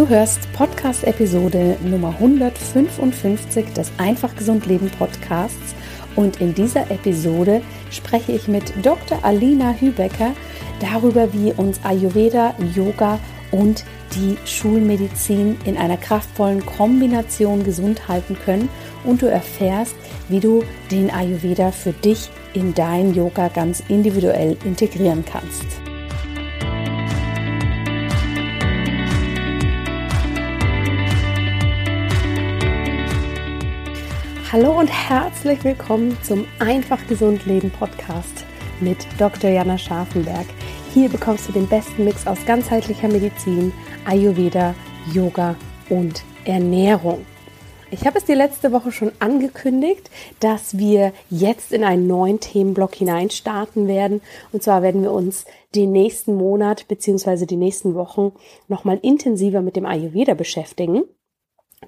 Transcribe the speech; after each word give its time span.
Du 0.00 0.08
hörst 0.08 0.50
Podcast-Episode 0.54 1.76
Nummer 1.84 2.08
155 2.08 3.74
des 3.74 3.92
Einfach 3.98 4.34
Gesund 4.34 4.64
Leben 4.64 4.88
Podcasts 4.88 5.74
und 6.16 6.40
in 6.40 6.54
dieser 6.54 6.90
Episode 6.90 7.60
spreche 7.90 8.32
ich 8.32 8.48
mit 8.48 8.72
Dr. 8.82 9.22
Alina 9.22 9.74
Hübecker 9.74 10.32
darüber, 10.80 11.30
wie 11.34 11.52
uns 11.52 11.84
Ayurveda, 11.84 12.54
Yoga 12.74 13.18
und 13.50 13.84
die 14.14 14.38
Schulmedizin 14.46 15.58
in 15.66 15.76
einer 15.76 15.98
kraftvollen 15.98 16.64
Kombination 16.64 17.62
gesund 17.62 18.08
halten 18.08 18.38
können 18.42 18.70
und 19.04 19.20
du 19.20 19.26
erfährst, 19.26 19.96
wie 20.30 20.40
du 20.40 20.64
den 20.90 21.10
Ayurveda 21.10 21.72
für 21.72 21.92
dich 21.92 22.30
in 22.54 22.72
dein 22.72 23.12
Yoga 23.12 23.48
ganz 23.48 23.82
individuell 23.88 24.56
integrieren 24.64 25.26
kannst. 25.30 25.89
Hallo 34.52 34.76
und 34.80 34.88
herzlich 34.88 35.62
willkommen 35.62 36.18
zum 36.24 36.44
Einfach 36.58 37.06
Gesund 37.06 37.46
Leben 37.46 37.70
Podcast 37.70 38.44
mit 38.80 38.96
Dr. 39.16 39.48
Jana 39.48 39.78
Scharfenberg. 39.78 40.44
Hier 40.92 41.08
bekommst 41.08 41.48
du 41.48 41.52
den 41.52 41.68
besten 41.68 42.04
Mix 42.04 42.26
aus 42.26 42.44
ganzheitlicher 42.46 43.06
Medizin, 43.06 43.72
Ayurveda, 44.06 44.74
Yoga 45.14 45.54
und 45.88 46.24
Ernährung. 46.46 47.24
Ich 47.92 48.06
habe 48.06 48.18
es 48.18 48.24
dir 48.24 48.34
letzte 48.34 48.72
Woche 48.72 48.90
schon 48.90 49.12
angekündigt, 49.20 50.10
dass 50.40 50.76
wir 50.76 51.12
jetzt 51.28 51.72
in 51.72 51.84
einen 51.84 52.08
neuen 52.08 52.40
Themenblock 52.40 52.96
hineinstarten 52.96 53.86
werden. 53.86 54.20
Und 54.50 54.64
zwar 54.64 54.82
werden 54.82 55.04
wir 55.04 55.12
uns 55.12 55.44
den 55.76 55.92
nächsten 55.92 56.34
Monat 56.34 56.88
bzw. 56.88 57.46
die 57.46 57.54
nächsten 57.54 57.94
Wochen 57.94 58.32
nochmal 58.66 58.98
intensiver 59.00 59.60
mit 59.60 59.76
dem 59.76 59.86
Ayurveda 59.86 60.34
beschäftigen. 60.34 61.04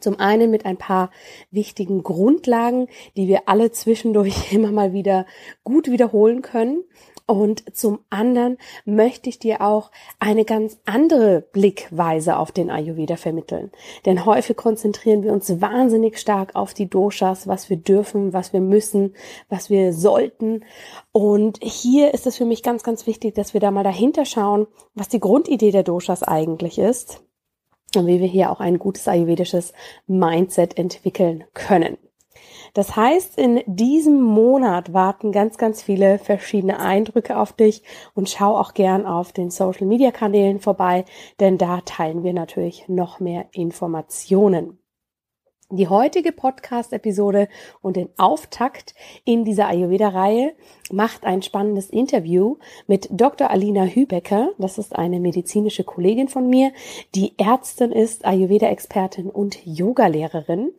Zum 0.00 0.18
einen 0.18 0.50
mit 0.50 0.64
ein 0.64 0.78
paar 0.78 1.10
wichtigen 1.50 2.02
Grundlagen, 2.02 2.88
die 3.16 3.28
wir 3.28 3.42
alle 3.46 3.72
zwischendurch 3.72 4.52
immer 4.52 4.72
mal 4.72 4.92
wieder 4.94 5.26
gut 5.64 5.90
wiederholen 5.90 6.40
können. 6.40 6.84
Und 7.26 7.76
zum 7.76 8.00
anderen 8.10 8.58
möchte 8.84 9.28
ich 9.28 9.38
dir 9.38 9.60
auch 9.60 9.90
eine 10.18 10.44
ganz 10.44 10.78
andere 10.86 11.40
Blickweise 11.40 12.36
auf 12.36 12.52
den 12.52 12.68
Ayurveda 12.70 13.16
vermitteln. 13.16 13.70
Denn 14.06 14.24
häufig 14.24 14.56
konzentrieren 14.56 15.22
wir 15.22 15.32
uns 15.32 15.60
wahnsinnig 15.60 16.18
stark 16.18 16.56
auf 16.56 16.74
die 16.74 16.88
Doshas, 16.88 17.46
was 17.46 17.70
wir 17.70 17.76
dürfen, 17.76 18.32
was 18.32 18.52
wir 18.52 18.60
müssen, 18.60 19.14
was 19.48 19.70
wir 19.70 19.92
sollten. 19.92 20.64
Und 21.12 21.58
hier 21.62 22.12
ist 22.12 22.26
es 22.26 22.38
für 22.38 22.46
mich 22.46 22.62
ganz, 22.62 22.82
ganz 22.82 23.06
wichtig, 23.06 23.34
dass 23.34 23.54
wir 23.54 23.60
da 23.60 23.70
mal 23.70 23.84
dahinter 23.84 24.24
schauen, 24.24 24.66
was 24.94 25.08
die 25.08 25.20
Grundidee 25.20 25.70
der 25.70 25.84
Doshas 25.84 26.22
eigentlich 26.22 26.78
ist 26.78 27.22
und 27.96 28.06
wie 28.06 28.20
wir 28.20 28.28
hier 28.28 28.50
auch 28.50 28.60
ein 28.60 28.78
gutes 28.78 29.08
ayurvedisches 29.08 29.72
Mindset 30.06 30.78
entwickeln 30.78 31.44
können. 31.54 31.96
Das 32.74 32.96
heißt, 32.96 33.36
in 33.36 33.62
diesem 33.66 34.22
Monat 34.22 34.94
warten 34.94 35.30
ganz, 35.30 35.58
ganz 35.58 35.82
viele 35.82 36.18
verschiedene 36.18 36.80
Eindrücke 36.80 37.36
auf 37.36 37.52
dich 37.52 37.82
und 38.14 38.30
schau 38.30 38.56
auch 38.56 38.72
gern 38.72 39.04
auf 39.04 39.32
den 39.32 39.50
Social 39.50 39.86
Media 39.86 40.10
Kanälen 40.10 40.58
vorbei, 40.58 41.04
denn 41.38 41.58
da 41.58 41.82
teilen 41.82 42.22
wir 42.22 42.32
natürlich 42.32 42.88
noch 42.88 43.20
mehr 43.20 43.46
Informationen. 43.52 44.81
Die 45.74 45.88
heutige 45.88 46.32
Podcast-Episode 46.32 47.48
und 47.80 47.96
den 47.96 48.10
Auftakt 48.18 48.94
in 49.24 49.46
dieser 49.46 49.68
Ayurveda-Reihe 49.68 50.52
macht 50.90 51.24
ein 51.24 51.40
spannendes 51.40 51.88
Interview 51.88 52.58
mit 52.86 53.08
Dr. 53.10 53.50
Alina 53.50 53.84
Hübecker. 53.84 54.50
Das 54.58 54.76
ist 54.76 54.94
eine 54.94 55.18
medizinische 55.18 55.82
Kollegin 55.82 56.28
von 56.28 56.50
mir, 56.50 56.72
die 57.14 57.32
Ärztin 57.38 57.90
ist, 57.90 58.26
Ayurveda-Expertin 58.26 59.30
und 59.30 59.64
Yogalehrerin 59.64 60.72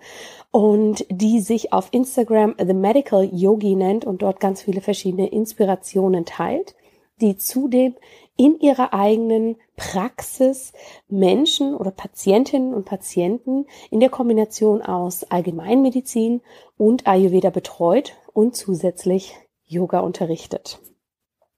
und 0.52 1.08
die 1.10 1.40
sich 1.40 1.74
auf 1.74 1.88
Instagram 1.90 2.54
The 2.64 2.76
Medical 2.76 3.28
Yogi 3.34 3.74
nennt 3.74 4.06
und 4.06 4.22
dort 4.22 4.40
ganz 4.40 4.62
viele 4.62 4.82
verschiedene 4.82 5.26
Inspirationen 5.26 6.26
teilt, 6.26 6.76
die 7.20 7.36
zudem 7.36 7.96
in 8.38 8.60
ihrer 8.60 8.94
eigenen 8.94 9.58
Praxis 9.76 10.74
Menschen 11.08 11.76
oder 11.76 11.92
Patientinnen 11.92 12.74
und 12.74 12.86
Patienten 12.86 13.66
in 13.92 14.00
der 14.00 14.10
Kombination 14.10 14.82
aus 14.82 15.24
Allgemeinmedizin 15.24 16.42
und 16.78 17.06
Ayurveda 17.08 17.52
betreut 17.52 18.14
und 18.34 18.56
zusätzlich 18.56 19.36
Yoga 19.66 20.00
unterrichtet. 20.00 20.80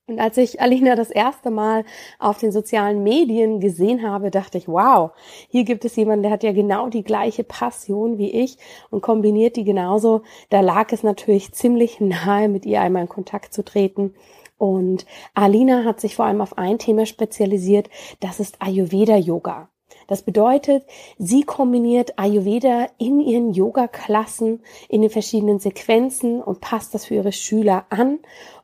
Und 0.07 0.19
als 0.19 0.37
ich 0.37 0.61
Alina 0.61 0.95
das 0.95 1.09
erste 1.09 1.49
Mal 1.49 1.83
auf 2.19 2.37
den 2.37 2.51
sozialen 2.51 3.01
Medien 3.01 3.59
gesehen 3.59 4.07
habe, 4.07 4.29
dachte 4.29 4.59
ich, 4.59 4.67
wow, 4.67 5.11
hier 5.49 5.63
gibt 5.63 5.83
es 5.83 5.95
jemanden, 5.95 6.21
der 6.21 6.31
hat 6.31 6.43
ja 6.43 6.51
genau 6.51 6.89
die 6.89 7.03
gleiche 7.03 7.43
Passion 7.43 8.19
wie 8.19 8.29
ich 8.29 8.57
und 8.91 9.01
kombiniert 9.01 9.55
die 9.55 9.63
genauso. 9.63 10.21
Da 10.51 10.61
lag 10.61 10.91
es 10.91 11.01
natürlich 11.01 11.53
ziemlich 11.53 11.99
nahe, 12.01 12.49
mit 12.49 12.67
ihr 12.67 12.81
einmal 12.81 13.03
in 13.03 13.09
Kontakt 13.09 13.51
zu 13.51 13.65
treten 13.65 14.13
und 14.57 15.05
Alina 15.33 15.83
hat 15.83 15.99
sich 15.99 16.15
vor 16.15 16.25
allem 16.25 16.41
auf 16.41 16.57
ein 16.57 16.79
Thema 16.79 17.05
spezialisiert, 17.05 17.89
das 18.19 18.39
ist 18.39 18.55
Ayurveda 18.59 19.17
Yoga. 19.17 19.69
Das 20.07 20.21
bedeutet, 20.21 20.85
sie 21.17 21.43
kombiniert 21.43 22.17
Ayurveda 22.19 22.87
in 22.97 23.19
ihren 23.19 23.53
Yoga-Klassen, 23.53 24.61
in 24.87 25.01
den 25.01 25.09
verschiedenen 25.09 25.59
Sequenzen 25.59 26.41
und 26.41 26.61
passt 26.61 26.93
das 26.93 27.05
für 27.05 27.15
ihre 27.15 27.31
Schüler 27.31 27.85
an 27.89 28.19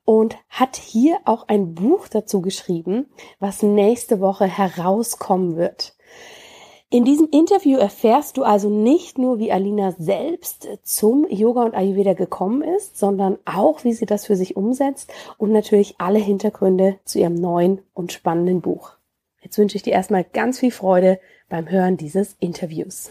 und 0.06 0.38
hat 0.50 0.76
hier 0.76 1.20
auch 1.26 1.48
ein 1.48 1.74
Buch 1.74 2.08
dazu 2.08 2.42
geschrieben, 2.42 3.08
was 3.40 3.64
nächste 3.64 4.20
Woche 4.20 4.46
herauskommen 4.46 5.56
wird. 5.56 5.96
In 6.94 7.06
diesem 7.06 7.30
Interview 7.32 7.78
erfährst 7.78 8.36
du 8.36 8.44
also 8.44 8.70
nicht 8.70 9.18
nur, 9.18 9.40
wie 9.40 9.54
Alina 9.54 9.94
selbst 9.94 10.68
zum 10.84 11.26
Yoga 11.30 11.64
und 11.64 11.74
Ayurveda 11.74 12.12
gekommen 12.16 12.62
ist, 12.62 12.98
sondern 12.98 13.38
auch, 13.46 13.86
wie 13.86 13.94
sie 13.94 14.06
das 14.06 14.26
für 14.26 14.36
sich 14.36 14.58
umsetzt 14.58 15.10
und 15.38 15.54
natürlich 15.54 15.96
alle 16.00 16.20
Hintergründe 16.20 16.98
zu 17.06 17.20
ihrem 17.20 17.36
neuen 17.36 17.82
und 17.94 18.12
spannenden 18.12 18.60
Buch. 18.60 18.92
Jetzt 19.42 19.58
wünsche 19.58 19.78
ich 19.78 19.84
dir 19.84 19.94
erstmal 19.94 20.26
ganz 20.26 20.60
viel 20.60 20.72
Freude 20.72 21.22
beim 21.48 21.70
Hören 21.70 21.96
dieses 21.96 22.36
Interviews. 22.42 23.10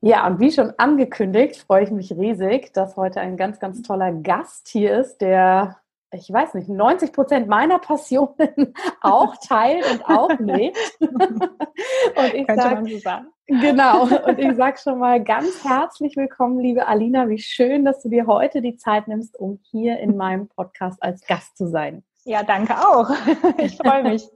Ja, 0.00 0.26
und 0.26 0.40
wie 0.40 0.50
schon 0.50 0.72
angekündigt, 0.78 1.56
freue 1.56 1.84
ich 1.84 1.90
mich 1.90 2.12
riesig, 2.12 2.72
dass 2.72 2.96
heute 2.96 3.20
ein 3.20 3.36
ganz, 3.36 3.60
ganz 3.60 3.82
toller 3.82 4.12
Gast 4.12 4.66
hier 4.66 4.98
ist, 4.98 5.18
der 5.18 5.76
ich 6.12 6.32
weiß 6.32 6.54
nicht, 6.54 6.68
90 6.68 7.12
Prozent 7.12 7.48
meiner 7.48 7.78
Passionen 7.78 8.74
auch 9.02 9.36
teilt 9.46 9.84
und 9.90 10.04
auch 10.06 10.38
lebt. 10.38 10.78
und 11.00 12.34
ich 12.34 12.46
sage, 12.46 12.90
so 12.90 12.98
sagen. 12.98 13.26
genau, 13.46 14.02
und 14.26 14.38
ich 14.38 14.56
sage 14.56 14.78
schon 14.78 14.98
mal 14.98 15.22
ganz 15.22 15.64
herzlich 15.64 16.16
willkommen, 16.16 16.58
liebe 16.60 16.86
Alina. 16.86 17.28
Wie 17.28 17.38
schön, 17.38 17.84
dass 17.84 18.02
du 18.02 18.08
dir 18.08 18.26
heute 18.26 18.62
die 18.62 18.76
Zeit 18.76 19.08
nimmst, 19.08 19.38
um 19.38 19.60
hier 19.70 19.98
in 19.98 20.16
meinem 20.16 20.48
Podcast 20.48 21.02
als 21.02 21.26
Gast 21.26 21.56
zu 21.56 21.68
sein. 21.68 22.02
Ja, 22.24 22.42
danke 22.42 22.74
auch. 22.76 23.10
Ich 23.58 23.76
freue 23.76 24.02
mich. 24.02 24.28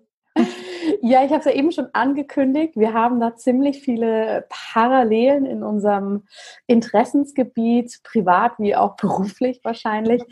Ja, 1.04 1.24
ich 1.24 1.30
habe 1.30 1.40
es 1.40 1.44
ja 1.46 1.52
eben 1.52 1.72
schon 1.72 1.88
angekündigt. 1.92 2.76
Wir 2.76 2.92
haben 2.92 3.20
da 3.20 3.34
ziemlich 3.34 3.82
viele 3.82 4.46
Parallelen 4.48 5.46
in 5.46 5.62
unserem 5.62 6.24
Interessensgebiet, 6.66 8.00
privat 8.04 8.52
wie 8.58 8.76
auch 8.76 8.96
beruflich 9.00 9.60
wahrscheinlich. 9.64 10.22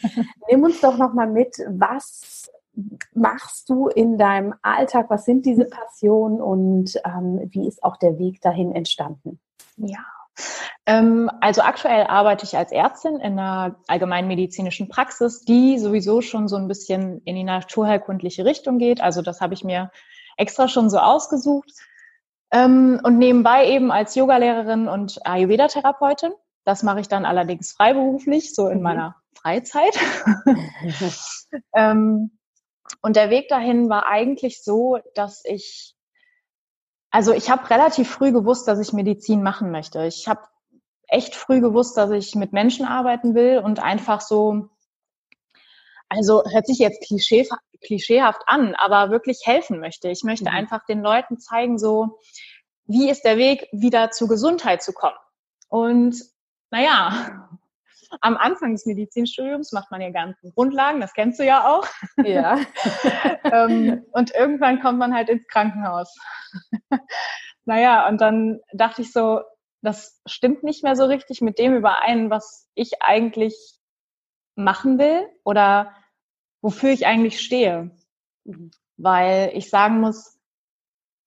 Nimm 0.49 0.63
uns 0.63 0.81
doch 0.81 0.97
noch 0.97 1.13
mal 1.13 1.27
mit, 1.27 1.57
was 1.69 2.51
machst 3.15 3.69
du 3.69 3.89
in 3.89 4.17
deinem 4.17 4.55
Alltag? 4.63 5.07
Was 5.11 5.25
sind 5.25 5.45
diese 5.45 5.65
Passionen 5.65 6.41
und 6.41 6.95
ähm, 7.05 7.49
wie 7.51 7.67
ist 7.67 7.83
auch 7.83 7.97
der 7.97 8.19
Weg 8.19 8.41
dahin 8.41 8.73
entstanden? 8.73 9.41
Ja, 9.77 10.05
also 10.87 11.63
aktuell 11.63 12.07
arbeite 12.07 12.45
ich 12.45 12.57
als 12.57 12.73
Ärztin 12.73 13.17
in 13.17 13.39
einer 13.39 13.77
allgemeinmedizinischen 13.87 14.89
Praxis, 14.89 15.45
die 15.45 15.79
sowieso 15.79 16.21
schon 16.21 16.49
so 16.49 16.57
ein 16.57 16.69
bisschen 16.69 17.23
in 17.25 17.37
die 17.37 17.45
naturheilkundliche 17.45 18.45
Richtung 18.45 18.79
geht. 18.79 19.01
Also 19.01 19.23
das 19.23 19.41
habe 19.41 19.55
ich 19.55 19.63
mir 19.63 19.91
extra 20.37 20.69
schon 20.69 20.91
so 20.91 20.99
ausgesucht. 20.99 21.71
Ähm, 22.53 23.01
und 23.05 23.19
nebenbei 23.19 23.69
eben 23.69 23.93
als 23.93 24.17
Yogalehrerin 24.17 24.89
und 24.89 25.25
Ayurveda-Therapeutin. 25.25 26.33
Das 26.65 26.83
mache 26.83 27.01
ich 27.01 27.09
dann 27.09 27.25
allerdings 27.25 27.73
freiberuflich, 27.73 28.55
so 28.55 28.69
in 28.69 28.79
mhm. 28.79 28.85
meiner 28.85 29.17
Freizeit. 29.35 29.97
ähm, 31.75 32.33
und 33.03 33.17
der 33.17 33.31
Weg 33.31 33.49
dahin 33.49 33.89
war 33.89 34.07
eigentlich 34.07 34.63
so, 34.63 34.99
dass 35.15 35.45
ich 35.45 35.95
also 37.11 37.33
ich 37.33 37.51
habe 37.51 37.69
relativ 37.71 38.09
früh 38.09 38.33
gewusst, 38.33 38.69
dass 38.69 38.79
ich 38.79 38.93
Medizin 38.93 39.43
machen 39.43 39.71
möchte. 39.71 40.07
Ich 40.07 40.29
habe 40.29 40.43
echt 41.09 41.35
früh 41.35 41.61
gewusst, 41.61 41.97
dass 41.97 42.11
ich 42.11 42.35
mit 42.35 42.53
Menschen 42.53 42.87
arbeiten 42.87 43.35
will 43.35 43.59
und 43.59 43.81
einfach 43.81 44.21
so, 44.21 44.69
also 46.09 46.45
hört 46.45 46.67
sich 46.67 46.79
jetzt 46.79 47.03
klischee, 47.03 47.49
klischeehaft 47.83 48.43
an, 48.47 48.75
aber 48.77 49.11
wirklich 49.11 49.41
helfen 49.45 49.81
möchte. 49.81 50.09
Ich 50.09 50.23
möchte 50.23 50.51
mhm. 50.51 50.57
einfach 50.57 50.85
den 50.87 51.03
Leuten 51.03 51.39
zeigen, 51.39 51.79
so, 51.79 52.19
wie 52.87 53.11
ist 53.11 53.25
der 53.25 53.37
Weg, 53.37 53.69
wieder 53.73 54.11
zur 54.11 54.29
Gesundheit 54.29 54.83
zu 54.83 54.93
kommen. 54.93 55.17
Und 55.69 56.17
naja, 56.71 57.49
am 58.21 58.37
Anfang 58.37 58.73
des 58.73 58.87
Medizinstudiums 58.87 59.73
macht 59.73 59.91
man 59.91 60.01
ja 60.01 60.11
ganzen 60.11 60.53
Grundlagen, 60.53 61.01
das 61.01 61.15
kennst 61.15 61.39
du 61.39 61.45
ja 61.45 61.69
auch. 61.69 61.87
Ja. 62.25 62.59
ähm, 63.45 64.05
und 64.13 64.35
irgendwann 64.35 64.81
kommt 64.81 64.99
man 64.99 65.15
halt 65.15 65.29
ins 65.29 65.47
Krankenhaus. 65.47 66.15
naja, 67.65 68.09
und 68.09 68.21
dann 68.21 68.61
dachte 68.73 69.03
ich 69.03 69.13
so, 69.13 69.41
das 69.83 70.21
stimmt 70.27 70.63
nicht 70.63 70.83
mehr 70.83 70.97
so 70.97 71.05
richtig 71.05 71.41
mit 71.41 71.59
dem 71.59 71.75
überein, 71.75 72.31
was 72.31 72.69
ich 72.75 73.03
eigentlich 73.03 73.79
machen 74.55 74.99
will 74.99 75.27
oder 75.45 75.95
wofür 76.61 76.91
ich 76.91 77.07
eigentlich 77.07 77.41
stehe. 77.41 77.91
Mhm. 78.45 78.71
Weil 78.97 79.53
ich 79.55 79.71
sagen 79.71 80.01
muss, 80.01 80.39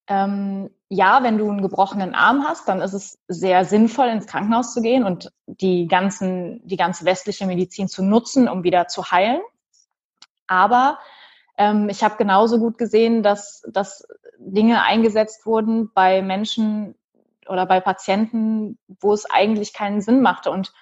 ähm, 0.08 0.70
ja, 0.94 1.24
wenn 1.24 1.40
du 1.40 1.50
einen 1.50 1.62
gebrochenen 1.62 2.14
Arm 2.14 2.46
hast, 2.48 2.68
dann 2.68 2.80
ist 2.80 2.94
es 2.94 3.18
sehr 3.28 3.66
sinnvoll, 3.66 4.10
ins 4.10 4.28
Krankenhaus 4.28 4.74
zu 4.74 4.82
gehen 4.82 5.04
und 5.04 5.32
die 5.48 5.88
ganzen, 5.88 6.62
die 6.68 6.78
ganze 6.78 7.04
westliche 7.06 7.48
Medizin 7.48 7.88
zu 7.88 8.04
nutzen, 8.04 8.48
um 8.48 8.64
wieder 8.64 8.88
zu 8.88 9.10
heilen. 9.10 9.42
Aber 10.46 11.00
ähm, 11.58 11.90
ich 11.90 12.04
habe 12.04 12.18
genauso 12.18 12.60
gut 12.60 12.78
gesehen, 12.78 13.24
dass, 13.24 13.64
dass 13.72 14.08
Dinge 14.38 14.84
eingesetzt 14.84 15.48
wurden 15.48 15.92
bei 15.94 16.22
Menschen 16.22 16.96
oder 17.48 17.66
bei 17.66 17.80
Patienten, 17.80 18.78
wo 18.88 19.14
es 19.14 19.30
eigentlich 19.30 19.74
keinen 19.74 20.02
Sinn 20.02 20.22
machte 20.22 20.52
und 20.52 20.74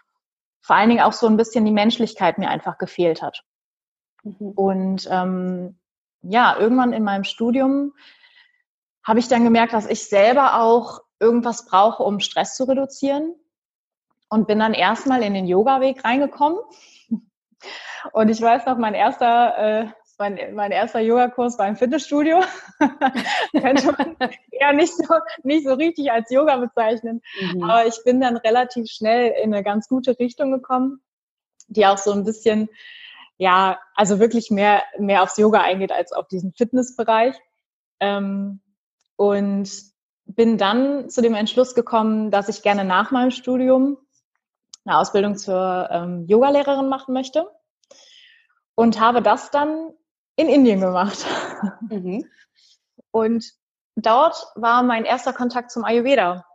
vor 0.62 0.76
allen 0.76 0.90
Dingen 0.90 1.02
auch 1.02 1.14
so 1.14 1.26
ein 1.28 1.38
bisschen 1.38 1.64
die 1.64 1.72
Menschlichkeit 1.72 2.38
mir 2.38 2.50
einfach 2.50 2.78
gefehlt 2.78 3.22
hat. 3.22 3.44
Mhm. 4.24 4.52
Und 4.52 5.08
ähm, 5.10 5.80
ja, 6.22 6.58
irgendwann 6.60 6.92
in 6.92 7.04
meinem 7.04 7.24
Studium 7.24 7.94
habe 9.04 9.20
ich 9.20 9.28
dann 9.28 9.44
gemerkt, 9.44 9.74
dass 9.74 9.88
ich 9.88 10.08
selber 10.08 10.62
auch 10.62 11.02
irgendwas 11.20 11.66
brauche, 11.66 12.04
um 12.04 12.20
Stress 12.20 12.56
zu 12.56 12.66
reduzieren. 12.66 13.36
Und 14.30 14.48
bin 14.48 14.60
dann 14.60 14.74
erstmal 14.74 15.24
in 15.24 15.34
den 15.34 15.46
Yoga-Weg 15.46 16.06
reingekommen. 16.06 16.60
Und 18.14 18.30
ich 18.30 18.42
weiß 18.42 18.66
noch, 18.66 18.78
mein 18.78 18.94
erster, 18.94 19.58
äh, 19.58 19.88
mein, 20.18 20.56
mein 20.56 20.72
erster 20.72 21.02
Yoga-Kurs 21.02 21.60
war 21.60 21.68
im 21.68 21.76
Fitnessstudio. 21.76 22.42
Könnte 23.52 23.92
man 23.92 24.16
eher 24.52 24.74
nicht 24.74 24.96
so, 24.96 25.14
nicht 25.44 25.68
so 25.68 25.74
richtig 25.74 26.12
als 26.12 26.32
Yoga 26.32 26.58
bezeichnen. 26.58 27.22
Mhm. 27.42 27.64
Aber 27.64 27.86
ich 27.86 28.02
bin 28.06 28.22
dann 28.22 28.38
relativ 28.38 28.88
schnell 28.90 29.34
in 29.44 29.54
eine 29.54 29.64
ganz 29.64 29.90
gute 29.90 30.18
Richtung 30.18 30.52
gekommen, 30.52 31.02
die 31.68 31.86
auch 31.86 31.98
so 31.98 32.14
ein 32.14 32.24
bisschen, 32.24 32.70
ja, 33.38 33.80
also 33.96 34.20
wirklich 34.20 34.50
mehr, 34.50 34.82
mehr 34.98 35.24
aufs 35.24 35.38
Yoga 35.38 35.62
eingeht 35.62 35.92
als 35.92 36.14
auf 36.14 36.28
diesen 36.30 36.54
Fitnessbereich. 36.54 37.36
Ähm, 38.00 38.62
und 39.22 39.70
bin 40.26 40.58
dann 40.58 41.08
zu 41.12 41.22
dem 41.22 41.36
Entschluss 41.36 41.76
gekommen, 41.76 42.32
dass 42.32 42.50
ich 42.50 42.64
gerne 42.64 42.84
nach 42.84 43.12
meinem 43.12 43.30
Studium 43.30 44.00
eine 44.84 44.98
Ausbildung 44.98 45.38
zur 45.38 45.90
ähm, 45.92 46.26
Yogalehrerin 46.26 46.90
machen 46.90 47.14
möchte 47.14 47.48
und 48.74 49.00
habe 49.00 49.22
das 49.22 49.52
dann 49.52 49.94
in 50.38 50.50
Indien 50.50 50.80
gemacht. 50.80 51.24
Mhm. 51.88 52.26
Und 53.12 53.46
dort 53.96 54.48
war 54.56 54.82
mein 54.84 55.04
erster 55.04 55.34
Kontakt 55.34 55.70
zum 55.70 55.84
Ayurveda, 55.84 56.46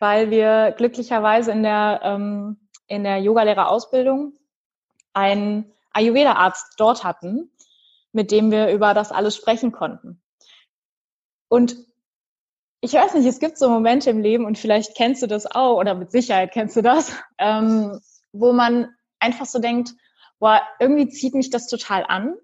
weil 0.00 0.30
wir 0.30 0.74
glücklicherweise 0.76 1.52
in 1.52 1.62
der, 1.62 2.00
ähm, 2.02 2.68
in 2.86 3.04
der 3.04 3.18
Yogalehrerausbildung 3.18 4.34
einen 5.14 5.72
Ayurveda-Arzt 5.92 6.74
dort 6.76 7.02
hatten, 7.04 7.50
mit 8.12 8.30
dem 8.30 8.50
wir 8.50 8.72
über 8.72 8.92
das 8.92 9.12
alles 9.12 9.36
sprechen 9.36 9.70
konnten. 9.70 10.20
Und 11.48 11.76
ich 12.80 12.94
weiß 12.94 13.14
nicht, 13.14 13.26
es 13.26 13.40
gibt 13.40 13.58
so 13.58 13.68
Momente 13.68 14.10
im 14.10 14.20
Leben 14.20 14.46
und 14.46 14.58
vielleicht 14.58 14.96
kennst 14.96 15.22
du 15.22 15.26
das 15.26 15.46
auch 15.46 15.76
oder 15.76 15.94
mit 15.94 16.10
Sicherheit 16.10 16.52
kennst 16.52 16.76
du 16.76 16.82
das, 16.82 17.14
ähm, 17.38 18.00
wo 18.32 18.52
man 18.52 18.94
einfach 19.18 19.46
so 19.46 19.58
denkt, 19.58 19.92
boah, 20.38 20.62
irgendwie 20.78 21.08
zieht 21.08 21.34
mich 21.34 21.50
das 21.50 21.66
total 21.66 22.04
an. 22.06 22.36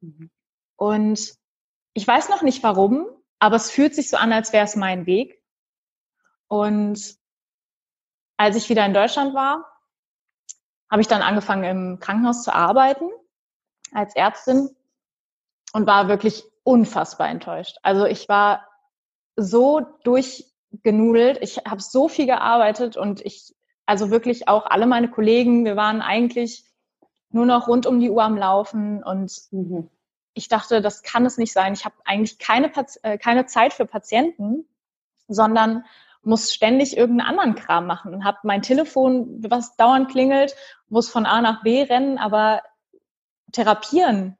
Mhm. 0.00 0.30
Und 0.76 1.34
ich 1.94 2.06
weiß 2.06 2.28
noch 2.28 2.42
nicht 2.42 2.62
warum, 2.62 3.08
aber 3.38 3.56
es 3.56 3.70
fühlt 3.70 3.94
sich 3.94 4.10
so 4.10 4.16
an, 4.16 4.32
als 4.32 4.52
wäre 4.52 4.64
es 4.64 4.76
mein 4.76 5.06
Weg. 5.06 5.42
Und 6.48 7.16
als 8.36 8.56
ich 8.56 8.68
wieder 8.68 8.84
in 8.84 8.94
Deutschland 8.94 9.34
war, 9.34 9.64
habe 10.90 11.02
ich 11.02 11.08
dann 11.08 11.22
angefangen 11.22 11.64
im 11.64 12.00
Krankenhaus 12.00 12.42
zu 12.42 12.54
arbeiten 12.54 13.10
als 13.92 14.14
Ärztin 14.14 14.70
und 15.72 15.86
war 15.86 16.08
wirklich 16.08 16.44
unfassbar 16.62 17.28
enttäuscht. 17.28 17.78
Also 17.82 18.04
ich 18.04 18.28
war 18.28 18.67
so 19.38 19.80
durchgenudelt. 20.02 21.38
Ich 21.40 21.58
habe 21.58 21.80
so 21.80 22.08
viel 22.08 22.26
gearbeitet 22.26 22.96
und 22.96 23.24
ich, 23.24 23.54
also 23.86 24.10
wirklich 24.10 24.48
auch 24.48 24.66
alle 24.66 24.86
meine 24.86 25.08
Kollegen, 25.08 25.64
wir 25.64 25.76
waren 25.76 26.02
eigentlich 26.02 26.64
nur 27.30 27.46
noch 27.46 27.68
rund 27.68 27.86
um 27.86 28.00
die 28.00 28.10
Uhr 28.10 28.22
am 28.22 28.36
Laufen 28.36 29.02
und 29.02 29.32
mhm. 29.50 29.88
ich 30.34 30.48
dachte, 30.48 30.80
das 30.82 31.02
kann 31.02 31.24
es 31.24 31.38
nicht 31.38 31.52
sein. 31.52 31.72
Ich 31.72 31.84
habe 31.84 31.94
eigentlich 32.04 32.38
keine, 32.38 32.70
äh, 33.02 33.16
keine 33.18 33.46
Zeit 33.46 33.72
für 33.72 33.86
Patienten, 33.86 34.66
sondern 35.28 35.84
muss 36.22 36.52
ständig 36.52 36.96
irgendeinen 36.96 37.28
anderen 37.28 37.54
Kram 37.54 37.86
machen 37.86 38.24
habe 38.24 38.38
mein 38.42 38.62
Telefon, 38.62 39.44
was 39.48 39.76
dauernd 39.76 40.10
klingelt, 40.10 40.54
muss 40.88 41.08
von 41.08 41.26
A 41.26 41.40
nach 41.40 41.62
B 41.62 41.82
rennen, 41.82 42.18
aber 42.18 42.62
therapieren 43.52 44.36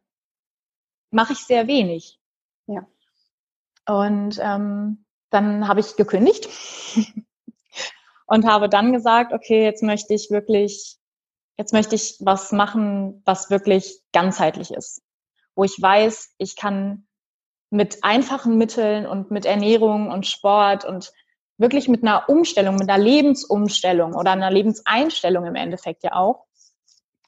mache 1.11 1.35
ich 1.35 1.39
sehr 1.39 1.67
wenig. 1.67 2.19
Ja. 2.67 2.87
Und 3.89 4.39
ähm, 4.43 5.07
dann 5.31 5.67
habe 5.67 5.81
ich 5.81 5.97
gekündigt 5.97 6.49
und 8.27 8.47
habe 8.47 8.69
dann 8.69 8.93
gesagt, 8.93 9.33
okay, 9.33 9.65
jetzt 9.65 9.83
möchte 9.83 10.13
ich 10.13 10.31
wirklich, 10.31 10.99
jetzt 11.57 11.73
möchte 11.73 11.95
ich 11.95 12.17
was 12.21 12.53
machen, 12.53 13.23
was 13.25 13.49
wirklich 13.49 14.03
ganzheitlich 14.13 14.73
ist, 14.73 15.03
wo 15.55 15.65
ich 15.65 15.81
weiß, 15.81 16.35
ich 16.37 16.55
kann 16.55 17.07
mit 17.71 18.05
einfachen 18.05 18.59
Mitteln 18.59 19.07
und 19.07 19.31
mit 19.31 19.47
Ernährung 19.47 20.11
und 20.11 20.27
Sport 20.27 20.85
und 20.85 21.11
wirklich 21.57 21.89
mit 21.89 22.03
einer 22.03 22.29
Umstellung, 22.29 22.77
mit 22.77 22.91
einer 22.91 23.03
Lebensumstellung 23.03 24.15
oder 24.15 24.33
einer 24.33 24.51
Lebenseinstellung 24.51 25.47
im 25.47 25.55
Endeffekt 25.55 26.05
ja 26.05 26.13
auch, 26.13 26.45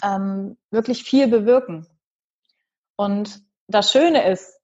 ähm, 0.02 0.58
wirklich 0.70 1.04
viel 1.04 1.26
bewirken. 1.26 1.86
Und 2.96 3.42
das 3.66 3.92
Schöne 3.92 4.30
ist, 4.30 4.60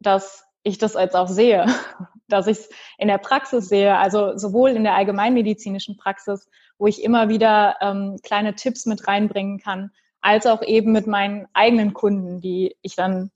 dass 0.00 0.44
ich 0.64 0.78
das 0.78 0.94
jetzt 0.94 1.14
auch 1.14 1.28
sehe, 1.28 1.66
dass 2.28 2.48
ich 2.48 2.58
es 2.58 2.70
in 2.98 3.08
der 3.08 3.18
Praxis 3.18 3.68
sehe, 3.68 3.96
also 3.96 4.36
sowohl 4.36 4.70
in 4.70 4.82
der 4.82 4.94
allgemeinmedizinischen 4.94 5.96
Praxis, 5.96 6.48
wo 6.78 6.88
ich 6.88 7.04
immer 7.04 7.28
wieder 7.28 7.76
ähm, 7.80 8.16
kleine 8.24 8.56
Tipps 8.56 8.86
mit 8.86 9.06
reinbringen 9.06 9.58
kann, 9.58 9.92
als 10.20 10.46
auch 10.46 10.62
eben 10.62 10.90
mit 10.90 11.06
meinen 11.06 11.46
eigenen 11.52 11.94
Kunden, 11.94 12.40
die 12.40 12.76
ich 12.82 12.96
dann 12.96 13.30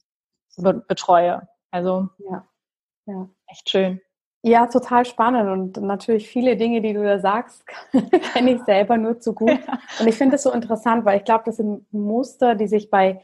be 0.57 0.83
betreue. 0.89 1.47
Also 1.71 2.09
ja. 2.19 2.49
ja, 3.07 3.29
echt 3.47 3.71
schön. 3.71 4.01
Ja, 4.43 4.67
total 4.67 5.05
spannend 5.05 5.51
und 5.51 5.85
natürlich 5.85 6.29
viele 6.29 6.57
Dinge, 6.57 6.81
die 6.81 6.93
du 6.95 7.03
da 7.03 7.19
sagst, 7.19 7.65
kenne 8.33 8.53
ich 8.53 8.63
selber 8.63 8.97
nur 8.97 9.21
zu 9.21 9.35
gut. 9.35 9.59
Und 10.01 10.07
ich 10.07 10.15
finde 10.15 10.37
es 10.37 10.45
so 10.45 10.53
interessant, 10.53 11.05
weil 11.05 11.19
ich 11.19 11.25
glaube, 11.25 11.43
das 11.47 11.57
sind 11.57 11.93
Muster, 11.93 12.55
die 12.55 12.69
sich 12.69 12.89
bei 12.89 13.21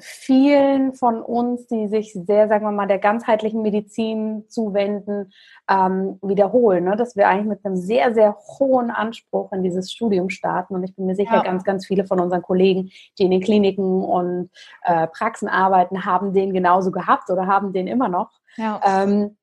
vielen 0.00 0.94
von 0.94 1.22
uns, 1.22 1.66
die 1.66 1.88
sich 1.88 2.12
sehr, 2.12 2.48
sagen 2.48 2.64
wir 2.64 2.72
mal, 2.72 2.86
der 2.86 2.98
ganzheitlichen 2.98 3.62
Medizin 3.62 4.44
zuwenden, 4.48 5.32
ähm, 5.68 6.18
wiederholen. 6.22 6.84
Ne? 6.84 6.96
Dass 6.96 7.16
wir 7.16 7.28
eigentlich 7.28 7.46
mit 7.46 7.64
einem 7.64 7.76
sehr, 7.76 8.12
sehr 8.14 8.36
hohen 8.58 8.90
Anspruch 8.90 9.52
in 9.52 9.62
dieses 9.62 9.90
Studium 9.90 10.30
starten. 10.30 10.74
Und 10.74 10.84
ich 10.84 10.94
bin 10.94 11.06
mir 11.06 11.14
sicher, 11.14 11.36
ja. 11.36 11.42
ganz, 11.42 11.64
ganz 11.64 11.86
viele 11.86 12.06
von 12.06 12.20
unseren 12.20 12.42
Kollegen, 12.42 12.90
die 13.18 13.24
in 13.24 13.30
den 13.30 13.40
Kliniken 13.40 14.02
und 14.02 14.50
äh, 14.82 15.06
Praxen 15.06 15.48
arbeiten, 15.48 16.04
haben 16.04 16.32
den 16.32 16.52
genauso 16.52 16.90
gehabt 16.90 17.30
oder 17.30 17.46
haben 17.46 17.72
den 17.72 17.86
immer 17.86 18.08
noch. 18.08 18.30
Ja. 18.56 18.80
Ähm, 18.84 19.36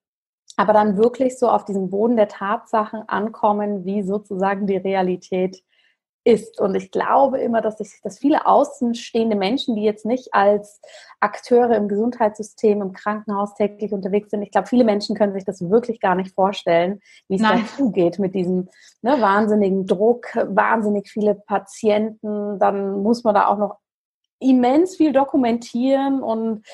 aber 0.58 0.74
dann 0.74 0.98
wirklich 0.98 1.38
so 1.38 1.50
auf 1.50 1.66
diesem 1.66 1.90
Boden 1.90 2.16
der 2.16 2.28
Tatsachen 2.28 3.04
ankommen, 3.08 3.84
wie 3.84 4.04
sozusagen 4.04 4.68
die 4.68 4.78
Realität 4.78 5.64
ist. 6.25 6.60
Und 6.60 6.75
ich 6.75 6.91
glaube 6.91 7.39
immer, 7.39 7.62
dass, 7.62 7.79
ich, 7.79 8.01
dass 8.03 8.20
viele 8.20 8.46
außenstehende 8.48 9.36
Menschen, 9.36 9.75
die 9.75 9.84
jetzt 9.84 10.05
nicht 10.05 10.34
als 10.34 10.82
Akteure 11.20 11.75
im 11.75 11.88
Gesundheitssystem, 11.88 12.82
im 12.82 12.91
Krankenhaus 12.94 13.53
täglich 13.53 13.94
unterwegs 13.94 14.32
sind, 14.32 14.41
ich 14.41 14.51
glaube, 14.51 14.67
viele 14.67 14.84
Menschen 14.84 15.15
können 15.15 15.34
sich 15.34 15.46
das 15.46 15.62
wirklich 15.70 16.00
gar 16.00 16.15
nicht 16.15 16.34
vorstellen, 16.34 17.00
wie 17.29 17.36
es 17.36 17.41
da 17.41 17.60
zugeht 17.77 18.20
mit 18.20 18.34
diesem 18.34 18.70
ne, 19.01 19.22
wahnsinnigen 19.22 19.86
Druck, 19.86 20.27
wahnsinnig 20.36 21.10
viele 21.10 21.36
Patienten. 21.36 22.60
Dann 22.60 23.03
muss 23.03 23.24
man 23.24 23.36
da 23.36 23.48
auch 23.48 23.58
noch 23.58 23.77
immens 24.39 24.98
viel 24.98 25.13
dokumentieren 25.13 26.22
und 26.22 26.65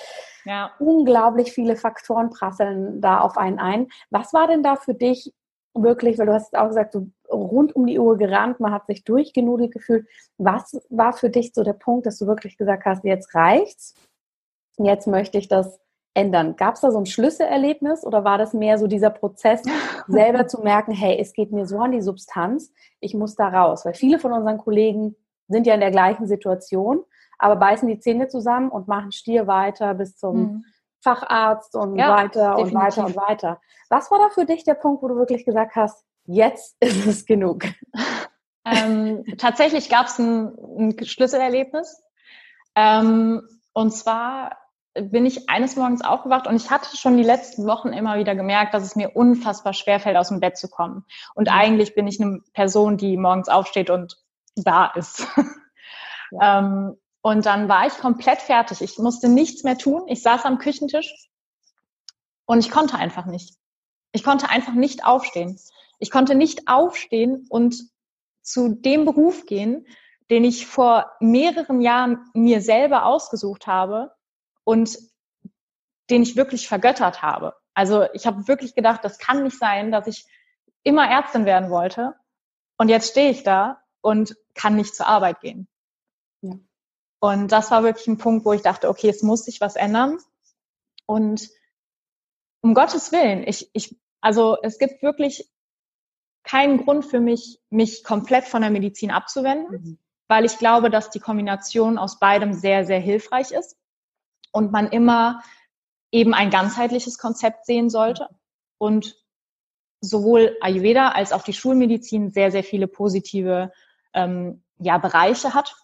ja. 0.46 0.72
unglaublich 0.80 1.52
viele 1.52 1.76
Faktoren 1.76 2.30
prasseln 2.30 3.02
da 3.02 3.20
auf 3.20 3.38
einen 3.38 3.60
ein. 3.60 3.88
Was 4.10 4.34
war 4.34 4.48
denn 4.48 4.64
da 4.64 4.76
für 4.78 4.94
dich 4.94 5.34
wirklich, 5.74 6.18
weil 6.18 6.26
du 6.26 6.34
hast 6.34 6.56
auch 6.56 6.68
gesagt, 6.68 6.96
du 6.96 7.12
rund 7.30 7.76
um 7.76 7.86
die 7.88 8.00
Uhr 8.00 8.18
gerannt, 8.18 8.60
man 8.60 8.72
hat 8.72 8.88
sich 8.88 9.04
durchgenudelt 9.04 9.72
gefühlt. 9.72 10.08
Was 10.38 10.82
war 10.90 11.14
für 11.14 11.30
dich 11.30 11.54
so 11.54 11.64
der 11.64 11.74
Punkt, 11.74 12.06
dass 12.06 12.18
du 12.18 12.28
wirklich 12.28 12.58
gesagt 12.58 12.86
hast, 12.86 13.04
jetzt 13.04 13.34
reicht's, 13.34 13.96
jetzt 14.78 15.08
möchte 15.08 15.38
ich 15.38 15.48
das 15.48 15.80
ändern? 16.14 16.56
Gab 16.56 16.76
es 16.76 16.82
da 16.82 16.92
so 16.92 16.98
ein 16.98 17.06
Schlüsselerlebnis 17.06 18.06
oder 18.06 18.24
war 18.24 18.38
das 18.38 18.54
mehr 18.54 18.78
so 18.78 18.88
dieser 18.88 19.10
Prozess, 19.10 19.62
selber 20.08 20.48
zu 20.48 20.62
merken, 20.62 20.92
hey, 20.92 21.18
es 21.20 21.34
geht 21.34 21.52
mir 21.52 21.66
so 21.66 21.80
an 21.80 21.92
die 21.92 22.02
Substanz, 22.02 22.74
ich 23.00 23.14
muss 23.14 23.36
da 23.36 23.48
raus? 23.48 23.86
Weil 23.86 23.94
viele 23.94 24.20
von 24.20 24.34
unseren 24.34 24.58
Kollegen 24.58 25.16
sind 25.48 25.68
ja 25.68 25.74
in 25.74 25.80
der 25.80 25.92
gleichen 25.92 26.28
Situation, 26.28 27.04
aber 27.38 27.56
beißen 27.56 27.88
die 27.88 28.00
Zähne 28.00 28.28
zusammen 28.28 28.70
und 28.70 28.88
machen 28.88 29.12
Stier 29.12 29.48
weiter 29.48 29.94
bis 29.94 30.18
zum 30.18 30.38
mhm. 30.38 30.66
Facharzt 31.02 31.76
und 31.76 31.98
ja, 31.98 32.16
weiter 32.16 32.56
definitiv. 32.56 32.74
und 32.74 32.82
weiter 32.82 33.06
und 33.06 33.16
weiter. 33.16 33.62
Was 33.90 34.12
war 34.12 34.20
da 34.20 34.30
für 34.30 34.46
dich 34.46 34.64
der 34.64 34.76
Punkt, 34.76 35.04
wo 35.04 35.08
du 35.08 35.16
wirklich 35.16 35.46
gesagt 35.46 35.76
hast, 35.76 36.06
jetzt 36.26 36.78
ist 36.80 37.06
es 37.06 37.26
genug? 37.26 37.66
Ähm, 38.66 39.24
tatsächlich 39.38 39.90
gab 39.90 40.06
es 40.08 40.20
ein, 40.20 40.54
ein, 40.78 41.06
Schlüsselerlebnis. 41.06 42.02
Ähm, 42.76 43.42
und 43.74 43.92
zwar 43.92 44.58
bin 44.94 45.26
ich 45.26 45.50
eines 45.50 45.78
Morgens 45.78 46.04
aufgewacht 46.04 46.48
und 46.48 46.56
ich 46.56 46.70
hatte 46.70 46.96
schon 46.98 47.18
die 47.18 47.24
letzten 47.24 47.66
Wochen 47.66 47.90
immer 47.90 48.18
wieder 48.18 48.36
gemerkt, 48.36 48.74
dass 48.74 48.84
es 48.84 48.96
mir 48.96 49.16
unfassbar 49.16 49.74
schwerfällt, 49.74 50.18
aus 50.18 50.28
dem 50.28 50.42
Bett 50.42 50.58
zu 50.58 50.70
kommen. 50.70 51.06
Und 51.34 51.48
mhm. 51.48 51.54
eigentlich 51.54 51.96
bin 51.96 52.08
ich 52.08 52.22
eine 52.22 52.42
Person, 52.54 52.98
die 52.98 53.18
morgens 53.18 53.50
aufsteht 53.50 53.90
und 53.90 54.18
da 54.56 54.88
ist. 54.96 55.28
Ja. 56.34 56.60
ähm, 56.60 56.98
und 57.22 57.46
dann 57.46 57.70
war 57.70 57.86
ich 57.86 57.94
komplett 57.98 58.42
fertig. 58.42 58.82
Ich 58.82 58.98
musste 58.98 59.30
nichts 59.30 59.64
mehr 59.64 59.78
tun. 59.78 60.04
Ich 60.08 60.22
saß 60.24 60.46
am 60.46 60.58
Küchentisch 60.58 61.30
und 62.46 62.60
ich 62.60 62.72
konnte 62.72 62.98
einfach 62.98 63.26
nicht. 63.26 63.56
Ich 64.12 64.24
konnte 64.24 64.50
einfach 64.50 64.74
nicht 64.74 65.06
aufstehen. 65.06 65.60
Ich 66.00 66.10
konnte 66.10 66.36
nicht 66.36 66.68
aufstehen 66.68 67.46
und 67.50 67.90
zu 68.42 68.70
dem 68.70 69.06
Beruf 69.06 69.46
gehen, 69.46 69.86
den 70.32 70.44
ich 70.44 70.66
vor 70.66 71.12
mehreren 71.20 71.82
Jahren 71.82 72.30
mir 72.34 72.62
selber 72.62 73.06
ausgesucht 73.06 73.68
habe 73.68 74.12
und 74.64 74.98
den 76.10 76.24
ich 76.24 76.36
wirklich 76.36 76.68
vergöttert 76.68 77.22
habe. 77.22 77.54
Also 77.74 78.06
ich 78.14 78.26
habe 78.26 78.48
wirklich 78.48 78.74
gedacht, 78.74 79.04
das 79.04 79.20
kann 79.20 79.44
nicht 79.44 79.58
sein, 79.58 79.92
dass 79.92 80.08
ich 80.08 80.26
immer 80.84 81.08
Ärztin 81.08 81.46
werden 81.46 81.70
wollte 81.70 82.16
und 82.78 82.90
jetzt 82.90 83.12
stehe 83.12 83.30
ich 83.30 83.44
da 83.44 83.82
und 84.02 84.36
kann 84.56 84.76
nicht 84.76 84.96
zur 84.96 85.08
Arbeit 85.08 85.40
gehen. 85.42 85.68
Und 87.22 87.52
das 87.52 87.70
war 87.70 87.84
wirklich 87.84 88.08
ein 88.08 88.18
Punkt, 88.18 88.46
wo 88.46 88.52
ich 88.52 88.64
dachte, 88.64 88.90
okay, 88.90 89.08
es 89.08 89.22
muss 89.22 89.46
sich 89.46 89.62
was 89.62 89.76
ändern. 89.76 90.18
Und 91.06 91.50
um 92.62 92.74
Gottes 92.74 93.12
Willen, 93.12 93.48
ich, 93.48 93.70
ich, 93.74 93.96
also 94.22 94.58
es 94.64 94.80
gibt 94.80 95.04
wirklich 95.04 95.48
keinen 96.44 96.84
Grund 96.84 97.06
für 97.06 97.20
mich, 97.20 97.60
mich 97.70 98.04
komplett 98.04 98.46
von 98.46 98.64
der 98.64 98.72
Medizin 98.72 99.12
abzuwenden, 99.12 99.72
mhm. 99.72 100.00
weil 100.28 100.46
ich 100.46 100.58
glaube, 100.58 100.90
dass 100.90 101.12
die 101.12 101.20
Kombination 101.20 102.00
aus 102.00 102.18
beidem 102.18 102.54
sehr, 102.54 102.86
sehr 102.86 103.00
hilfreich 103.00 103.52
ist 103.52 103.78
und 104.52 104.72
man 104.72 104.90
immer 104.90 105.44
eben 106.12 106.34
ein 106.34 106.50
ganzheitliches 106.50 107.20
Konzept 107.20 107.68
sehen 107.68 107.92
sollte 107.92 108.30
und 108.80 109.16
sowohl 110.02 110.58
Ayurveda 110.62 111.10
als 111.10 111.34
auch 111.34 111.44
die 111.44 111.54
Schulmedizin 111.54 112.32
sehr, 112.32 112.52
sehr 112.52 112.64
viele 112.64 112.88
positive 112.88 113.72
ähm, 114.14 114.64
ja, 114.80 114.98
Bereiche 114.98 115.54
hat. 115.54 115.76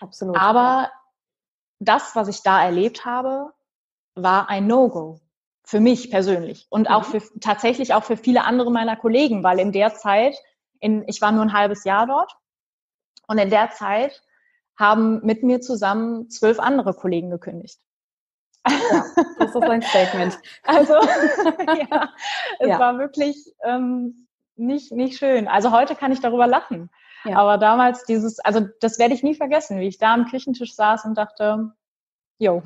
Absolut. 0.00 0.36
Aber 0.36 0.90
das, 1.78 2.14
was 2.14 2.28
ich 2.28 2.42
da 2.42 2.62
erlebt 2.64 3.04
habe, 3.04 3.52
war 4.14 4.48
ein 4.48 4.66
No-Go 4.66 5.20
für 5.64 5.80
mich 5.80 6.10
persönlich 6.10 6.66
und 6.70 6.90
auch 6.90 7.08
mhm. 7.08 7.20
für 7.20 7.40
tatsächlich 7.40 7.94
auch 7.94 8.04
für 8.04 8.16
viele 8.16 8.44
andere 8.44 8.70
meiner 8.70 8.96
Kollegen, 8.96 9.42
weil 9.42 9.58
in 9.58 9.72
der 9.72 9.94
Zeit, 9.94 10.36
in, 10.80 11.04
ich 11.08 11.20
war 11.22 11.32
nur 11.32 11.42
ein 11.42 11.52
halbes 11.52 11.84
Jahr 11.84 12.06
dort 12.06 12.36
und 13.26 13.38
in 13.38 13.50
der 13.50 13.70
Zeit 13.70 14.22
haben 14.78 15.24
mit 15.24 15.42
mir 15.42 15.60
zusammen 15.60 16.28
zwölf 16.30 16.58
andere 16.58 16.94
Kollegen 16.94 17.30
gekündigt. 17.30 17.78
Ja, 18.68 19.04
das 19.38 19.54
ist 19.54 19.62
ein 19.62 19.82
Statement. 19.82 20.38
Also 20.62 20.94
ja, 21.90 22.12
es 22.58 22.68
ja. 22.68 22.78
war 22.78 22.98
wirklich 22.98 23.36
ähm, 23.62 24.26
nicht, 24.56 24.92
nicht 24.92 25.18
schön. 25.18 25.48
Also 25.48 25.70
heute 25.70 25.94
kann 25.94 26.12
ich 26.12 26.20
darüber 26.20 26.46
lachen. 26.46 26.90
Ja. 27.24 27.38
Aber 27.38 27.58
damals 27.58 28.04
dieses, 28.04 28.38
also 28.40 28.66
das 28.80 28.98
werde 28.98 29.14
ich 29.14 29.22
nie 29.22 29.34
vergessen, 29.34 29.80
wie 29.80 29.88
ich 29.88 29.98
da 29.98 30.14
am 30.14 30.26
Küchentisch 30.26 30.74
saß 30.74 31.04
und 31.04 31.16
dachte, 31.16 31.72
jo, 32.38 32.62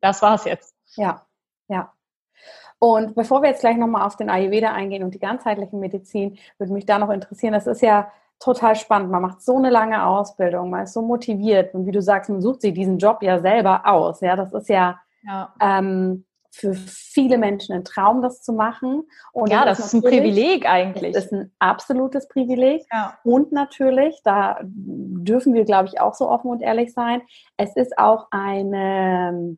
das 0.00 0.22
war's 0.22 0.44
jetzt. 0.44 0.74
Ja, 0.96 1.26
ja. 1.68 1.92
Und 2.78 3.14
bevor 3.14 3.42
wir 3.42 3.50
jetzt 3.50 3.60
gleich 3.60 3.76
nochmal 3.76 4.04
auf 4.04 4.16
den 4.16 4.28
Ayurveda 4.28 4.72
eingehen 4.72 5.04
und 5.04 5.14
die 5.14 5.20
ganzheitliche 5.20 5.76
Medizin, 5.76 6.38
würde 6.58 6.72
mich 6.72 6.84
da 6.84 6.98
noch 6.98 7.10
interessieren, 7.10 7.52
das 7.52 7.68
ist 7.68 7.80
ja 7.80 8.10
total 8.40 8.74
spannend. 8.74 9.10
Man 9.10 9.22
macht 9.22 9.40
so 9.40 9.56
eine 9.56 9.70
lange 9.70 10.04
Ausbildung, 10.04 10.70
man 10.70 10.82
ist 10.82 10.92
so 10.92 11.00
motiviert 11.00 11.74
und 11.74 11.86
wie 11.86 11.92
du 11.92 12.02
sagst, 12.02 12.28
man 12.28 12.42
sucht 12.42 12.60
sich 12.60 12.74
diesen 12.74 12.98
Job 12.98 13.22
ja 13.22 13.38
selber 13.38 13.86
aus. 13.86 14.20
Ja, 14.20 14.34
das 14.34 14.52
ist 14.52 14.68
ja, 14.68 15.00
ja. 15.22 15.54
Ähm, 15.60 16.24
für 16.54 16.74
viele 16.74 17.38
Menschen 17.38 17.74
ein 17.74 17.84
Traum, 17.84 18.20
das 18.20 18.42
zu 18.42 18.52
machen. 18.52 19.04
Und 19.32 19.50
ja, 19.50 19.64
das 19.64 19.78
ist 19.78 19.94
ein 19.94 20.02
Privileg 20.02 20.68
eigentlich. 20.68 21.14
Das 21.14 21.24
ist 21.26 21.32
ein 21.32 21.50
absolutes 21.58 22.28
Privileg. 22.28 22.82
Ja. 22.92 23.18
Und 23.24 23.52
natürlich, 23.52 24.20
da 24.22 24.58
dürfen 24.62 25.54
wir, 25.54 25.64
glaube 25.64 25.88
ich, 25.88 26.00
auch 26.00 26.14
so 26.14 26.28
offen 26.28 26.50
und 26.50 26.60
ehrlich 26.60 26.92
sein, 26.92 27.22
es 27.56 27.74
ist 27.74 27.98
auch 27.98 28.26
eine 28.30 29.56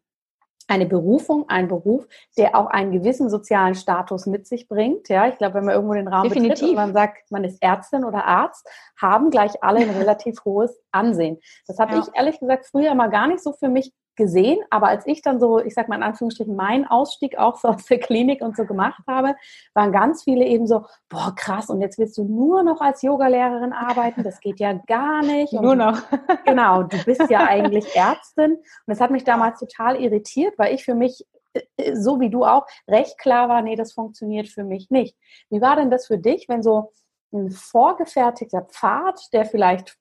eine 0.67 0.87
Berufung, 0.87 1.45
ein 1.49 1.69
Beruf, 1.69 2.07
der 2.39 2.57
auch 2.57 2.67
einen 2.67 2.93
gewissen 2.93 3.29
sozialen 3.29 3.75
Status 3.75 4.27
mit 4.27 4.47
sich 4.47 4.69
bringt. 4.69 5.09
Ja, 5.09 5.29
ich 5.29 5.37
glaube, 5.37 5.55
wenn 5.55 5.67
man 5.67 5.75
irgendwo 5.75 5.95
den 5.95 6.09
Raum 6.09 6.29
Definitiv. 6.29 6.55
betritt 6.55 6.71
und 6.71 6.77
man 6.77 6.93
sagt, 6.95 7.31
man 7.31 7.45
ist 7.45 7.63
Ärztin 7.63 8.05
oder 8.05 8.25
Arzt, 8.25 8.67
haben 9.01 9.31
gleich 9.31 9.63
alle 9.63 9.81
ein 9.81 9.91
relativ 9.99 10.43
hohes 10.45 10.81
Ansehen. 10.91 11.39
Das 11.67 11.79
habe 11.79 11.95
ja. 11.95 12.01
ich 12.01 12.07
ehrlich 12.15 12.41
gesagt 12.41 12.67
früher 12.67 12.95
mal 12.95 13.11
gar 13.11 13.27
nicht 13.27 13.43
so 13.43 13.53
für 13.53 13.69
mich 13.69 13.93
gesehen, 14.17 14.59
aber 14.71 14.89
als 14.89 15.07
ich 15.07 15.23
dann 15.23 15.41
so, 15.41 15.59
ich 15.59 15.75
sag 15.75 15.89
mal 15.89 15.97
in 15.97 16.03
Anführungsstrichen, 16.03 16.55
meinen 16.57 16.87
Ausstieg 16.87 17.39
auch 17.39 17.57
so 17.57 17.69
aus 17.69 17.85
der 17.87 17.99
Klinik 17.99 18.43
und 18.43 18.57
so 18.57 18.65
gemacht 18.65 19.03
habe, 19.07 19.37
waren 19.75 19.93
ganz 19.93 20.23
viele 20.25 20.45
eben 20.45 20.67
so, 20.67 20.85
boah, 21.09 21.35
krass, 21.37 21.71
und 21.71 21.81
jetzt 21.81 21.99
willst 21.99 22.19
du 22.19 22.25
nur 22.25 22.63
noch 22.63 22.81
als 22.81 23.03
Yogalehrerin 23.03 23.73
arbeiten, 23.73 24.23
das 24.23 24.41
geht 24.41 24.61
ja 24.61 24.73
gar 24.87 25.23
nicht. 25.23 25.53
Und 25.55 25.63
nur 25.63 25.77
noch. 25.77 25.99
genau, 26.45 26.83
du 26.83 27.03
bist 27.05 27.31
ja 27.31 27.47
eigentlich 27.47 27.95
Ärztin. 27.95 28.53
Und 28.53 28.63
das 28.87 29.01
hat 29.01 29.11
mich 29.11 29.25
damals 29.25 29.61
total 29.61 30.01
irritiert, 30.01 30.55
weil 30.59 30.75
ich 30.75 30.85
für 30.85 30.95
mich 30.95 31.25
äh, 31.55 31.95
so 31.95 32.21
wie 32.21 32.31
du 32.31 32.45
auch, 32.45 32.67
recht 32.89 33.19
klar 33.19 33.49
war, 33.49 33.63
nee, 33.63 33.77
das 33.77 33.93
funktioniert 33.93 34.49
für 34.49 34.65
mich 34.65 34.91
nicht. 34.91 35.17
Wie 35.51 35.61
war 35.61 35.77
denn 35.77 35.91
das 35.91 36.07
für 36.07 36.19
dich, 36.19 36.49
wenn 36.49 36.63
so 36.63 36.93
ein 37.33 37.51
vorgefertigter 37.51 38.63
Pfad, 38.63 39.33
der 39.33 39.45
vielleicht 39.45 39.97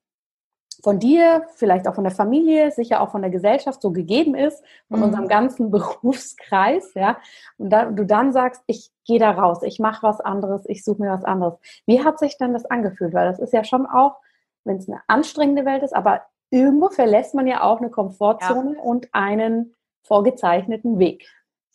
von 0.83 0.99
dir, 0.99 1.47
vielleicht 1.55 1.87
auch 1.87 1.95
von 1.95 2.03
der 2.03 2.13
Familie, 2.13 2.69
sicher 2.71 2.99
auch 2.99 3.11
von 3.11 3.21
der 3.21 3.31
Gesellschaft 3.31 3.81
so 3.81 3.91
gegeben 3.91 4.35
ist, 4.35 4.63
von 4.89 4.99
mhm. 4.99 5.05
unserem 5.05 5.27
ganzen 5.29 5.71
Berufskreis, 5.71 6.93
ja, 6.93 7.17
und 7.57 7.69
da, 7.69 7.85
du 7.85 8.05
dann 8.05 8.33
sagst, 8.33 8.61
ich 8.67 8.91
gehe 9.05 9.17
da 9.19 9.31
raus, 9.31 9.63
ich 9.63 9.79
mache 9.79 10.03
was 10.03 10.19
anderes, 10.19 10.67
ich 10.67 10.83
suche 10.83 11.01
mir 11.01 11.11
was 11.11 11.23
anderes. 11.23 11.55
Wie 11.85 12.03
hat 12.03 12.19
sich 12.19 12.37
dann 12.37 12.53
das 12.53 12.65
angefühlt? 12.65 13.13
Weil 13.13 13.29
das 13.29 13.39
ist 13.39 13.53
ja 13.53 13.63
schon 13.63 13.85
auch, 13.85 14.17
wenn 14.65 14.77
es 14.77 14.89
eine 14.89 15.01
anstrengende 15.07 15.65
Welt 15.65 15.83
ist, 15.83 15.95
aber 15.95 16.21
irgendwo 16.49 16.89
verlässt 16.89 17.33
man 17.33 17.47
ja 17.47 17.63
auch 17.63 17.79
eine 17.79 17.89
Komfortzone 17.89 18.75
ja. 18.75 18.81
und 18.81 19.07
einen 19.13 19.73
vorgezeichneten 20.03 20.99
Weg. 20.99 21.29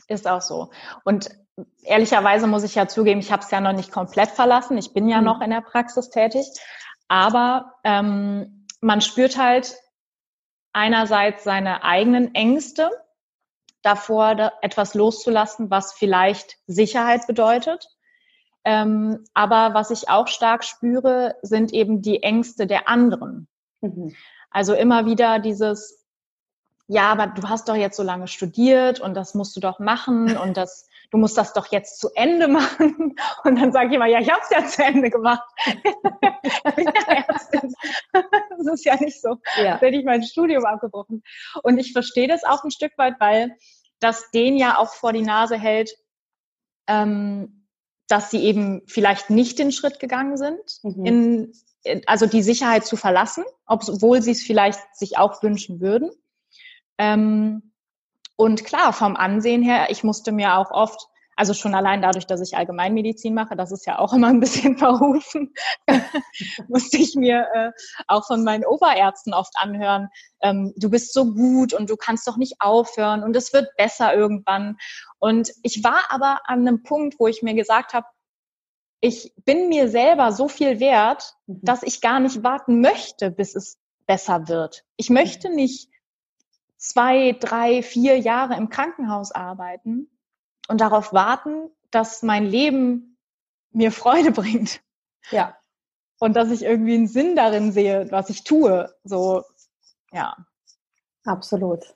Ist 0.07 0.29
auch 0.29 0.43
so. 0.43 0.69
Und 1.05 1.31
ehrlicherweise 1.83 2.47
muss 2.47 2.63
ich 2.63 2.75
ja 2.75 2.87
zugeben, 2.87 3.21
ich 3.21 3.33
habe 3.33 3.43
es 3.43 3.51
ja 3.51 3.61
noch 3.61 3.73
nicht 3.73 3.91
komplett 3.91 4.29
verlassen. 4.29 4.77
Ich 4.77 4.93
bin 4.93 5.09
ja 5.09 5.19
mhm. 5.19 5.25
noch 5.25 5.41
in 5.41 5.51
der 5.51 5.63
Praxis 5.63 6.11
tätig. 6.11 6.47
Aber 7.09 7.73
ähm, 7.85 8.58
man 8.81 9.01
spürt 9.01 9.37
halt 9.37 9.77
einerseits 10.73 11.45
seine 11.45 11.83
eigenen 11.83 12.35
Ängste 12.35 12.91
davor, 13.83 14.53
etwas 14.63 14.95
loszulassen, 14.95 15.71
was 15.71 15.93
vielleicht 15.93 16.57
Sicherheit 16.67 17.27
bedeutet. 17.27 17.89
Ähm, 18.65 19.25
aber 19.35 19.73
was 19.75 19.91
ich 19.91 20.09
auch 20.09 20.29
stark 20.29 20.65
spüre, 20.65 21.37
sind 21.43 21.73
eben 21.73 22.03
die 22.03 22.23
Ängste 22.23 22.67
der 22.67 22.89
anderen. 22.89 23.49
Mhm. 23.81 24.15
Also 24.51 24.75
immer 24.75 25.07
wieder 25.07 25.39
dieses, 25.39 26.05
ja, 26.87 27.11
aber 27.11 27.29
du 27.29 27.49
hast 27.49 27.69
doch 27.69 27.77
jetzt 27.77 27.97
so 27.97 28.03
lange 28.03 28.29
studiert 28.29 29.01
und 29.01 29.15
das 29.15 29.35
musst 29.35 29.57
du 29.57 29.61
doch 29.61 29.79
machen 29.79 30.37
und 30.37 30.57
das 30.57 30.88
du 31.11 31.19
musst 31.19 31.39
das 31.39 31.53
doch 31.53 31.71
jetzt 31.73 32.01
zu 32.01 32.11
Ende 32.15 32.49
machen. 32.49 33.17
Und 33.45 33.57
dann 33.57 33.73
sage 33.73 33.89
ich 33.89 33.95
immer, 33.95 34.07
ja, 34.07 34.21
ich 34.21 34.31
habe 34.31 34.43
es 34.43 34.51
ja 34.51 34.67
zu 34.67 34.85
Ende 34.85 35.11
gemacht. 35.11 35.43
das 38.55 38.67
ist 38.73 38.85
ja 38.85 38.97
nicht 38.97 39.21
so, 39.21 39.37
ja. 39.57 39.73
als 39.73 39.81
hätte 39.81 39.97
ich 39.97 40.05
mein 40.05 40.23
Studium 40.23 40.65
abgebrochen. 40.65 41.23
Und 41.63 41.79
ich 41.79 41.93
verstehe 41.93 42.29
das 42.29 42.45
auch 42.45 42.65
ein 42.65 42.71
Stück 42.71 42.93
weit, 42.99 43.15
weil 43.19 43.57
das 44.01 44.31
den 44.31 44.57
ja 44.57 44.79
auch 44.79 44.95
vor 44.95 45.13
die 45.13 45.23
Nase 45.23 45.59
hält, 45.59 45.91
ähm, 46.87 47.67
dass 48.09 48.31
sie 48.31 48.43
eben 48.43 48.83
vielleicht 48.87 49.31
nicht 49.31 49.59
den 49.59 49.73
Schritt 49.73 50.01
gegangen 50.01 50.37
sind, 50.37 50.79
mhm. 50.83 51.05
in, 51.05 51.53
also 52.07 52.27
die 52.27 52.43
Sicherheit 52.43 52.87
zu 52.87 52.97
verlassen, 52.97 53.45
obwohl 53.67 54.23
sie 54.23 54.33
es 54.33 54.43
vielleicht 54.43 54.81
sich 54.97 55.19
auch 55.19 55.43
wünschen 55.43 55.81
würden. 55.81 56.11
Ähm, 56.97 57.68
und 58.41 58.65
klar, 58.65 58.93
vom 58.93 59.17
Ansehen 59.17 59.63
her, 59.63 59.89
ich 59.91 60.05
musste 60.05 60.31
mir 60.31 60.59
auch 60.59 60.71
oft, 60.71 61.09
also 61.35 61.55
schon 61.55 61.75
allein 61.75 62.03
dadurch, 62.03 62.25
dass 62.25 62.41
ich 62.41 62.57
Allgemeinmedizin 62.57 63.35
mache, 63.35 63.57
das 63.57 63.73
ist 63.73 63.85
ja 63.85 63.99
auch 63.99 64.13
immer 64.15 64.29
ein 64.29 64.39
bisschen 64.39 64.79
verrufen, 64.79 65.53
musste 66.69 66.99
ich 66.99 67.17
mir 67.17 67.49
äh, 67.53 67.71
auch 68.07 68.25
von 68.29 68.45
meinen 68.45 68.65
Oberärzten 68.65 69.35
oft 69.35 69.53
anhören, 69.57 70.09
ähm, 70.41 70.73
du 70.77 70.89
bist 70.89 71.13
so 71.13 71.35
gut 71.35 71.75
und 71.75 71.91
du 71.91 71.97
kannst 71.97 72.29
doch 72.29 72.37
nicht 72.37 72.61
aufhören 72.61 73.25
und 73.25 73.35
es 73.35 73.53
wird 73.53 73.77
besser 73.77 74.15
irgendwann. 74.15 74.79
Und 75.19 75.51
ich 75.65 75.83
war 75.83 76.03
aber 76.11 76.43
an 76.45 76.61
einem 76.61 76.85
Punkt, 76.85 77.17
wo 77.19 77.27
ich 77.27 77.43
mir 77.43 77.55
gesagt 77.55 77.93
habe, 77.93 78.07
ich 79.01 79.33
bin 79.45 79.69
mir 79.69 79.89
selber 79.89 80.31
so 80.31 80.47
viel 80.47 80.79
wert, 80.79 81.35
mhm. 81.47 81.59
dass 81.63 81.83
ich 81.83 82.01
gar 82.01 82.21
nicht 82.21 82.45
warten 82.45 82.81
möchte, 82.81 83.33
bis 83.33 83.57
es 83.57 83.81
besser 84.07 84.47
wird. 84.47 84.85
Ich 84.97 85.11
möchte 85.11 85.51
nicht 85.51 85.91
zwei, 86.79 87.37
drei, 87.39 87.83
vier 87.83 88.19
Jahre 88.19 88.57
im 88.57 88.71
Krankenhaus 88.71 89.33
arbeiten 89.33 90.09
und 90.69 90.81
darauf 90.81 91.13
warten, 91.13 91.71
dass 91.91 92.23
mein 92.23 92.47
Leben 92.47 93.19
mir 93.71 93.93
Freude 93.93 94.31
bringt. 94.33 94.81
Ja. 95.31 95.57
Und 96.21 96.35
dass 96.35 96.51
ich 96.51 96.65
irgendwie 96.65 96.95
einen 96.95 97.07
Sinn 97.07 97.37
darin 97.37 97.71
sehe, 97.71 98.11
was 98.11 98.31
ich 98.31 98.45
tue. 98.45 98.93
So, 99.05 99.45
ja. 100.13 100.37
Absolut. 101.25 101.95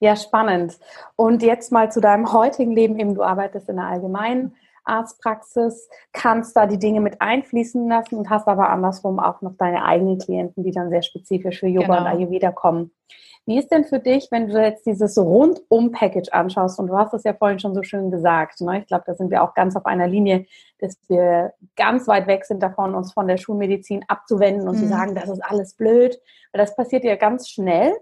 Ja, 0.00 0.14
spannend. 0.14 0.78
Und 1.16 1.42
jetzt 1.42 1.72
mal 1.72 1.90
zu 1.90 2.00
deinem 2.00 2.32
heutigen 2.32 2.72
Leben. 2.72 2.98
Eben, 2.98 3.14
du 3.14 3.22
arbeitest 3.22 3.68
in 3.68 3.76
der 3.76 3.86
allgemeinen 3.86 4.56
Arztpraxis, 4.84 5.88
kannst 6.12 6.56
da 6.56 6.66
die 6.66 6.78
Dinge 6.78 7.00
mit 7.00 7.20
einfließen 7.20 7.88
lassen 7.88 8.16
und 8.16 8.30
hast 8.30 8.48
aber 8.48 8.70
andersrum 8.70 9.18
auch 9.18 9.42
noch 9.42 9.56
deine 9.58 9.84
eigenen 9.84 10.18
Klienten, 10.18 10.64
die 10.64 10.70
dann 10.70 10.88
sehr 10.88 11.02
spezifisch 11.02 11.60
für 11.60 11.66
Yoga 11.66 11.98
genau. 11.98 12.00
und 12.00 12.06
Ayurveda 12.06 12.52
kommen. 12.52 12.92
Wie 13.48 13.58
ist 13.58 13.70
denn 13.70 13.84
für 13.84 13.98
dich, 13.98 14.28
wenn 14.30 14.48
du 14.48 14.62
jetzt 14.62 14.84
dieses 14.84 15.16
Rundum-Package 15.16 16.28
anschaust, 16.32 16.78
und 16.78 16.88
du 16.88 16.98
hast 16.98 17.14
es 17.14 17.24
ja 17.24 17.32
vorhin 17.32 17.58
schon 17.58 17.74
so 17.74 17.82
schön 17.82 18.10
gesagt, 18.10 18.60
ne? 18.60 18.80
ich 18.80 18.86
glaube, 18.86 19.04
da 19.06 19.14
sind 19.14 19.30
wir 19.30 19.42
auch 19.42 19.54
ganz 19.54 19.74
auf 19.74 19.86
einer 19.86 20.06
Linie, 20.06 20.44
dass 20.80 20.98
wir 21.08 21.54
ganz 21.74 22.06
weit 22.08 22.26
weg 22.26 22.44
sind 22.44 22.62
davon, 22.62 22.94
uns 22.94 23.14
von 23.14 23.26
der 23.26 23.38
Schulmedizin 23.38 24.04
abzuwenden 24.06 24.68
und 24.68 24.76
mhm. 24.76 24.80
zu 24.80 24.88
sagen, 24.88 25.14
das 25.14 25.30
ist 25.30 25.42
alles 25.42 25.72
blöd, 25.72 26.20
weil 26.52 26.60
das 26.60 26.76
passiert 26.76 27.04
ja 27.04 27.16
ganz 27.16 27.48
schnell, 27.48 27.94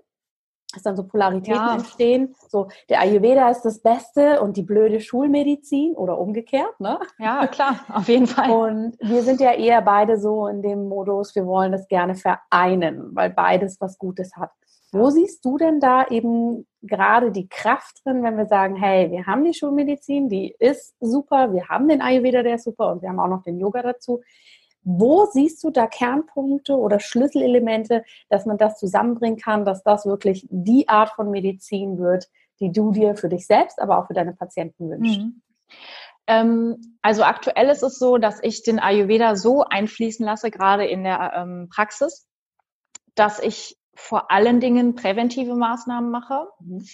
dass 0.75 0.83
dann 0.83 0.97
so 0.97 1.05
Polaritäten 1.05 1.55
ja. 1.55 1.75
entstehen. 1.75 2.35
So, 2.49 2.67
der 2.89 3.03
Ayurveda 3.03 3.49
ist 3.49 3.63
das 3.63 3.79
Beste 3.79 4.41
und 4.41 4.57
die 4.57 4.65
blöde 4.65 4.99
Schulmedizin 4.99 5.95
oder 5.95 6.19
umgekehrt, 6.19 6.81
ne? 6.81 6.99
Ja, 7.21 7.47
klar, 7.47 7.77
auf 7.95 8.09
jeden 8.09 8.27
Fall. 8.27 8.51
Und 8.51 8.97
wir 9.01 9.23
sind 9.23 9.41
ja 9.41 9.53
eher 9.53 9.81
beide 9.83 10.19
so 10.19 10.49
in 10.49 10.61
dem 10.61 10.89
Modus, 10.89 11.37
wir 11.37 11.47
wollen 11.47 11.71
das 11.71 11.87
gerne 11.87 12.17
vereinen, 12.17 13.15
weil 13.15 13.31
beides 13.31 13.81
was 13.81 13.97
Gutes 13.97 14.35
hat. 14.35 14.51
Wo 14.97 15.11
siehst 15.11 15.45
du 15.45 15.59
denn 15.59 15.81
da 15.81 16.07
eben 16.09 16.67
gerade 16.83 17.33
die 17.33 17.49
Kraft 17.49 18.05
drin, 18.05 18.23
wenn 18.23 18.37
wir 18.37 18.47
sagen, 18.47 18.77
hey, 18.77 19.11
wir 19.11 19.27
haben 19.27 19.45
die 19.45 19.55
Schulmedizin, 19.55 20.29
die 20.29 20.55
ist 20.59 20.95
super, 21.01 21.53
wir 21.53 21.69
haben 21.69 21.89
den 21.89 22.01
Ayurveda, 22.01 22.43
der 22.43 22.55
ist 22.55 22.65
super 22.65 22.93
und 22.93 23.03
wir 23.03 23.09
haben 23.09 23.21
auch 23.21 23.29
noch 23.29 23.43
den 23.43 23.59
Yoga 23.59 23.83
dazu. 23.83 24.23
Wo 24.83 25.27
siehst 25.27 25.65
du 25.65 25.71
da 25.71 25.87
Kernpunkte 25.87 26.77
oder 26.77 27.01
Schlüsselelemente, 27.01 28.05
dass 28.29 28.47
man 28.47 28.57
das 28.57 28.79
zusammenbringen 28.79 29.39
kann, 29.39 29.65
dass 29.65 29.83
das 29.83 30.07
wirklich 30.07 30.47
die 30.49 30.89
Art 30.89 31.11
von 31.11 31.31
Medizin 31.31 31.99
wird, 31.99 32.29
die 32.61 32.71
du 32.71 32.93
dir 32.93 33.17
für 33.17 33.29
dich 33.29 33.47
selbst, 33.47 33.81
aber 33.81 33.99
auch 33.99 34.07
für 34.07 34.15
deine 34.15 34.33
Patienten 34.33 34.89
wünschst? 34.89 35.21
Mhm. 35.21 35.43
Ähm, 36.29 36.97
also 37.03 37.23
aktuell 37.23 37.69
ist 37.69 37.83
es 37.83 37.99
so, 37.99 38.19
dass 38.19 38.39
ich 38.43 38.63
den 38.63 38.79
Ayurveda 38.79 39.37
so 39.37 39.65
einfließen 39.65 40.25
lasse, 40.25 40.51
gerade 40.51 40.87
in 40.87 41.05
der 41.05 41.33
ähm, 41.37 41.69
Praxis, 41.69 42.27
dass 43.15 43.39
ich 43.41 43.76
vor 43.97 44.31
allen 44.31 44.61
Dingen 44.61 44.95
präventive 44.95 45.55
Maßnahmen 45.55 46.11
mache. 46.11 46.47
Mhm. 46.61 46.85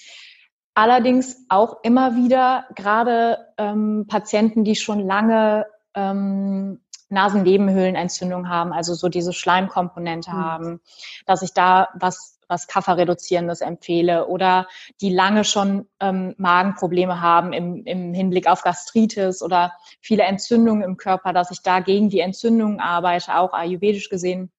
Allerdings 0.74 1.44
auch 1.50 1.82
immer 1.82 2.16
wieder 2.16 2.64
gerade 2.74 3.38
ähm, 3.58 4.06
Patienten, 4.08 4.64
die 4.64 4.74
schon 4.74 5.00
lange 5.06 5.66
ähm, 5.94 6.80
Nasennebenhöhlenentzündung 7.10 8.48
haben, 8.48 8.72
also 8.72 8.94
so 8.94 9.10
diese 9.10 9.34
Schleimkomponente 9.34 10.30
mhm. 10.30 10.34
haben, 10.34 10.80
dass 11.26 11.42
ich 11.42 11.52
da 11.52 11.88
was 11.94 12.32
was 12.52 12.66
Kafferreduzierendes 12.66 13.62
empfehle 13.62 14.26
oder 14.26 14.68
die 15.00 15.08
lange 15.08 15.42
schon 15.42 15.88
ähm, 16.00 16.34
Magenprobleme 16.36 17.20
haben 17.20 17.52
im, 17.54 17.84
im 17.86 18.12
Hinblick 18.12 18.46
auf 18.46 18.62
Gastritis 18.62 19.42
oder 19.42 19.72
viele 20.00 20.24
Entzündungen 20.24 20.82
im 20.82 20.98
Körper, 20.98 21.32
dass 21.32 21.50
ich 21.50 21.62
da 21.62 21.80
gegen 21.80 22.10
die 22.10 22.20
Entzündungen 22.20 22.78
arbeite, 22.78 23.38
auch 23.38 23.54
ayurvedisch 23.54 24.10
gesehen 24.10 24.52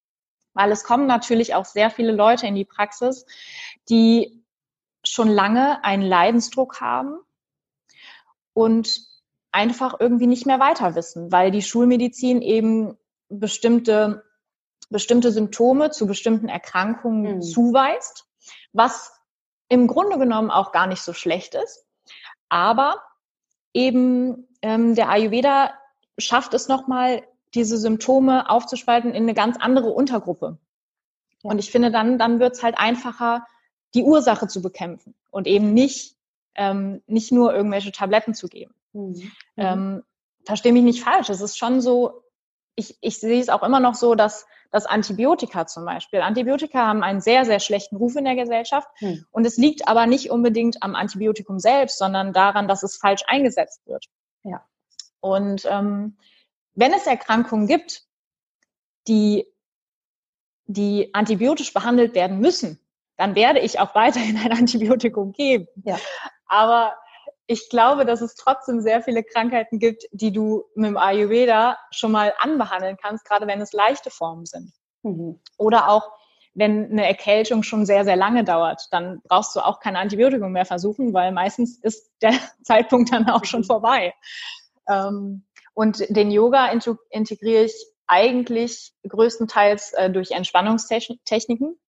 weil 0.53 0.71
es 0.71 0.83
kommen 0.83 1.07
natürlich 1.07 1.55
auch 1.55 1.65
sehr 1.65 1.89
viele 1.89 2.11
Leute 2.11 2.47
in 2.47 2.55
die 2.55 2.65
Praxis, 2.65 3.25
die 3.89 4.43
schon 5.03 5.27
lange 5.27 5.83
einen 5.83 6.03
Leidensdruck 6.03 6.79
haben 6.79 7.19
und 8.53 9.01
einfach 9.51 9.99
irgendwie 9.99 10.27
nicht 10.27 10.45
mehr 10.45 10.59
weiter 10.59 10.95
wissen, 10.95 11.31
weil 11.31 11.51
die 11.51 11.61
Schulmedizin 11.61 12.41
eben 12.41 12.97
bestimmte, 13.29 14.23
bestimmte 14.89 15.31
Symptome 15.31 15.91
zu 15.91 16.07
bestimmten 16.07 16.49
Erkrankungen 16.49 17.37
mhm. 17.37 17.41
zuweist, 17.41 18.25
was 18.71 19.13
im 19.69 19.87
Grunde 19.87 20.17
genommen 20.17 20.51
auch 20.51 20.71
gar 20.71 20.87
nicht 20.87 21.01
so 21.01 21.13
schlecht 21.13 21.55
ist. 21.55 21.85
Aber 22.49 23.01
eben 23.73 24.47
ähm, 24.61 24.95
der 24.95 25.09
Ayurveda 25.09 25.73
schafft 26.17 26.53
es 26.53 26.67
nochmal 26.67 27.23
diese 27.55 27.77
Symptome 27.77 28.49
aufzuspalten 28.49 29.13
in 29.13 29.23
eine 29.23 29.33
ganz 29.33 29.57
andere 29.59 29.89
Untergruppe. 29.89 30.57
Und 31.43 31.59
ich 31.59 31.71
finde, 31.71 31.91
dann, 31.91 32.17
dann 32.17 32.39
wird 32.39 32.53
es 32.53 32.63
halt 32.63 32.77
einfacher, 32.77 33.45
die 33.93 34.03
Ursache 34.03 34.47
zu 34.47 34.61
bekämpfen 34.61 35.13
und 35.29 35.45
eben 35.45 35.73
nicht, 35.73 36.15
ähm, 36.55 37.01
nicht 37.05 37.31
nur 37.31 37.53
irgendwelche 37.53 37.91
Tabletten 37.91 38.33
zu 38.33 38.47
geben. 38.47 38.73
Mhm. 38.93 39.31
Ähm, 39.57 40.03
verstehe 40.45 40.73
mich 40.73 40.83
nicht 40.83 41.03
falsch. 41.03 41.29
Es 41.29 41.41
ist 41.41 41.57
schon 41.57 41.81
so, 41.81 42.23
ich, 42.75 42.97
ich 43.01 43.19
sehe 43.19 43.39
es 43.39 43.49
auch 43.49 43.61
immer 43.61 43.79
noch 43.79 43.95
so, 43.95 44.15
dass, 44.15 44.47
dass 44.71 44.85
Antibiotika 44.85 45.67
zum 45.67 45.85
Beispiel, 45.85 46.21
Antibiotika 46.21 46.87
haben 46.87 47.03
einen 47.03 47.21
sehr, 47.21 47.45
sehr 47.45 47.59
schlechten 47.59 47.97
Ruf 47.97 48.15
in 48.15 48.25
der 48.25 48.35
Gesellschaft. 48.35 48.87
Mhm. 49.01 49.25
Und 49.31 49.45
es 49.45 49.57
liegt 49.57 49.87
aber 49.87 50.07
nicht 50.07 50.31
unbedingt 50.31 50.81
am 50.81 50.95
Antibiotikum 50.95 51.59
selbst, 51.59 51.97
sondern 51.97 52.33
daran, 52.33 52.67
dass 52.67 52.83
es 52.83 52.97
falsch 52.97 53.23
eingesetzt 53.27 53.85
wird. 53.85 54.05
Ja. 54.43 54.65
Und 55.19 55.67
ähm, 55.69 56.17
wenn 56.75 56.93
es 56.93 57.07
Erkrankungen 57.07 57.67
gibt, 57.67 58.03
die, 59.07 59.45
die 60.65 61.13
antibiotisch 61.13 61.73
behandelt 61.73 62.15
werden 62.15 62.39
müssen, 62.39 62.79
dann 63.17 63.35
werde 63.35 63.59
ich 63.59 63.79
auch 63.79 63.95
weiterhin 63.95 64.37
ein 64.37 64.51
Antibiotikum 64.51 65.33
geben. 65.33 65.67
Ja. 65.83 65.97
Aber 66.47 66.93
ich 67.47 67.69
glaube, 67.69 68.05
dass 68.05 68.21
es 68.21 68.35
trotzdem 68.35 68.81
sehr 68.81 69.01
viele 69.01 69.23
Krankheiten 69.23 69.79
gibt, 69.79 70.03
die 70.11 70.31
du 70.31 70.63
mit 70.75 70.87
dem 70.87 70.97
Ayurveda 70.97 71.77
schon 71.91 72.11
mal 72.11 72.33
anbehandeln 72.39 72.97
kannst, 72.97 73.25
gerade 73.25 73.47
wenn 73.47 73.61
es 73.61 73.73
leichte 73.73 74.09
Formen 74.09 74.45
sind. 74.45 74.71
Mhm. 75.03 75.39
Oder 75.57 75.89
auch, 75.89 76.09
wenn 76.53 76.91
eine 76.91 77.05
Erkältung 77.07 77.63
schon 77.63 77.85
sehr, 77.85 78.05
sehr 78.05 78.15
lange 78.15 78.43
dauert, 78.43 78.87
dann 78.91 79.21
brauchst 79.27 79.55
du 79.55 79.59
auch 79.59 79.79
kein 79.79 79.95
Antibiotikum 79.95 80.51
mehr 80.51 80.65
versuchen, 80.65 81.13
weil 81.13 81.31
meistens 81.31 81.79
ist 81.79 82.11
der 82.21 82.33
Zeitpunkt 82.63 83.11
dann 83.11 83.29
auch 83.29 83.43
schon 83.43 83.63
vorbei. 83.63 84.13
Ähm, 84.87 85.43
und 85.73 86.05
den 86.09 86.31
Yoga 86.31 86.71
integriere 87.09 87.63
ich 87.63 87.73
eigentlich 88.07 88.93
größtenteils 89.07 89.93
äh, 89.93 90.09
durch 90.09 90.31
Entspannungstechniken. 90.31 91.79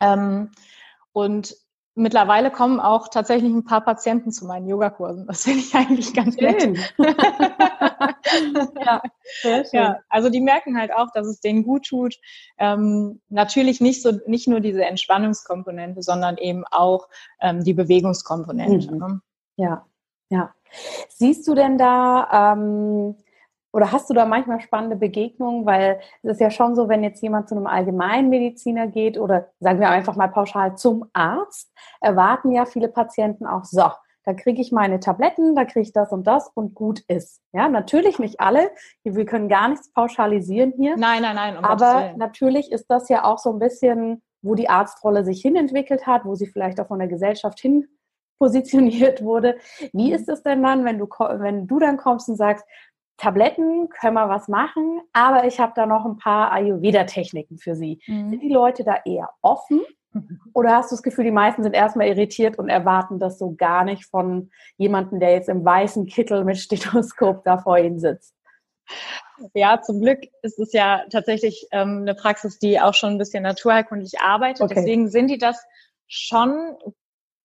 Ähm, 0.00 0.50
und 1.12 1.56
mittlerweile 1.94 2.50
kommen 2.50 2.80
auch 2.80 3.08
tatsächlich 3.08 3.52
ein 3.52 3.64
paar 3.64 3.80
Patienten 3.82 4.32
zu 4.32 4.46
meinen 4.46 4.68
Yogakursen. 4.68 5.26
Das 5.26 5.42
finde 5.44 5.60
ich 5.60 5.74
eigentlich 5.74 6.14
ganz 6.14 6.38
schön. 6.38 6.78
ja, 8.84 9.02
sehr 9.42 9.64
schön. 9.64 9.70
ja, 9.72 9.98
also 10.08 10.30
die 10.30 10.40
merken 10.40 10.78
halt 10.78 10.92
auch, 10.92 11.08
dass 11.12 11.26
es 11.26 11.40
denen 11.40 11.64
gut 11.64 11.86
tut. 11.86 12.16
Ähm, 12.58 13.20
natürlich 13.28 13.80
nicht 13.80 14.02
so, 14.02 14.12
nicht 14.26 14.46
nur 14.48 14.60
diese 14.60 14.84
Entspannungskomponente, 14.84 16.02
sondern 16.02 16.36
eben 16.38 16.64
auch 16.70 17.08
ähm, 17.40 17.64
die 17.64 17.74
Bewegungskomponente. 17.74 18.92
Mhm. 18.92 18.98
Ne? 18.98 19.20
Ja, 19.56 19.86
ja. 20.30 20.54
Siehst 21.08 21.46
du 21.46 21.54
denn 21.54 21.76
da 21.76 22.54
ähm, 22.54 23.16
oder 23.72 23.92
hast 23.92 24.10
du 24.10 24.14
da 24.14 24.24
manchmal 24.24 24.60
spannende 24.60 24.96
Begegnungen? 24.96 25.66
Weil 25.66 26.00
es 26.22 26.32
ist 26.32 26.40
ja 26.40 26.50
schon 26.50 26.74
so, 26.74 26.88
wenn 26.88 27.04
jetzt 27.04 27.22
jemand 27.22 27.48
zu 27.48 27.56
einem 27.56 27.66
Allgemeinmediziner 27.66 28.88
geht 28.88 29.18
oder 29.18 29.48
sagen 29.60 29.80
wir 29.80 29.90
einfach 29.90 30.16
mal 30.16 30.28
pauschal 30.28 30.76
zum 30.76 31.06
Arzt, 31.12 31.72
erwarten 32.00 32.50
ja 32.50 32.64
viele 32.64 32.88
Patienten 32.88 33.46
auch 33.46 33.64
so. 33.64 33.84
Da 34.24 34.34
kriege 34.34 34.60
ich 34.60 34.70
meine 34.70 35.00
Tabletten, 35.00 35.56
da 35.56 35.64
kriege 35.64 35.80
ich 35.80 35.92
das 35.92 36.12
und 36.12 36.26
das 36.26 36.48
und 36.54 36.74
gut 36.74 37.00
ist. 37.08 37.40
Ja, 37.52 37.68
natürlich 37.68 38.18
nicht 38.18 38.38
alle. 38.38 38.70
Wir 39.02 39.24
können 39.24 39.48
gar 39.48 39.68
nichts 39.68 39.90
pauschalisieren 39.92 40.74
hier. 40.76 40.96
Nein, 40.96 41.22
nein, 41.22 41.36
nein. 41.36 41.56
Um 41.56 41.64
aber 41.64 42.12
natürlich 42.16 42.70
ist 42.70 42.86
das 42.90 43.08
ja 43.08 43.24
auch 43.24 43.38
so 43.38 43.50
ein 43.50 43.58
bisschen, 43.58 44.22
wo 44.42 44.54
die 44.54 44.68
Arztrolle 44.68 45.24
sich 45.24 45.40
hinentwickelt 45.40 46.06
hat, 46.06 46.24
wo 46.24 46.34
sie 46.34 46.46
vielleicht 46.46 46.80
auch 46.80 46.88
von 46.88 46.98
der 46.98 47.08
Gesellschaft 47.08 47.60
hin 47.60 47.88
positioniert 48.40 49.22
wurde. 49.22 49.56
Wie 49.92 50.08
mhm. 50.08 50.14
ist 50.14 50.28
es 50.28 50.42
denn 50.42 50.62
dann, 50.62 50.84
wenn 50.84 50.98
du, 50.98 51.06
wenn 51.06 51.66
du 51.66 51.78
dann 51.78 51.98
kommst 51.98 52.28
und 52.28 52.36
sagst, 52.36 52.64
Tabletten 53.18 53.90
können 53.90 54.14
wir 54.14 54.30
was 54.30 54.48
machen, 54.48 55.02
aber 55.12 55.44
ich 55.44 55.60
habe 55.60 55.72
da 55.76 55.84
noch 55.84 56.06
ein 56.06 56.16
paar 56.16 56.50
Ayurveda-Techniken 56.52 57.58
für 57.58 57.76
Sie. 57.76 58.00
Mhm. 58.06 58.30
Sind 58.30 58.42
die 58.42 58.52
Leute 58.52 58.82
da 58.82 58.96
eher 59.04 59.28
offen? 59.42 59.82
Mhm. 60.12 60.40
Oder 60.54 60.74
hast 60.74 60.90
du 60.90 60.96
das 60.96 61.02
Gefühl, 61.02 61.24
die 61.24 61.30
meisten 61.30 61.62
sind 61.62 61.74
erstmal 61.74 62.08
irritiert 62.08 62.58
und 62.58 62.70
erwarten 62.70 63.18
das 63.18 63.38
so 63.38 63.54
gar 63.54 63.84
nicht 63.84 64.06
von 64.06 64.50
jemandem, 64.78 65.20
der 65.20 65.32
jetzt 65.32 65.50
im 65.50 65.62
weißen 65.62 66.06
Kittel 66.06 66.44
mit 66.44 66.56
Stethoskop 66.56 67.44
da 67.44 67.58
vor 67.58 67.78
ihnen 67.78 68.00
sitzt? 68.00 68.34
Ja, 69.52 69.82
zum 69.82 70.00
Glück 70.00 70.20
ist 70.42 70.58
es 70.58 70.72
ja 70.72 71.02
tatsächlich 71.10 71.66
ähm, 71.72 71.98
eine 72.00 72.14
Praxis, 72.14 72.58
die 72.58 72.80
auch 72.80 72.94
schon 72.94 73.10
ein 73.10 73.18
bisschen 73.18 73.42
naturheilkundlich 73.42 74.18
arbeitet. 74.20 74.62
Okay. 74.62 74.74
Deswegen 74.76 75.08
sind 75.08 75.28
die 75.28 75.38
das 75.38 75.62
schon 76.08 76.74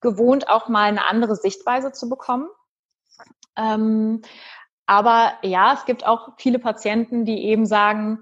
gewohnt, 0.02 0.50
auch 0.50 0.68
mal 0.70 0.86
eine 0.86 1.06
andere 1.06 1.36
Sichtweise 1.36 1.92
zu 1.92 2.10
bekommen. 2.10 2.48
Ähm, 3.58 4.22
aber 4.86 5.34
ja, 5.42 5.74
es 5.74 5.86
gibt 5.86 6.06
auch 6.06 6.30
viele 6.38 6.60
Patienten, 6.60 7.26
die 7.26 7.46
eben 7.46 7.66
sagen, 7.66 8.20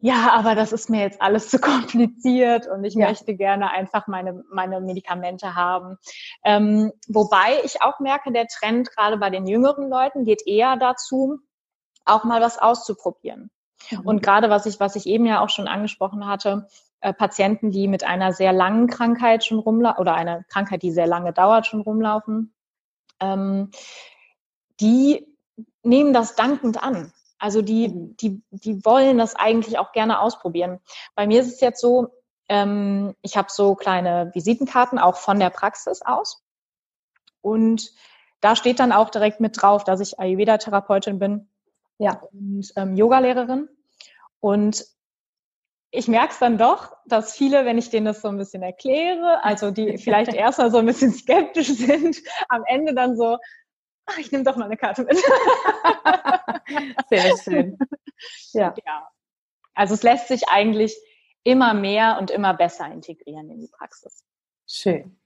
ja, 0.00 0.32
aber 0.32 0.54
das 0.54 0.72
ist 0.72 0.90
mir 0.90 1.00
jetzt 1.00 1.20
alles 1.20 1.48
zu 1.50 1.58
kompliziert 1.58 2.66
und 2.66 2.84
ich 2.84 2.94
ja. 2.94 3.08
möchte 3.08 3.34
gerne 3.34 3.70
einfach 3.70 4.06
meine, 4.06 4.44
meine 4.50 4.80
Medikamente 4.80 5.54
haben. 5.54 5.96
Ähm, 6.44 6.92
wobei 7.08 7.60
ich 7.64 7.82
auch 7.82 7.98
merke, 8.00 8.32
der 8.32 8.46
Trend 8.46 8.90
gerade 8.90 9.16
bei 9.16 9.30
den 9.30 9.46
jüngeren 9.46 9.88
Leuten 9.88 10.24
geht 10.24 10.46
eher 10.46 10.76
dazu, 10.76 11.38
auch 12.04 12.24
mal 12.24 12.40
was 12.40 12.58
auszuprobieren. 12.58 13.50
Mhm. 13.90 14.00
Und 14.00 14.22
gerade 14.22 14.50
was 14.50 14.66
ich, 14.66 14.80
was 14.80 14.96
ich 14.96 15.06
eben 15.06 15.26
ja 15.26 15.40
auch 15.40 15.50
schon 15.50 15.68
angesprochen 15.68 16.26
hatte, 16.26 16.68
äh, 17.00 17.12
Patienten, 17.12 17.70
die 17.70 17.88
mit 17.88 18.04
einer 18.04 18.32
sehr 18.32 18.52
langen 18.52 18.88
Krankheit 18.88 19.44
schon 19.44 19.58
rumlaufen 19.58 20.00
oder 20.00 20.14
einer 20.14 20.44
Krankheit, 20.44 20.82
die 20.82 20.90
sehr 20.90 21.06
lange 21.06 21.32
dauert, 21.32 21.66
schon 21.66 21.80
rumlaufen, 21.80 22.54
ähm, 23.20 23.70
die 24.80 25.26
nehmen 25.82 26.12
das 26.12 26.34
dankend 26.34 26.82
an. 26.82 27.12
Also 27.38 27.62
die, 27.62 27.88
mhm. 27.88 28.16
die, 28.16 28.42
die 28.50 28.84
wollen 28.84 29.18
das 29.18 29.36
eigentlich 29.36 29.78
auch 29.78 29.92
gerne 29.92 30.20
ausprobieren. 30.20 30.80
Bei 31.14 31.26
mir 31.26 31.40
ist 31.40 31.52
es 31.52 31.60
jetzt 31.60 31.80
so, 31.80 32.08
ähm, 32.48 33.14
ich 33.22 33.36
habe 33.36 33.48
so 33.50 33.74
kleine 33.74 34.30
Visitenkarten 34.34 34.98
auch 34.98 35.16
von 35.16 35.38
der 35.38 35.50
Praxis 35.50 36.02
aus. 36.02 36.42
Und 37.40 37.92
da 38.40 38.56
steht 38.56 38.80
dann 38.80 38.92
auch 38.92 39.10
direkt 39.10 39.40
mit 39.40 39.60
drauf, 39.60 39.84
dass 39.84 40.00
ich 40.00 40.18
Ayurveda-Therapeutin 40.18 41.18
bin 41.18 41.48
ja. 41.98 42.20
und 42.32 42.72
ähm, 42.76 42.96
Yogalehrerin. 42.96 43.68
Und 44.40 44.84
ich 45.90 46.08
merke 46.08 46.32
es 46.32 46.38
dann 46.38 46.58
doch, 46.58 46.96
dass 47.06 47.34
viele, 47.34 47.64
wenn 47.64 47.78
ich 47.78 47.90
denen 47.90 48.06
das 48.06 48.20
so 48.20 48.28
ein 48.28 48.36
bisschen 48.36 48.62
erkläre, 48.62 49.42
also 49.42 49.70
die 49.70 49.98
vielleicht 49.98 50.34
erstmal 50.34 50.70
so 50.70 50.78
ein 50.78 50.86
bisschen 50.86 51.12
skeptisch 51.12 51.68
sind, 51.68 52.18
am 52.48 52.64
Ende 52.66 52.94
dann 52.94 53.16
so, 53.16 53.38
ach, 54.06 54.18
ich 54.18 54.30
nehme 54.30 54.44
doch 54.44 54.56
mal 54.56 54.66
eine 54.66 54.76
Karte 54.76 55.04
mit. 55.04 55.16
Sehr 57.08 57.36
schön. 57.38 57.78
Ja. 58.52 58.74
ja. 58.84 59.08
Also 59.74 59.94
es 59.94 60.02
lässt 60.02 60.28
sich 60.28 60.48
eigentlich 60.48 60.96
immer 61.42 61.72
mehr 61.72 62.18
und 62.20 62.30
immer 62.30 62.52
besser 62.52 62.86
integrieren 62.90 63.50
in 63.50 63.60
die 63.60 63.68
Praxis. 63.68 64.24
Schön. 64.66 65.18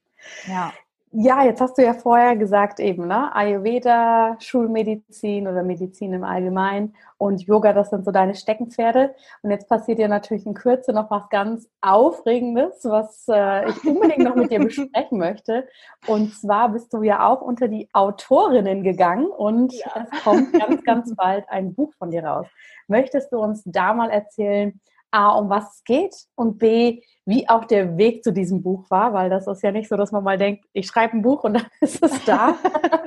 Ja. 0.47 0.73
Ja, 1.15 1.45
jetzt 1.45 1.61
hast 1.61 1.77
du 1.77 1.83
ja 1.83 1.93
vorher 1.93 2.37
gesagt 2.37 2.81
eben, 2.81 3.07
ne? 3.07 3.35
Ayurveda, 3.37 4.37
Schulmedizin 4.41 5.47
oder 5.47 5.63
Medizin 5.63 6.15
im 6.15 6.25
Allgemeinen 6.25 6.95
und 7.19 7.43
Yoga, 7.43 7.75
das 7.75 7.91
sind 7.91 8.07
so 8.07 8.11
deine 8.11 8.35
Steckenpferde. 8.35 9.15
Und 9.43 9.51
jetzt 9.51 9.69
passiert 9.69 9.99
ja 9.99 10.09
natürlich 10.09 10.47
in 10.47 10.55
Kürze 10.55 10.95
noch 10.95 11.11
was 11.11 11.29
ganz 11.29 11.69
Aufregendes, 11.83 12.83
was 12.85 13.27
äh, 13.29 13.69
ich 13.69 13.85
unbedingt 13.85 14.21
noch 14.21 14.37
mit 14.37 14.51
dir 14.51 14.61
besprechen 14.65 15.19
möchte. 15.19 15.69
Und 16.07 16.35
zwar 16.35 16.71
bist 16.71 16.95
du 16.95 17.03
ja 17.03 17.29
auch 17.29 17.43
unter 17.43 17.69
die 17.69 17.91
Autorinnen 17.93 18.83
gegangen 18.83 19.27
und 19.27 19.75
ja. 19.75 20.07
es 20.11 20.23
kommt 20.23 20.55
ganz, 20.55 20.83
ganz 20.83 21.15
bald 21.17 21.45
ein 21.51 21.75
Buch 21.75 21.93
von 21.99 22.11
dir 22.11 22.25
raus. 22.25 22.47
Möchtest 22.89 23.33
du 23.33 23.39
uns 23.39 23.63
da 23.67 23.93
mal 23.93 24.09
erzählen, 24.09 24.81
A, 25.13 25.31
um 25.31 25.49
was 25.51 25.77
es 25.77 25.85
geht 25.85 26.15
und 26.35 26.59
B, 26.59 27.03
wie 27.25 27.49
auch 27.49 27.67
der 27.67 27.97
Weg 27.97 28.25
zu 28.25 28.33
diesem 28.33 28.63
Buch 28.63 28.91
war, 28.91 29.13
weil 29.13 29.31
das 29.31 29.47
ist 29.47 29.63
ja 29.63 29.71
nicht 29.71 29.89
so, 29.89 29.97
dass 29.97 30.11
man 30.11 30.25
mal 30.25 30.39
denkt, 30.39 30.65
ich 30.73 30.87
schreibe 30.87 31.17
ein 31.17 31.23
Buch 31.23 31.45
und 31.45 31.55
dann 31.55 31.67
ist 31.81 32.03
es 32.03 32.25
da. 32.25 32.57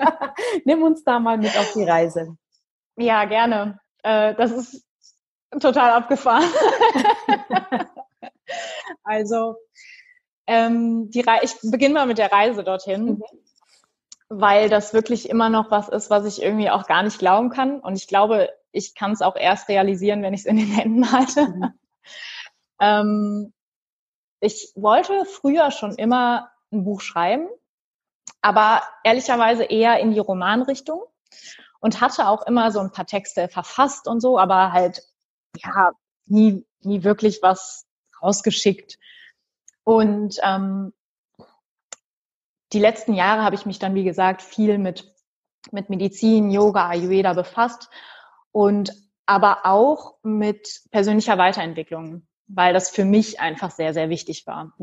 Nimm 0.65 0.83
uns 0.83 1.03
da 1.03 1.19
mal 1.19 1.37
mit 1.37 1.57
auf 1.57 1.73
die 1.73 1.83
Reise. 1.83 2.37
Ja, 2.97 3.25
gerne. 3.25 3.79
Äh, 4.03 4.35
das 4.35 4.51
ist 4.51 4.85
total 5.59 5.91
abgefahren. 5.91 6.45
also, 9.03 9.55
ähm, 10.47 11.09
die 11.09 11.21
Re 11.21 11.39
ich 11.41 11.55
beginne 11.63 11.95
mal 11.95 12.05
mit 12.05 12.17
der 12.17 12.31
Reise 12.31 12.63
dorthin, 12.63 13.05
mhm. 13.05 13.23
weil 14.29 14.69
das 14.69 14.93
wirklich 14.93 15.29
immer 15.29 15.49
noch 15.49 15.71
was 15.71 15.89
ist, 15.89 16.09
was 16.09 16.25
ich 16.25 16.41
irgendwie 16.41 16.69
auch 16.69 16.85
gar 16.87 17.03
nicht 17.03 17.19
glauben 17.19 17.49
kann. 17.49 17.79
Und 17.79 17.95
ich 17.95 18.07
glaube, 18.07 18.49
ich 18.71 18.95
kann 18.95 19.11
es 19.11 19.21
auch 19.21 19.35
erst 19.35 19.67
realisieren, 19.69 20.21
wenn 20.21 20.33
ich 20.33 20.41
es 20.41 20.45
in 20.45 20.57
den 20.57 20.71
Händen 20.71 21.11
halte. 21.11 21.47
Mhm. 21.47 21.73
Ähm, 22.79 23.53
ich 24.39 24.71
wollte 24.75 25.25
früher 25.25 25.71
schon 25.71 25.95
immer 25.95 26.51
ein 26.71 26.83
Buch 26.83 27.01
schreiben, 27.01 27.47
aber 28.41 28.83
ehrlicherweise 29.03 29.63
eher 29.63 29.99
in 29.99 30.11
die 30.11 30.19
Romanrichtung 30.19 31.03
und 31.79 32.01
hatte 32.01 32.27
auch 32.27 32.45
immer 32.47 32.71
so 32.71 32.79
ein 32.79 32.91
paar 32.91 33.05
Texte 33.05 33.47
verfasst 33.47 34.07
und 34.07 34.19
so, 34.19 34.37
aber 34.37 34.71
halt, 34.71 35.03
ja, 35.57 35.91
nie, 36.25 36.65
nie 36.81 37.03
wirklich 37.03 37.39
was 37.41 37.85
rausgeschickt. 38.21 38.97
Und 39.83 40.39
ähm, 40.43 40.93
die 42.73 42.79
letzten 42.79 43.13
Jahre 43.13 43.43
habe 43.43 43.55
ich 43.55 43.65
mich 43.65 43.79
dann, 43.79 43.95
wie 43.95 44.03
gesagt, 44.03 44.41
viel 44.41 44.77
mit, 44.77 45.13
mit 45.71 45.89
Medizin, 45.89 46.49
Yoga, 46.51 46.89
Ayurveda 46.89 47.33
befasst 47.33 47.89
und 48.51 48.93
aber 49.25 49.65
auch 49.65 50.15
mit 50.23 50.81
persönlicher 50.91 51.37
Weiterentwicklung, 51.37 52.27
weil 52.47 52.73
das 52.73 52.89
für 52.89 53.05
mich 53.05 53.39
einfach 53.39 53.71
sehr, 53.71 53.93
sehr 53.93 54.09
wichtig 54.09 54.45
war, 54.45 54.73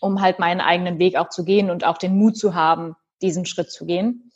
um 0.00 0.20
halt 0.20 0.38
meinen 0.38 0.60
eigenen 0.60 0.98
Weg 0.98 1.16
auch 1.16 1.28
zu 1.28 1.44
gehen 1.44 1.70
und 1.70 1.84
auch 1.84 1.98
den 1.98 2.16
Mut 2.16 2.36
zu 2.36 2.54
haben, 2.54 2.96
diesen 3.22 3.46
Schritt 3.46 3.70
zu 3.70 3.86
gehen. 3.86 4.32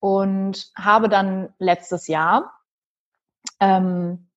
Und 0.00 0.72
habe 0.76 1.08
dann 1.08 1.54
letztes 1.58 2.08
Jahr 2.08 2.52
ähm, 3.60 4.28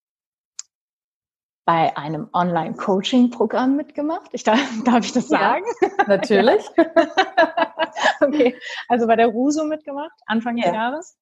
bei 1.66 1.98
einem 1.98 2.30
Online-Coaching-Programm 2.32 3.76
mitgemacht. 3.76 4.30
Ich 4.32 4.44
darf, 4.44 4.60
darf 4.86 5.04
ich 5.04 5.14
das 5.14 5.28
sagen? 5.28 5.66
Ja, 5.82 5.90
natürlich. 6.06 6.64
okay, 8.22 8.56
also 8.88 9.08
bei 9.08 9.16
der 9.16 9.28
RUSO 9.28 9.66
mitgemacht, 9.66 10.14
Anfang 10.28 10.58
des 10.58 10.68
ja. 10.68 10.74
Jahres, 10.74 11.18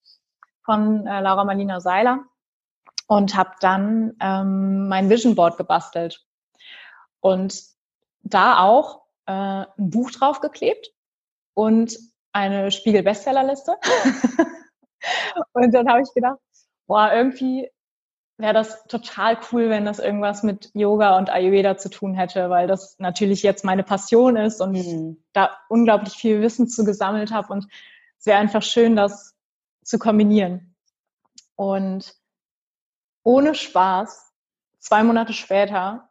von 0.65 1.07
äh, 1.07 1.21
Laura 1.21 1.45
Marlina 1.45 1.79
Seiler 1.79 2.25
und 3.07 3.35
habe 3.35 3.51
dann 3.59 4.13
ähm, 4.19 4.87
mein 4.87 5.09
Vision 5.09 5.35
Board 5.35 5.57
gebastelt 5.57 6.25
und 7.19 7.61
da 8.23 8.59
auch 8.59 9.03
äh, 9.25 9.31
ein 9.31 9.89
Buch 9.89 10.11
draufgeklebt 10.11 10.91
und 11.53 11.97
eine 12.31 12.71
Spiegel 12.71 13.03
Bestsellerliste. 13.03 13.75
und 15.53 15.73
dann 15.73 15.87
habe 15.87 16.01
ich 16.01 16.13
gedacht, 16.13 16.39
boah, 16.87 17.11
irgendwie 17.13 17.69
wäre 18.37 18.53
das 18.53 18.83
total 18.85 19.37
cool, 19.51 19.69
wenn 19.69 19.85
das 19.85 19.99
irgendwas 19.99 20.43
mit 20.43 20.71
Yoga 20.73 21.17
und 21.17 21.29
Ayurveda 21.29 21.77
zu 21.77 21.89
tun 21.89 22.15
hätte, 22.15 22.49
weil 22.49 22.67
das 22.67 22.97
natürlich 22.97 23.43
jetzt 23.43 23.63
meine 23.63 23.83
Passion 23.83 24.35
ist 24.35 24.59
und 24.59 24.71
mhm. 24.73 25.23
da 25.33 25.51
unglaublich 25.69 26.13
viel 26.13 26.41
Wissen 26.41 26.67
zu 26.67 26.83
gesammelt 26.83 27.31
habe 27.31 27.53
und 27.53 27.67
es 28.19 28.25
wäre 28.25 28.39
einfach 28.39 28.63
schön, 28.63 28.95
das 28.95 29.35
zu 29.83 29.99
kombinieren. 29.99 30.75
Und 31.55 32.15
ohne 33.23 33.55
Spaß, 33.55 34.33
zwei 34.79 35.03
Monate 35.03 35.33
später, 35.33 36.09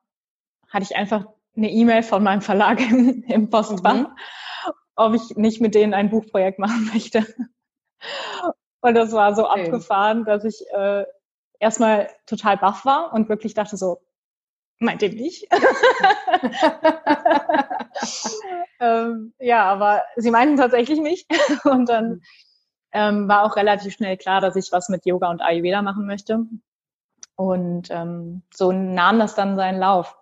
hatte 0.68 0.84
ich 0.84 0.96
einfach 0.96 1.26
eine 1.56 1.70
E-Mail 1.70 2.02
von 2.02 2.22
meinem 2.22 2.40
Verlag 2.40 2.80
im, 2.80 3.22
im 3.24 3.50
Postfach, 3.50 3.94
mhm. 3.94 4.08
ob 4.96 5.14
ich 5.14 5.36
nicht 5.36 5.60
mit 5.60 5.74
denen 5.74 5.94
ein 5.94 6.10
Buchprojekt 6.10 6.58
machen 6.58 6.90
möchte. 6.92 7.26
Und 8.80 8.94
das 8.94 9.12
war 9.12 9.34
so 9.34 9.48
okay. 9.48 9.66
abgefahren, 9.66 10.24
dass 10.24 10.44
ich 10.44 10.64
äh, 10.72 11.04
erstmal 11.60 12.10
total 12.26 12.56
baff 12.56 12.84
war 12.84 13.12
und 13.12 13.28
wirklich 13.28 13.54
dachte 13.54 13.76
so, 13.76 14.00
meint 14.78 15.02
ihr 15.02 15.12
nicht? 15.12 15.46
ähm, 18.80 19.32
ja, 19.38 19.64
aber 19.64 20.02
sie 20.16 20.32
meinten 20.32 20.56
tatsächlich 20.56 20.98
nicht. 20.98 21.28
Und 21.64 21.88
dann 21.88 22.22
ähm, 22.92 23.28
war 23.28 23.44
auch 23.44 23.56
relativ 23.56 23.94
schnell 23.94 24.16
klar, 24.16 24.40
dass 24.40 24.56
ich 24.56 24.72
was 24.72 24.88
mit 24.88 25.06
Yoga 25.06 25.30
und 25.30 25.40
Ayurveda 25.40 25.82
machen 25.82 26.06
möchte. 26.06 26.44
Und 27.36 27.90
ähm, 27.90 28.42
so 28.52 28.72
nahm 28.72 29.18
das 29.18 29.34
dann 29.34 29.56
seinen 29.56 29.80
Lauf. 29.80 30.16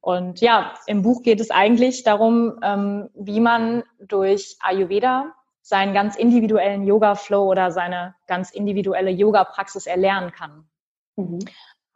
Und 0.00 0.40
ja, 0.40 0.74
im 0.86 1.02
Buch 1.02 1.22
geht 1.22 1.40
es 1.40 1.50
eigentlich 1.50 2.04
darum, 2.04 2.58
ähm, 2.62 3.10
wie 3.14 3.40
man 3.40 3.82
durch 3.98 4.56
Ayurveda 4.60 5.34
seinen 5.60 5.92
ganz 5.92 6.16
individuellen 6.16 6.84
Yoga-Flow 6.84 7.44
oder 7.44 7.70
seine 7.70 8.14
ganz 8.26 8.50
individuelle 8.50 9.10
Yoga-Praxis 9.10 9.86
erlernen 9.86 10.32
kann. 10.32 10.68
Mhm. 11.16 11.40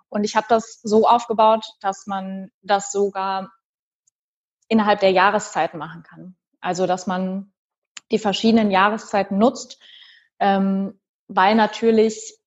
Und 0.09 0.25
ich 0.25 0.37
habe 0.37 0.47
das 0.49 0.81
so 0.83 1.09
aufgebaut, 1.09 1.65
dass 1.81 2.07
man 2.07 2.51
das 2.61 2.93
sogar 2.93 3.51
innerhalb 4.69 5.01
der 5.01 5.12
Jahreszeiten 5.12 5.79
machen 5.79 6.03
kann. 6.03 6.37
Also 6.61 6.87
dass 6.87 7.07
man 7.07 7.53
die 8.11 8.19
verschiedenen 8.19 8.71
Jahreszeiten 8.71 9.38
nutzt, 9.38 9.81
ähm, 10.38 11.01
weil 11.29 11.55
natürlich, 11.55 12.38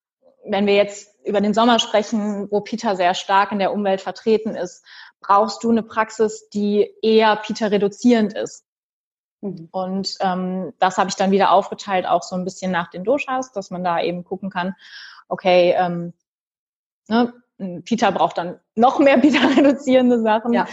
wenn 0.45 0.67
wir 0.67 0.75
jetzt 0.75 1.14
über 1.25 1.41
den 1.41 1.53
Sommer 1.53 1.79
sprechen, 1.79 2.49
wo 2.51 2.61
Peter 2.61 2.95
sehr 2.95 3.13
stark 3.13 3.51
in 3.51 3.59
der 3.59 3.73
Umwelt 3.73 4.01
vertreten 4.01 4.55
ist, 4.55 4.85
brauchst 5.21 5.63
du 5.63 5.71
eine 5.71 5.83
Praxis, 5.83 6.49
die 6.49 6.93
eher 7.01 7.35
Peter 7.37 7.71
reduzierend 7.71 8.33
ist. 8.33 8.65
Mhm. 9.41 9.69
Und 9.71 10.15
ähm, 10.19 10.73
das 10.79 10.97
habe 10.97 11.09
ich 11.09 11.15
dann 11.15 11.31
wieder 11.31 11.51
aufgeteilt, 11.51 12.05
auch 12.05 12.23
so 12.23 12.35
ein 12.35 12.43
bisschen 12.43 12.71
nach 12.71 12.89
den 12.89 13.03
Doshas, 13.03 13.51
dass 13.51 13.71
man 13.71 13.83
da 13.83 14.01
eben 14.01 14.23
gucken 14.23 14.49
kann, 14.49 14.75
okay, 15.27 15.75
ähm, 15.77 16.13
ne, 17.07 17.33
Peter 17.83 18.11
braucht 18.11 18.37
dann 18.37 18.59
noch 18.75 18.99
mehr 18.99 19.17
Peter-reduzierende 19.21 20.21
Sachen. 20.21 20.53
Ja. 20.53 20.67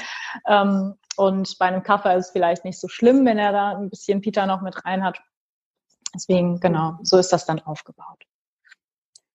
Ähm, 0.46 0.94
und 1.16 1.58
bei 1.58 1.66
einem 1.66 1.82
Kaffee 1.82 2.16
ist 2.16 2.26
es 2.26 2.32
vielleicht 2.32 2.64
nicht 2.64 2.80
so 2.80 2.88
schlimm, 2.88 3.24
wenn 3.26 3.38
er 3.38 3.52
da 3.52 3.76
ein 3.76 3.90
bisschen 3.90 4.20
Peter 4.20 4.46
noch 4.46 4.62
mit 4.62 4.84
rein 4.84 5.04
hat. 5.04 5.20
Deswegen, 6.14 6.60
genau, 6.60 6.98
so 7.02 7.16
ist 7.18 7.32
das 7.32 7.46
dann 7.46 7.60
aufgebaut. 7.60 8.24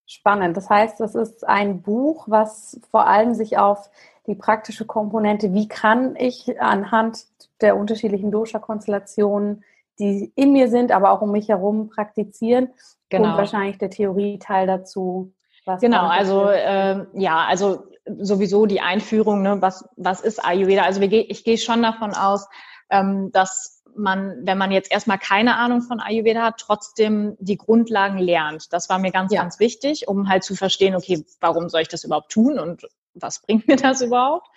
Spannend. 0.08 0.56
Das 0.56 0.70
heißt, 0.70 1.02
das 1.02 1.16
ist 1.16 1.46
ein 1.46 1.82
Buch, 1.82 2.28
was 2.30 2.80
vor 2.90 3.08
allem 3.08 3.34
sich 3.34 3.58
auf 3.58 3.90
die 4.26 4.36
praktische 4.36 4.86
Komponente, 4.86 5.54
wie 5.54 5.68
kann 5.68 6.16
ich 6.16 6.62
anhand 6.62 7.26
der 7.60 7.76
unterschiedlichen 7.76 8.32
Dosha-Konstellationen, 8.32 9.66
die 10.00 10.32
in 10.36 10.54
mir 10.54 10.70
sind, 10.70 10.94
aber 10.94 11.12
auch 11.12 11.22
um 11.22 11.32
mich 11.32 11.50
herum 11.50 11.90
praktizieren. 11.90 12.70
Genau. 13.10 13.32
Und 13.32 13.38
wahrscheinlich 13.38 13.80
der 13.80 13.90
Theorieteil 13.90 14.66
dazu. 14.66 15.34
genau, 15.82 16.08
also 16.08 16.50
äh, 16.50 17.06
ja, 17.14 17.46
also 17.46 17.84
sowieso 18.06 18.66
die 18.66 18.80
Einführung, 18.80 19.42
ne, 19.42 19.62
was, 19.62 19.90
was 19.98 20.22
ist 20.22 20.44
Ayurveda? 20.44 20.84
Also 20.84 21.02
wir, 21.02 21.12
ich 21.12 21.44
gehe 21.44 21.58
schon 21.58 21.82
davon 21.82 22.14
aus, 22.14 22.48
ähm, 22.90 23.32
dass 23.34 23.77
man, 23.98 24.46
wenn 24.46 24.58
man 24.58 24.72
jetzt 24.72 24.92
erstmal 24.92 25.18
keine 25.18 25.58
Ahnung 25.58 25.82
von 25.82 26.00
Ayurveda 26.00 26.44
hat, 26.44 26.58
trotzdem 26.60 27.36
die 27.40 27.58
Grundlagen 27.58 28.18
lernt. 28.18 28.72
Das 28.74 28.90
war 28.90 29.00
mir 29.00 29.12
ganz, 29.12 29.34
ja. 29.34 29.42
ganz 29.42 29.60
wichtig, 29.60 30.08
um 30.08 30.30
halt 30.30 30.44
zu 30.44 30.56
verstehen, 30.56 30.96
okay, 30.96 31.26
warum 31.40 31.70
soll 31.70 31.82
ich 31.82 31.88
das 31.88 32.04
überhaupt 32.04 32.32
tun 32.32 32.60
und 32.60 32.88
was 33.14 33.42
bringt 33.42 33.68
mir 33.68 33.76
das 33.76 34.02
überhaupt? 34.02 34.48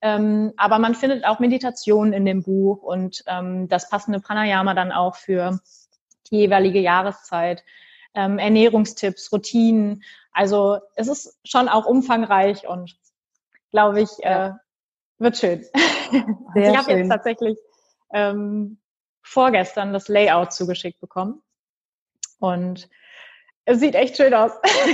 Ähm, 0.00 0.52
aber 0.56 0.78
man 0.78 0.94
findet 0.94 1.24
auch 1.24 1.40
Meditationen 1.40 2.12
in 2.12 2.24
dem 2.24 2.42
Buch 2.42 2.82
und 2.82 3.24
ähm, 3.26 3.68
das 3.68 3.90
passende 3.90 4.20
Pranayama 4.20 4.74
dann 4.74 4.92
auch 4.92 5.16
für 5.16 5.58
die 6.30 6.36
jeweilige 6.36 6.78
Jahreszeit, 6.78 7.64
ähm, 8.14 8.38
Ernährungstipps, 8.38 9.32
Routinen. 9.32 10.04
Also 10.32 10.78
es 10.94 11.08
ist 11.08 11.38
schon 11.44 11.68
auch 11.68 11.86
umfangreich 11.86 12.68
und 12.68 12.96
glaube 13.72 14.02
ich, 14.02 14.10
äh, 14.20 14.52
wird 15.18 15.36
schön. 15.36 15.64
Sehr 16.54 16.70
ich 16.70 16.76
habe 16.76 16.92
jetzt 16.92 17.08
tatsächlich 17.08 17.58
ähm, 18.12 18.80
vorgestern 19.22 19.92
das 19.92 20.08
Layout 20.08 20.52
zugeschickt 20.52 21.00
bekommen. 21.00 21.42
Und 22.38 22.88
es 23.68 23.80
sieht 23.80 23.94
echt 23.94 24.16
schön 24.16 24.32
aus. 24.32 24.52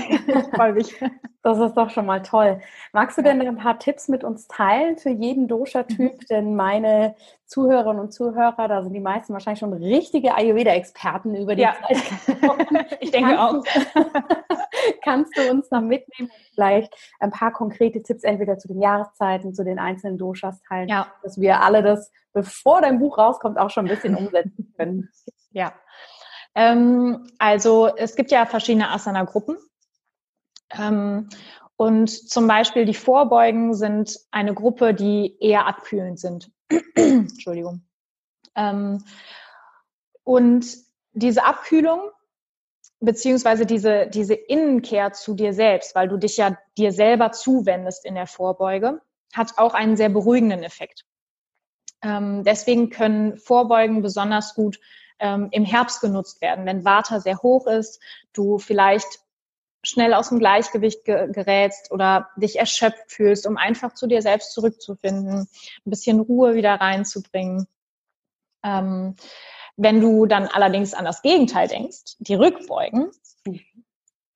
Freue 0.54 0.72
mich. 0.72 1.00
Das 1.42 1.58
ist 1.58 1.74
doch 1.74 1.90
schon 1.90 2.06
mal 2.06 2.22
toll. 2.22 2.60
Magst 2.92 3.16
du 3.16 3.22
denn 3.22 3.40
ein 3.40 3.56
paar 3.56 3.78
Tipps 3.78 4.08
mit 4.08 4.24
uns 4.24 4.48
teilen 4.48 4.98
für 4.98 5.10
jeden 5.10 5.46
Dosha-Typ? 5.46 6.12
Mhm. 6.14 6.26
Denn 6.28 6.56
meine 6.56 7.14
Zuhörerinnen 7.46 8.00
und 8.00 8.12
Zuhörer, 8.12 8.66
da 8.66 8.82
sind 8.82 8.92
die 8.92 9.00
meisten 9.00 9.32
wahrscheinlich 9.32 9.60
schon 9.60 9.72
richtige 9.72 10.34
Ayurveda-Experten 10.34 11.36
über 11.36 11.54
die 11.54 11.62
ja. 11.62 11.76
Zeit. 11.86 12.02
ich 13.00 13.12
denke 13.12 13.36
kannst 13.36 13.68
auch. 13.68 13.94
Du, 13.94 14.10
kannst 15.04 15.38
du 15.38 15.50
uns 15.52 15.70
noch 15.70 15.82
mitnehmen 15.82 16.30
und 16.30 16.54
vielleicht 16.54 16.92
ein 17.20 17.30
paar 17.30 17.52
konkrete 17.52 18.02
Tipps 18.02 18.24
entweder 18.24 18.58
zu 18.58 18.66
den 18.66 18.82
Jahreszeiten, 18.82 19.54
zu 19.54 19.62
den 19.62 19.78
einzelnen 19.78 20.18
Doshas 20.18 20.60
teilen, 20.62 20.88
ja. 20.88 21.06
dass 21.22 21.40
wir 21.40 21.60
alle 21.60 21.84
das, 21.84 22.10
bevor 22.32 22.80
dein 22.80 22.98
Buch 22.98 23.18
rauskommt, 23.18 23.56
auch 23.56 23.70
schon 23.70 23.86
ein 23.86 23.94
bisschen 23.94 24.16
umsetzen 24.16 24.74
können? 24.76 25.10
Ja, 25.52 25.72
ähm, 26.54 27.26
also 27.38 27.94
es 27.96 28.16
gibt 28.16 28.30
ja 28.30 28.46
verschiedene 28.46 28.90
Asana-Gruppen. 28.90 29.56
Ähm, 30.70 31.28
und 31.76 32.08
zum 32.08 32.46
Beispiel 32.46 32.84
die 32.84 32.94
Vorbeugen 32.94 33.74
sind 33.74 34.18
eine 34.30 34.54
Gruppe, 34.54 34.94
die 34.94 35.36
eher 35.40 35.66
abkühlend 35.66 36.18
sind. 36.18 36.50
Entschuldigung. 36.94 37.82
Ähm, 38.54 39.04
und 40.22 40.66
diese 41.12 41.44
Abkühlung 41.44 42.00
beziehungsweise 43.00 43.66
diese, 43.66 44.06
diese 44.06 44.34
Innenkehr 44.34 45.12
zu 45.12 45.34
dir 45.34 45.52
selbst, 45.52 45.94
weil 45.94 46.08
du 46.08 46.16
dich 46.16 46.36
ja 46.36 46.56
dir 46.78 46.92
selber 46.92 47.32
zuwendest 47.32 48.04
in 48.04 48.14
der 48.14 48.26
Vorbeuge, 48.26 49.00
hat 49.34 49.58
auch 49.58 49.74
einen 49.74 49.96
sehr 49.96 50.08
beruhigenden 50.08 50.62
Effekt. 50.62 51.04
Ähm, 52.02 52.44
deswegen 52.44 52.90
können 52.90 53.36
Vorbeugen 53.36 54.02
besonders 54.02 54.54
gut 54.54 54.78
ähm, 55.18 55.48
im 55.50 55.64
Herbst 55.64 56.00
genutzt 56.00 56.40
werden, 56.40 56.66
wenn 56.66 56.84
Vata 56.84 57.20
sehr 57.20 57.38
hoch 57.42 57.66
ist, 57.66 58.00
du 58.32 58.58
vielleicht 58.58 59.20
schnell 59.82 60.14
aus 60.14 60.30
dem 60.30 60.38
Gleichgewicht 60.38 61.04
ge 61.04 61.30
gerätst 61.30 61.92
oder 61.92 62.30
dich 62.36 62.58
erschöpft 62.58 63.12
fühlst, 63.12 63.46
um 63.46 63.56
einfach 63.56 63.94
zu 63.94 64.06
dir 64.06 64.22
selbst 64.22 64.52
zurückzufinden, 64.52 65.40
ein 65.40 65.90
bisschen 65.90 66.20
Ruhe 66.20 66.54
wieder 66.54 66.74
reinzubringen. 66.74 67.66
Ähm, 68.62 69.16
wenn 69.76 70.00
du 70.00 70.26
dann 70.26 70.46
allerdings 70.46 70.94
an 70.94 71.04
das 71.04 71.22
Gegenteil 71.22 71.68
denkst, 71.68 72.16
die 72.18 72.34
Rückbeugen, 72.34 73.10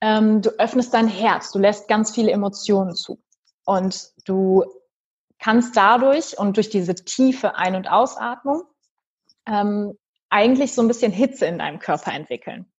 ähm, 0.01 0.43
du 0.43 0.51
öffnest 0.59 0.93
dein 0.93 1.09
Herz, 1.09 1.51
du 1.51 1.59
lässt 1.59 1.89
ganz 1.89 2.15
viele 2.15 2.31
Emotionen 2.31 2.95
zu 2.95 3.19
und 3.65 4.13
du 4.27 4.65
kannst 5.39 5.77
dadurch 5.77 6.39
und 6.39 6.57
durch 6.57 6.69
diese 6.69 6.95
tiefe 6.95 7.57
Ein- 7.57 7.77
und 7.77 7.89
Ausatmung 7.89 8.65
ähm, 9.47 9.97
eigentlich 10.31 10.75
so 10.75 10.83
ein 10.83 10.89
bisschen 10.89 11.13
Hitze 11.13 11.47
in 11.47 11.59
deinem 11.59 11.79
Körper 11.79 12.13
entwickeln. 12.13 12.71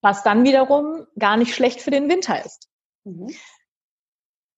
Was 0.00 0.22
dann 0.22 0.44
wiederum 0.44 1.06
gar 1.18 1.36
nicht 1.36 1.54
schlecht 1.54 1.80
für 1.80 1.90
den 1.90 2.08
Winter 2.08 2.44
ist. 2.44 2.68
Mhm. 3.04 3.34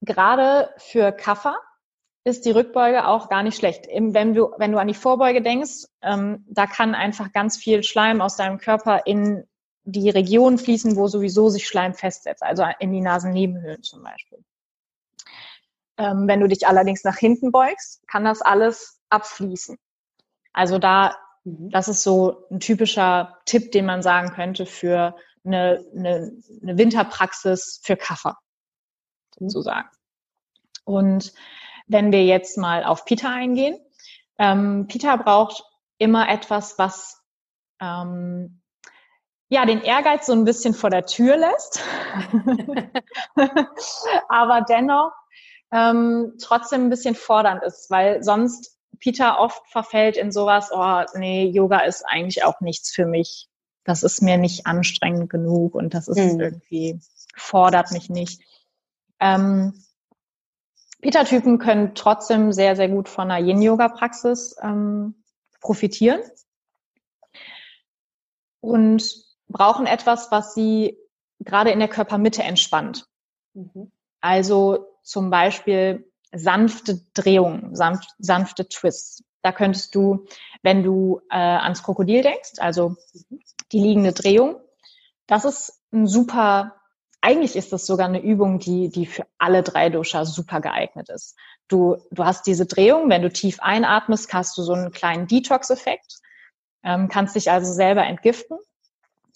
Gerade 0.00 0.74
für 0.78 1.12
Kaffer 1.12 1.56
ist 2.24 2.44
die 2.44 2.50
Rückbeuge 2.50 3.06
auch 3.06 3.28
gar 3.28 3.42
nicht 3.42 3.56
schlecht. 3.56 3.86
Wenn 3.90 4.34
du, 4.34 4.52
wenn 4.58 4.72
du 4.72 4.78
an 4.78 4.88
die 4.88 4.94
Vorbeuge 4.94 5.42
denkst, 5.42 5.86
ähm, 6.02 6.44
da 6.48 6.66
kann 6.66 6.94
einfach 6.94 7.32
ganz 7.32 7.56
viel 7.56 7.82
Schleim 7.82 8.20
aus 8.20 8.36
deinem 8.36 8.58
Körper 8.58 9.06
in 9.06 9.48
die 9.84 10.10
Region 10.10 10.58
fließen, 10.58 10.96
wo 10.96 11.08
sowieso 11.08 11.48
sich 11.48 11.66
Schleim 11.66 11.94
festsetzt, 11.94 12.42
also 12.42 12.64
in 12.78 12.92
die 12.92 13.00
Nasennebenhöhlen 13.00 13.82
zum 13.82 14.02
Beispiel. 14.02 14.44
Ähm, 15.96 16.28
wenn 16.28 16.40
du 16.40 16.46
dich 16.46 16.66
allerdings 16.66 17.02
nach 17.04 17.16
hinten 17.16 17.50
beugst, 17.50 18.06
kann 18.06 18.24
das 18.24 18.42
alles 18.42 19.00
abfließen. 19.08 19.78
Also 20.52 20.78
da 20.78 21.16
Mhm. 21.48 21.70
Das 21.70 21.88
ist 21.88 22.02
so 22.02 22.46
ein 22.50 22.60
typischer 22.60 23.38
Tipp, 23.44 23.72
den 23.72 23.86
man 23.86 24.02
sagen 24.02 24.30
könnte 24.30 24.66
für 24.66 25.16
eine, 25.44 25.84
eine, 25.94 26.32
eine 26.62 26.78
Winterpraxis 26.78 27.80
für 27.82 27.96
Kaffer, 27.96 28.38
mhm. 29.38 29.48
sozusagen. 29.48 29.88
Und 30.84 31.32
wenn 31.86 32.12
wir 32.12 32.24
jetzt 32.24 32.58
mal 32.58 32.84
auf 32.84 33.04
Peter 33.04 33.30
eingehen, 33.30 33.78
ähm, 34.38 34.86
Peter 34.88 35.16
braucht 35.18 35.64
immer 35.98 36.28
etwas, 36.28 36.78
was 36.78 37.22
ähm, 37.80 38.60
ja 39.48 39.64
den 39.64 39.80
Ehrgeiz 39.80 40.26
so 40.26 40.32
ein 40.32 40.44
bisschen 40.44 40.74
vor 40.74 40.90
der 40.90 41.06
Tür 41.06 41.36
lässt, 41.36 41.82
aber 44.28 44.60
dennoch 44.68 45.12
ähm, 45.70 46.34
trotzdem 46.40 46.86
ein 46.86 46.90
bisschen 46.90 47.14
fordernd 47.14 47.62
ist, 47.62 47.90
weil 47.90 48.22
sonst 48.22 48.77
Peter 49.00 49.38
oft 49.40 49.66
verfällt 49.68 50.16
in 50.16 50.32
sowas, 50.32 50.70
oh 50.72 51.02
nee, 51.18 51.46
Yoga 51.46 51.80
ist 51.80 52.04
eigentlich 52.06 52.44
auch 52.44 52.60
nichts 52.60 52.90
für 52.90 53.06
mich. 53.06 53.48
Das 53.84 54.02
ist 54.02 54.20
mir 54.22 54.36
nicht 54.36 54.66
anstrengend 54.66 55.30
genug 55.30 55.74
und 55.74 55.94
das 55.94 56.08
ist 56.08 56.18
mhm. 56.18 56.40
irgendwie, 56.40 57.00
fordert 57.34 57.90
mich 57.92 58.10
nicht. 58.10 58.42
Ähm, 59.20 59.72
Peter-Typen 61.00 61.58
können 61.58 61.94
trotzdem 61.94 62.52
sehr, 62.52 62.76
sehr 62.76 62.88
gut 62.88 63.08
von 63.08 63.30
einer 63.30 63.46
Yin-Yoga-Praxis 63.46 64.56
ähm, 64.62 65.22
profitieren 65.60 66.20
und 68.60 69.14
brauchen 69.48 69.86
etwas, 69.86 70.30
was 70.30 70.54
sie 70.54 70.98
gerade 71.40 71.70
in 71.70 71.78
der 71.78 71.88
Körpermitte 71.88 72.42
entspannt. 72.42 73.06
Mhm. 73.54 73.92
Also 74.20 74.86
zum 75.02 75.30
Beispiel 75.30 76.10
sanfte 76.32 77.00
Drehungen, 77.14 77.74
sanft, 77.74 78.10
sanfte 78.18 78.68
Twists. 78.68 79.24
Da 79.42 79.52
könntest 79.52 79.94
du, 79.94 80.26
wenn 80.62 80.82
du 80.82 81.20
äh, 81.30 81.36
ans 81.36 81.82
Krokodil 81.82 82.22
denkst, 82.22 82.58
also 82.58 82.96
die 83.72 83.80
liegende 83.80 84.12
Drehung, 84.12 84.56
das 85.26 85.44
ist 85.44 85.80
ein 85.92 86.06
super, 86.06 86.74
eigentlich 87.20 87.56
ist 87.56 87.72
das 87.72 87.86
sogar 87.86 88.08
eine 88.08 88.22
Übung, 88.22 88.58
die, 88.58 88.90
die 88.90 89.06
für 89.06 89.26
alle 89.38 89.62
drei 89.62 89.90
Dosha 89.90 90.24
super 90.24 90.60
geeignet 90.60 91.08
ist. 91.08 91.36
Du, 91.68 91.96
du 92.10 92.24
hast 92.24 92.46
diese 92.46 92.66
Drehung, 92.66 93.08
wenn 93.10 93.22
du 93.22 93.30
tief 93.30 93.60
einatmest, 93.60 94.32
hast 94.32 94.56
du 94.58 94.62
so 94.62 94.72
einen 94.72 94.90
kleinen 94.90 95.26
Detox-Effekt, 95.26 96.18
ähm, 96.82 97.08
kannst 97.08 97.36
dich 97.36 97.50
also 97.50 97.72
selber 97.72 98.04
entgiften, 98.04 98.58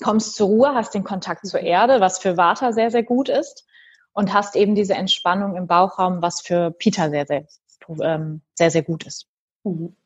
kommst 0.02 0.34
zur 0.34 0.48
Ruhe, 0.48 0.74
hast 0.74 0.94
den 0.94 1.04
Kontakt 1.04 1.46
zur 1.46 1.60
Erde, 1.60 2.00
was 2.00 2.18
für 2.18 2.36
Vata 2.36 2.72
sehr, 2.72 2.90
sehr 2.90 3.02
gut 3.02 3.28
ist 3.28 3.66
und 4.12 4.32
hast 4.32 4.56
eben 4.56 4.74
diese 4.74 4.94
Entspannung 4.94 5.56
im 5.56 5.66
Bauchraum, 5.66 6.22
was 6.22 6.40
für 6.40 6.70
Peter 6.70 7.10
sehr, 7.10 7.26
sehr, 7.26 7.46
ähm, 8.00 8.42
sehr, 8.54 8.70
sehr 8.70 8.82
gut 8.82 9.06
ist. 9.06 9.26
Mhm. 9.64 9.96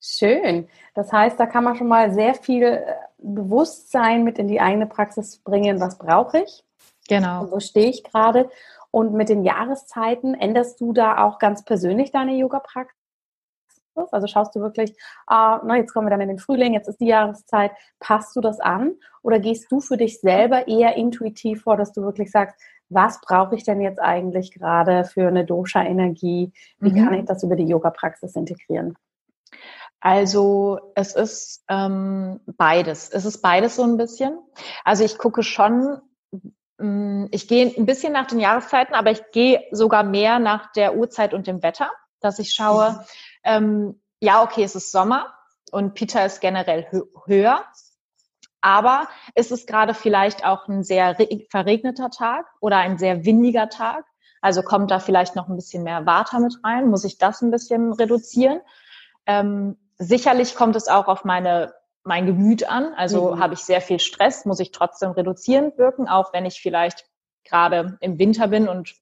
Schön. 0.00 0.68
Das 0.94 1.10
heißt, 1.12 1.40
da 1.40 1.46
kann 1.46 1.64
man 1.64 1.76
schon 1.76 1.88
mal 1.88 2.12
sehr 2.12 2.34
viel 2.34 2.62
äh, 2.62 2.94
Bewusstsein 3.18 4.22
mit 4.22 4.38
in 4.38 4.48
die 4.48 4.60
eigene 4.60 4.86
Praxis 4.86 5.38
bringen. 5.38 5.80
Was 5.80 5.96
brauche 5.96 6.40
ich? 6.40 6.62
Genau. 7.08 7.44
Und 7.44 7.52
wo 7.52 7.60
stehe 7.60 7.88
ich 7.88 8.04
gerade? 8.04 8.50
Und 8.90 9.14
mit 9.14 9.30
den 9.30 9.44
Jahreszeiten 9.44 10.34
änderst 10.34 10.80
du 10.80 10.92
da 10.92 11.24
auch 11.24 11.38
ganz 11.38 11.64
persönlich 11.64 12.10
deine 12.10 12.36
Yoga-Praxis? 12.36 13.03
Also 13.94 14.26
schaust 14.26 14.54
du 14.54 14.60
wirklich, 14.60 14.94
ah, 15.26 15.60
na, 15.64 15.76
jetzt 15.76 15.92
kommen 15.92 16.06
wir 16.06 16.10
dann 16.10 16.20
in 16.20 16.28
den 16.28 16.38
Frühling, 16.38 16.74
jetzt 16.74 16.88
ist 16.88 17.00
die 17.00 17.06
Jahreszeit, 17.06 17.72
passt 18.00 18.34
du 18.36 18.40
das 18.40 18.60
an? 18.60 18.94
Oder 19.22 19.38
gehst 19.38 19.70
du 19.70 19.80
für 19.80 19.96
dich 19.96 20.20
selber 20.20 20.68
eher 20.68 20.96
intuitiv 20.96 21.62
vor, 21.62 21.76
dass 21.76 21.92
du 21.92 22.02
wirklich 22.02 22.30
sagst, 22.30 22.56
was 22.88 23.20
brauche 23.20 23.54
ich 23.54 23.64
denn 23.64 23.80
jetzt 23.80 24.00
eigentlich 24.00 24.52
gerade 24.52 25.04
für 25.04 25.26
eine 25.26 25.44
Dosha-Energie? 25.44 26.52
Wie 26.78 26.90
mhm. 26.90 27.04
kann 27.04 27.14
ich 27.14 27.24
das 27.24 27.42
über 27.42 27.56
die 27.56 27.66
Yoga-Praxis 27.66 28.36
integrieren? 28.36 28.96
Also 30.00 30.92
es 30.94 31.14
ist 31.14 31.64
ähm, 31.68 32.40
beides. 32.46 33.08
Es 33.08 33.24
ist 33.24 33.40
beides 33.40 33.76
so 33.76 33.84
ein 33.84 33.96
bisschen. 33.96 34.38
Also 34.84 35.02
ich 35.02 35.16
gucke 35.16 35.42
schon, 35.42 35.98
mm, 36.78 37.26
ich 37.30 37.48
gehe 37.48 37.72
ein 37.74 37.86
bisschen 37.86 38.12
nach 38.12 38.26
den 38.26 38.38
Jahreszeiten, 38.38 38.94
aber 38.94 39.12
ich 39.12 39.22
gehe 39.32 39.62
sogar 39.70 40.02
mehr 40.02 40.38
nach 40.38 40.72
der 40.72 40.96
Uhrzeit 40.96 41.32
und 41.32 41.46
dem 41.46 41.62
Wetter, 41.62 41.90
dass 42.20 42.38
ich 42.38 42.52
schaue, 42.52 42.92
mhm. 42.92 42.98
Ähm, 43.44 44.00
ja, 44.20 44.42
okay, 44.42 44.64
es 44.64 44.74
ist 44.74 44.90
Sommer 44.90 45.34
und 45.70 45.94
Peter 45.94 46.24
ist 46.24 46.40
generell 46.40 46.86
hö 46.90 47.02
höher, 47.26 47.64
aber 48.60 49.08
ist 49.34 49.52
es 49.52 49.66
gerade 49.66 49.92
vielleicht 49.94 50.44
auch 50.44 50.68
ein 50.68 50.82
sehr 50.84 51.16
verregneter 51.50 52.10
Tag 52.10 52.46
oder 52.60 52.78
ein 52.78 52.96
sehr 52.98 53.24
windiger 53.24 53.68
Tag? 53.68 54.04
Also 54.40 54.62
kommt 54.62 54.90
da 54.90 54.98
vielleicht 54.98 55.36
noch 55.36 55.48
ein 55.48 55.56
bisschen 55.56 55.84
mehr 55.84 56.06
Water 56.06 56.40
mit 56.40 56.56
rein? 56.64 56.88
Muss 56.88 57.04
ich 57.04 57.18
das 57.18 57.42
ein 57.42 57.50
bisschen 57.50 57.92
reduzieren? 57.92 58.60
Ähm, 59.26 59.76
sicherlich 59.98 60.54
kommt 60.54 60.76
es 60.76 60.88
auch 60.88 61.08
auf 61.08 61.24
meine 61.24 61.74
mein 62.04 62.26
Gemüt 62.26 62.68
an. 62.68 62.94
Also 62.94 63.34
mhm. 63.34 63.40
habe 63.40 63.54
ich 63.54 63.60
sehr 63.60 63.80
viel 63.80 63.98
Stress, 63.98 64.44
muss 64.44 64.60
ich 64.60 64.70
trotzdem 64.70 65.12
reduzierend 65.12 65.78
wirken, 65.78 66.08
auch 66.08 66.32
wenn 66.32 66.46
ich 66.46 66.60
vielleicht 66.60 67.06
gerade 67.44 67.98
im 68.00 68.18
Winter 68.18 68.48
bin 68.48 68.68
und 68.68 68.94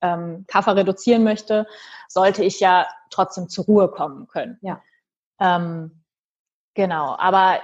ähm, 0.00 0.44
Kaffer 0.46 0.76
reduzieren 0.76 1.24
möchte, 1.24 1.66
sollte 2.08 2.44
ich 2.44 2.60
ja 2.60 2.86
trotzdem 3.10 3.48
zur 3.48 3.64
Ruhe 3.64 3.88
kommen 3.88 4.28
können. 4.28 4.58
Ja. 4.62 4.82
Ähm, 5.40 6.02
genau. 6.74 7.16
Aber 7.18 7.60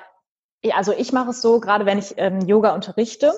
also 0.72 0.92
ich 0.92 1.12
mache 1.12 1.30
es 1.30 1.42
so, 1.42 1.60
gerade 1.60 1.86
wenn 1.86 1.98
ich 1.98 2.14
ähm, 2.16 2.40
Yoga 2.42 2.74
unterrichte, 2.74 3.32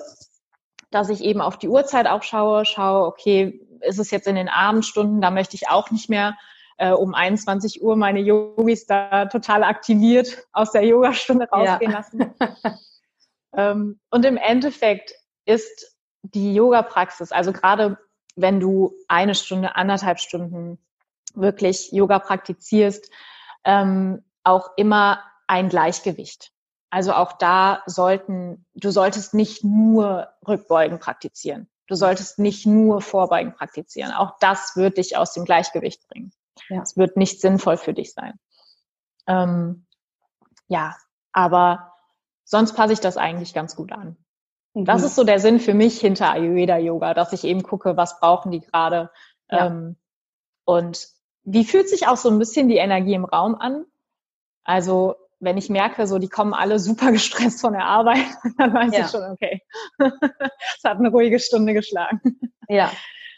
dass 0.91 1.09
ich 1.09 1.21
eben 1.21 1.41
auf 1.41 1.57
die 1.57 1.67
Uhrzeit 1.67 2.07
auch 2.07 2.23
schaue, 2.23 2.65
schaue, 2.65 3.07
okay, 3.07 3.61
ist 3.81 3.99
es 3.99 4.11
jetzt 4.11 4.27
in 4.27 4.35
den 4.35 4.49
Abendstunden, 4.49 5.21
da 5.21 5.31
möchte 5.31 5.55
ich 5.55 5.69
auch 5.69 5.91
nicht 5.91 6.09
mehr 6.09 6.37
äh, 6.77 6.91
um 6.91 7.13
21 7.13 7.81
Uhr 7.81 7.95
meine 7.95 8.19
Yogis 8.19 8.85
da 8.85 9.25
total 9.25 9.63
aktiviert 9.63 10.45
aus 10.51 10.71
der 10.71 10.83
Yogastunde 10.83 11.47
rausgehen 11.49 11.91
ja. 11.91 11.97
lassen. 11.97 12.33
ähm, 13.53 13.99
und 14.09 14.25
im 14.25 14.37
Endeffekt 14.37 15.13
ist 15.45 15.95
die 16.21 16.55
Yoga-Praxis, 16.55 17.31
also 17.31 17.51
gerade 17.51 17.97
wenn 18.35 18.59
du 18.59 18.93
eine 19.07 19.35
Stunde, 19.35 19.75
anderthalb 19.75 20.19
Stunden 20.19 20.79
wirklich 21.33 21.91
Yoga 21.91 22.19
praktizierst, 22.19 23.09
ähm, 23.63 24.23
auch 24.43 24.71
immer 24.77 25.23
ein 25.47 25.69
Gleichgewicht. 25.69 26.51
Also 26.89 27.13
auch 27.13 27.33
da 27.33 27.83
sollten, 27.87 28.65
du 28.73 28.91
solltest 28.91 29.33
nicht 29.33 29.63
nur 29.63 30.29
Rückbeugen 30.47 30.99
praktizieren. 30.99 31.67
Du 31.87 31.95
solltest 31.95 32.39
nicht 32.39 32.65
nur 32.65 33.01
Vorbeugen 33.01 33.53
praktizieren. 33.53 34.11
Auch 34.11 34.37
das 34.39 34.75
wird 34.75 34.97
dich 34.97 35.17
aus 35.17 35.33
dem 35.33 35.45
Gleichgewicht 35.45 36.07
bringen. 36.07 36.31
Ja. 36.69 36.81
Es 36.81 36.97
wird 36.97 37.17
nicht 37.17 37.41
sinnvoll 37.41 37.77
für 37.77 37.93
dich 37.93 38.13
sein. 38.13 38.39
Ähm, 39.27 39.85
ja, 40.67 40.95
aber 41.31 41.91
sonst 42.43 42.73
passe 42.73 42.93
ich 42.93 43.01
das 43.01 43.17
eigentlich 43.17 43.53
ganz 43.53 43.75
gut 43.75 43.91
an. 43.91 44.17
Mhm. 44.75 44.85
Das 44.85 45.03
ist 45.03 45.15
so 45.15 45.23
der 45.23 45.39
Sinn 45.39 45.59
für 45.59 45.73
mich 45.73 45.99
hinter 45.99 46.31
Ayurveda 46.31 46.77
Yoga, 46.77 47.13
dass 47.13 47.33
ich 47.33 47.43
eben 47.43 47.63
gucke, 47.63 47.97
was 47.97 48.19
brauchen 48.19 48.51
die 48.51 48.59
gerade 48.59 49.09
ja. 49.49 49.67
ähm, 49.67 49.95
und 50.65 51.07
wie 51.43 51.65
fühlt 51.65 51.89
sich 51.89 52.07
auch 52.07 52.17
so 52.17 52.29
ein 52.29 52.39
bisschen 52.39 52.67
die 52.67 52.77
Energie 52.77 53.13
im 53.13 53.25
Raum 53.25 53.55
an? 53.55 53.85
Also 54.63 55.15
wenn 55.39 55.57
ich 55.57 55.69
merke, 55.69 56.07
so 56.07 56.17
die 56.17 56.29
kommen 56.29 56.53
alle 56.53 56.79
super 56.79 57.11
gestresst 57.11 57.61
von 57.61 57.73
der 57.73 57.85
Arbeit, 57.85 58.25
dann 58.57 58.73
weiß 58.73 58.93
ja. 58.93 59.05
ich 59.05 59.11
schon, 59.11 59.23
okay, 59.23 59.61
es 59.99 60.83
hat 60.83 60.97
eine 60.97 61.09
ruhige 61.09 61.39
Stunde 61.39 61.73
geschlagen. 61.73 62.19
Ja, 62.67 62.91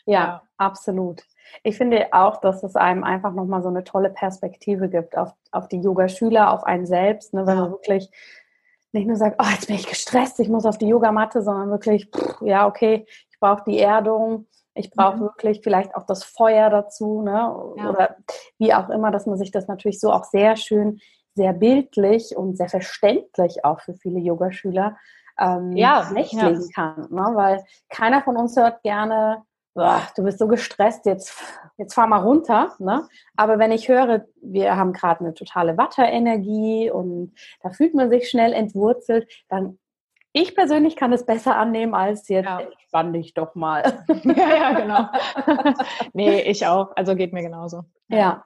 ja, 0.06 0.14
ja, 0.14 0.42
absolut. 0.58 1.22
Ich 1.64 1.78
finde 1.78 2.08
auch, 2.12 2.38
dass 2.38 2.64
es 2.64 2.76
einem 2.76 3.04
einfach 3.04 3.34
nochmal 3.34 3.62
so 3.62 3.70
eine 3.70 3.84
tolle 3.84 4.10
Perspektive 4.10 4.90
gibt 4.90 5.18
auf, 5.18 5.34
auf 5.52 5.68
die 5.68 5.80
Yoga-Schüler, 5.82 6.52
auf 6.52 6.64
einen 6.64 6.86
selbst, 6.86 7.34
ne, 7.34 7.46
wenn 7.46 7.58
man 7.58 7.72
wirklich 7.72 8.10
nicht 8.94 9.08
nur 9.08 9.16
sagt, 9.16 9.42
oh, 9.42 9.50
jetzt 9.52 9.68
bin 9.68 9.76
ich 9.76 9.88
gestresst, 9.88 10.40
ich 10.40 10.50
muss 10.50 10.66
auf 10.66 10.78
die 10.78 10.88
Yogamatte, 10.88 11.42
sondern 11.42 11.70
wirklich, 11.70 12.10
pff, 12.10 12.42
ja, 12.42 12.68
okay, 12.68 13.06
ich 13.30 13.40
brauche 13.40 13.64
die 13.66 13.80
Erdung, 13.80 14.48
ich 14.74 14.92
brauche 14.92 15.18
mhm. 15.18 15.22
wirklich 15.22 15.62
vielleicht 15.64 15.96
auch 15.96 16.04
das 16.04 16.24
Feuer 16.24 16.70
dazu, 16.70 17.22
ne? 17.22 17.74
Ja. 17.78 17.90
oder 17.90 18.16
wie 18.58 18.74
auch 18.74 18.90
immer, 18.90 19.12
dass 19.12 19.26
man 19.26 19.38
sich 19.38 19.52
das 19.52 19.68
natürlich 19.68 20.00
so 20.00 20.12
auch 20.12 20.24
sehr 20.24 20.56
schön, 20.56 21.00
sehr 21.36 21.54
bildlich 21.54 22.36
und 22.36 22.58
sehr 22.58 22.70
verständlich 22.70 23.64
auch 23.64 23.82
für 23.82 23.94
viele 23.94 24.20
Yogaschüler 24.20 24.98
ähm, 25.40 25.74
ja, 25.74 26.10
ja. 26.16 26.60
kann. 26.74 27.08
Ne? 27.10 27.32
Weil 27.36 27.64
keiner 27.90 28.24
von 28.24 28.38
uns 28.38 28.56
hört 28.56 28.82
gerne 28.84 29.44
boah, 29.78 30.02
du 30.16 30.24
bist 30.24 30.40
so 30.40 30.48
gestresst, 30.48 31.06
jetzt, 31.06 31.34
jetzt 31.78 31.94
fahr 31.94 32.08
mal 32.08 32.18
runter. 32.18 32.74
Ne? 32.80 33.08
Aber 33.36 33.60
wenn 33.60 33.72
ich 33.72 33.88
höre, 33.88 34.26
wir 34.42 34.76
haben 34.76 34.92
gerade 34.92 35.22
eine 35.22 35.34
totale 35.36 35.78
Watterenergie 35.78 36.90
und 36.90 37.34
da 37.62 37.70
fühlt 37.70 37.94
man 37.94 38.10
sich 38.10 38.30
schnell 38.30 38.54
entwurzelt, 38.54 39.32
dann 39.48 39.78
ich 40.34 40.56
persönlich 40.56 40.96
kann 40.96 41.14
es 41.14 41.26
besser 41.26 41.56
annehmen 41.56 41.94
als 41.94 42.28
jetzt, 42.28 42.46
ja. 42.46 42.60
entspann 42.60 43.14
dich 43.14 43.34
doch 43.34 43.56
mal. 43.56 44.04
ja, 44.24 44.56
ja, 44.56 44.74
genau. 44.74 45.74
nee, 46.14 46.42
ich 46.42 46.66
auch. 46.68 46.96
Also 46.96 47.16
geht 47.16 47.34
mir 47.34 47.44
genauso. 47.44 47.84
Ja. 48.10 48.18
ja. 48.18 48.46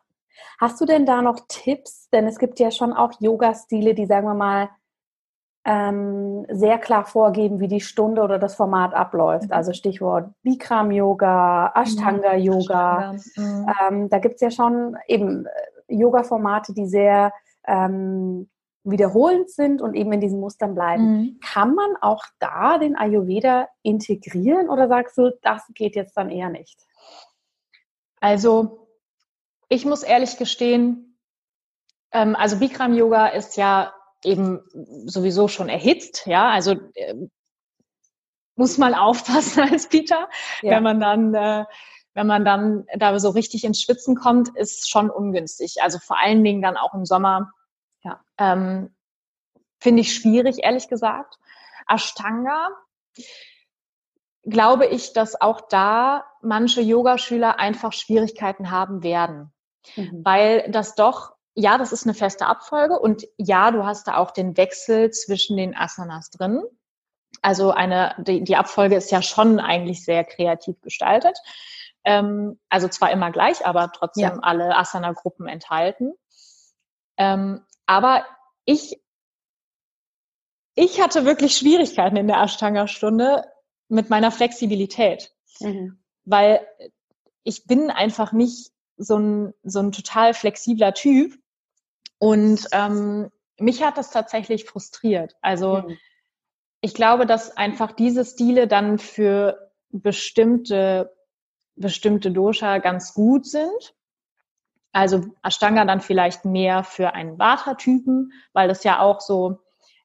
Hast 0.59 0.79
du 0.79 0.85
denn 0.85 1.05
da 1.05 1.21
noch 1.21 1.39
Tipps? 1.47 2.09
Denn 2.09 2.27
es 2.27 2.39
gibt 2.39 2.59
ja 2.59 2.71
schon 2.71 2.93
auch 2.93 3.11
Yoga-Stile, 3.19 3.93
die, 3.93 4.05
sagen 4.05 4.27
wir 4.27 4.33
mal, 4.33 4.69
ähm, 5.63 6.45
sehr 6.49 6.79
klar 6.79 7.05
vorgeben, 7.05 7.59
wie 7.59 7.67
die 7.67 7.81
Stunde 7.81 8.21
oder 8.23 8.39
das 8.39 8.55
Format 8.55 8.93
abläuft. 8.93 9.49
Mhm. 9.49 9.53
Also 9.53 9.73
Stichwort 9.73 10.31
Bikram-Yoga, 10.43 11.73
Ashtanga-Yoga. 11.75 13.13
Mhm. 13.35 13.67
Ähm, 13.81 14.09
da 14.09 14.19
gibt 14.19 14.35
es 14.35 14.41
ja 14.41 14.51
schon 14.51 14.97
eben 15.07 15.45
äh, 15.45 15.93
Yoga-Formate, 15.95 16.73
die 16.73 16.87
sehr 16.87 17.31
ähm, 17.67 18.49
wiederholend 18.83 19.51
sind 19.51 19.81
und 19.81 19.93
eben 19.93 20.11
in 20.11 20.21
diesen 20.21 20.39
Mustern 20.39 20.73
bleiben. 20.73 21.03
Mhm. 21.03 21.39
Kann 21.43 21.75
man 21.75 21.95
auch 22.01 22.23
da 22.39 22.79
den 22.79 22.95
Ayurveda 22.95 23.67
integrieren 23.83 24.69
oder 24.69 24.87
sagst 24.87 25.17
du, 25.17 25.31
das 25.43 25.61
geht 25.75 25.95
jetzt 25.95 26.17
dann 26.17 26.31
eher 26.31 26.49
nicht? 26.49 26.79
Also 28.19 28.87
ich 29.69 29.85
muss 29.85 30.01
ehrlich 30.01 30.37
gestehen, 30.37 31.19
ähm, 32.11 32.35
also 32.35 32.57
Bikram 32.57 32.93
Yoga 32.93 33.27
ist 33.27 33.57
ja 33.57 33.93
eben 34.23 34.61
sowieso 35.05 35.47
schon 35.47 35.69
erhitzt, 35.69 36.25
ja, 36.27 36.49
also 36.49 36.75
äh, 36.93 37.15
muss 38.55 38.77
man 38.77 38.93
aufpassen 38.93 39.61
als 39.71 39.87
Peter, 39.87 40.29
ja. 40.61 40.71
wenn 40.71 40.83
man 40.83 40.99
dann 40.99 41.33
äh, 41.33 41.65
wenn 42.13 42.27
man 42.27 42.43
dann 42.43 42.85
da 42.97 43.17
so 43.19 43.29
richtig 43.29 43.63
ins 43.63 43.81
Schwitzen 43.81 44.15
kommt, 44.15 44.49
ist 44.55 44.89
schon 44.89 45.09
ungünstig. 45.09 45.77
Also 45.81 45.99
vor 45.99 46.19
allen 46.19 46.43
Dingen 46.43 46.61
dann 46.61 46.77
auch 46.77 46.93
im 46.93 47.05
Sommer. 47.05 47.51
Ja. 48.03 48.19
Ähm, 48.37 48.93
Finde 49.79 50.01
ich 50.01 50.13
schwierig, 50.13 50.57
ehrlich 50.63 50.89
gesagt. 50.89 51.37
Ashtanga 51.87 52.67
glaube 54.43 54.87
ich, 54.87 55.13
dass 55.13 55.39
auch 55.39 55.61
da 55.69 56.25
manche 56.41 56.81
Yogaschüler 56.81 57.59
einfach 57.59 57.93
Schwierigkeiten 57.93 58.71
haben 58.71 59.03
werden, 59.03 59.53
mhm. 59.95 60.21
weil 60.25 60.69
das 60.71 60.95
doch 60.95 61.33
ja, 61.55 61.77
das 61.77 61.91
ist 61.91 62.05
eine 62.05 62.13
feste 62.13 62.45
Abfolge 62.45 62.99
und 62.99 63.27
ja, 63.37 63.71
du 63.71 63.85
hast 63.85 64.07
da 64.07 64.17
auch 64.17 64.31
den 64.31 64.55
Wechsel 64.57 65.11
zwischen 65.11 65.57
den 65.57 65.75
Asanas 65.75 66.29
drin. 66.29 66.63
Also 67.41 67.71
eine, 67.71 68.15
die, 68.19 68.43
die 68.43 68.55
Abfolge 68.55 68.95
ist 68.95 69.11
ja 69.11 69.21
schon 69.21 69.59
eigentlich 69.59 70.03
sehr 70.03 70.23
kreativ 70.23 70.79
gestaltet. 70.81 71.37
Ähm, 72.03 72.59
also 72.69 72.87
zwar 72.87 73.11
immer 73.11 73.31
gleich, 73.31 73.65
aber 73.65 73.91
trotzdem 73.91 74.23
ja. 74.23 74.39
alle 74.41 74.75
Asana-Gruppen 74.75 75.47
enthalten. 75.47 76.13
Ähm, 77.17 77.65
aber 77.85 78.25
ich, 78.65 79.01
ich 80.75 81.01
hatte 81.01 81.25
wirklich 81.25 81.57
Schwierigkeiten 81.57 82.15
in 82.15 82.27
der 82.27 82.41
Ashtanga-Stunde 82.41 83.45
mit 83.89 84.09
meiner 84.09 84.31
Flexibilität, 84.31 85.31
mhm. 85.59 86.01
weil 86.23 86.65
ich 87.43 87.65
bin 87.65 87.91
einfach 87.91 88.31
nicht 88.31 88.71
so 88.97 89.17
ein, 89.17 89.53
so 89.63 89.79
ein 89.79 89.91
total 89.91 90.33
flexibler 90.33 90.93
Typ 90.93 91.40
und 92.21 92.67
ähm, 92.71 93.31
mich 93.57 93.81
hat 93.81 93.97
das 93.97 94.11
tatsächlich 94.11 94.65
frustriert. 94.65 95.35
Also 95.41 95.77
mhm. 95.77 95.97
ich 96.79 96.93
glaube, 96.93 97.25
dass 97.25 97.57
einfach 97.57 97.93
diese 97.93 98.23
Stile 98.25 98.67
dann 98.67 98.99
für 98.99 99.71
bestimmte, 99.89 101.15
bestimmte 101.75 102.29
Dosha 102.29 102.77
ganz 102.77 103.15
gut 103.15 103.47
sind. 103.47 103.95
Also 104.91 105.25
Ashtanga 105.41 105.83
dann 105.83 105.99
vielleicht 105.99 106.45
mehr 106.45 106.83
für 106.83 107.15
einen 107.15 107.39
Vata-Typen, 107.39 108.33
weil 108.53 108.67
das 108.67 108.83
ja 108.83 108.99
auch 108.99 109.19
so 109.19 109.57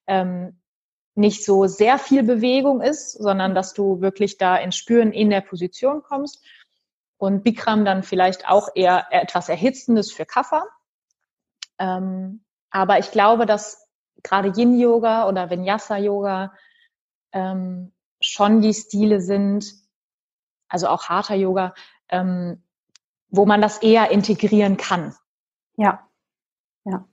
ähm, 0.06 0.58
nicht 1.14 1.44
so 1.44 1.66
sehr 1.66 1.98
viel 1.98 2.22
Bewegung 2.22 2.80
ist, 2.80 3.12
sondern 3.12 3.54
dass 3.54 3.74
du 3.74 4.00
wirklich 4.00 4.38
da 4.38 4.56
ins 4.56 4.76
Spüren 4.76 5.12
in 5.12 5.28
der 5.28 5.42
Position 5.42 6.02
kommst. 6.02 6.42
Und 7.18 7.44
Bikram 7.44 7.84
dann 7.84 8.02
vielleicht 8.02 8.48
auch 8.48 8.70
eher 8.74 9.06
etwas 9.10 9.50
Erhitzendes 9.50 10.10
für 10.10 10.24
Kapha. 10.24 10.64
Ähm, 11.78 12.44
aber 12.70 12.98
ich 12.98 13.10
glaube, 13.10 13.46
dass 13.46 13.88
gerade 14.22 14.52
Yin-Yoga 14.56 15.28
oder 15.28 15.50
Vinyasa-Yoga 15.50 16.52
ähm, 17.32 17.92
schon 18.20 18.60
die 18.60 18.74
Stile 18.74 19.20
sind, 19.20 19.72
also 20.68 20.88
auch 20.88 21.04
harter 21.04 21.34
Yoga, 21.34 21.74
ähm, 22.08 22.62
wo 23.28 23.46
man 23.46 23.60
das 23.60 23.78
eher 23.78 24.10
integrieren 24.10 24.76
kann. 24.76 25.14
Ja, 25.76 26.06
ja. 26.84 27.06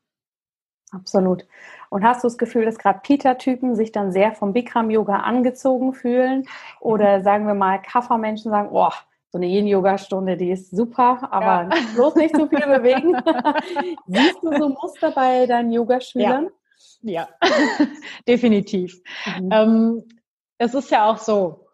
Absolut. 0.92 1.48
Und 1.90 2.04
hast 2.04 2.24
du 2.24 2.28
das 2.28 2.38
Gefühl, 2.38 2.66
dass 2.66 2.78
gerade 2.78 3.00
Peter-Typen 3.02 3.76
sich 3.76 3.92
dann 3.92 4.12
sehr 4.12 4.34
vom 4.34 4.54
Bikram-Yoga 4.54 5.18
angezogen 5.18 5.94
fühlen? 5.94 6.48
Oder 6.80 7.24
sagen 7.24 7.48
wir 7.48 7.56
mal, 7.56 7.82
Kaffermenschen 7.82 8.52
sagen, 8.52 8.70
oh, 8.72 8.92
so 9.34 9.40
eine 9.40 9.48
Yin-Yoga-Stunde, 9.48 10.38
die 10.38 10.52
ist 10.52 10.70
super, 10.70 11.28
aber 11.32 11.68
ja. 11.76 11.82
bloß 11.96 12.16
nicht 12.18 12.36
zu 12.36 12.48
viel 12.48 12.68
bewegen. 12.68 13.16
Siehst 14.06 14.44
du 14.44 14.56
so 14.56 14.70
Muster 14.70 15.10
bei 15.10 15.48
deinen 15.48 15.72
Yogaschülern? 15.72 16.52
Ja, 17.02 17.28
ja. 17.42 17.48
definitiv. 18.28 19.02
Mhm. 19.40 19.50
Ähm, 19.52 20.04
es 20.60 20.76
ist 20.76 20.92
ja 20.92 21.10
auch 21.10 21.18
so, 21.18 21.66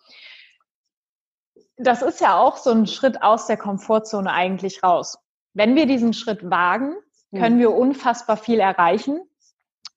das 1.76 2.02
ist 2.02 2.22
ja 2.22 2.40
auch 2.40 2.56
so 2.56 2.72
ein 2.72 2.88
Schritt 2.88 3.22
aus 3.22 3.48
der 3.48 3.58
Komfortzone 3.58 4.32
eigentlich 4.32 4.82
raus. 4.82 5.18
Wenn 5.54 5.76
wir 5.76 5.86
diesen 5.86 6.14
Schritt 6.14 6.50
wagen, 6.50 6.96
können 7.36 7.58
mhm. 7.58 7.60
wir 7.60 7.74
unfassbar 7.74 8.38
viel 8.38 8.62
erreichen. 8.62 9.20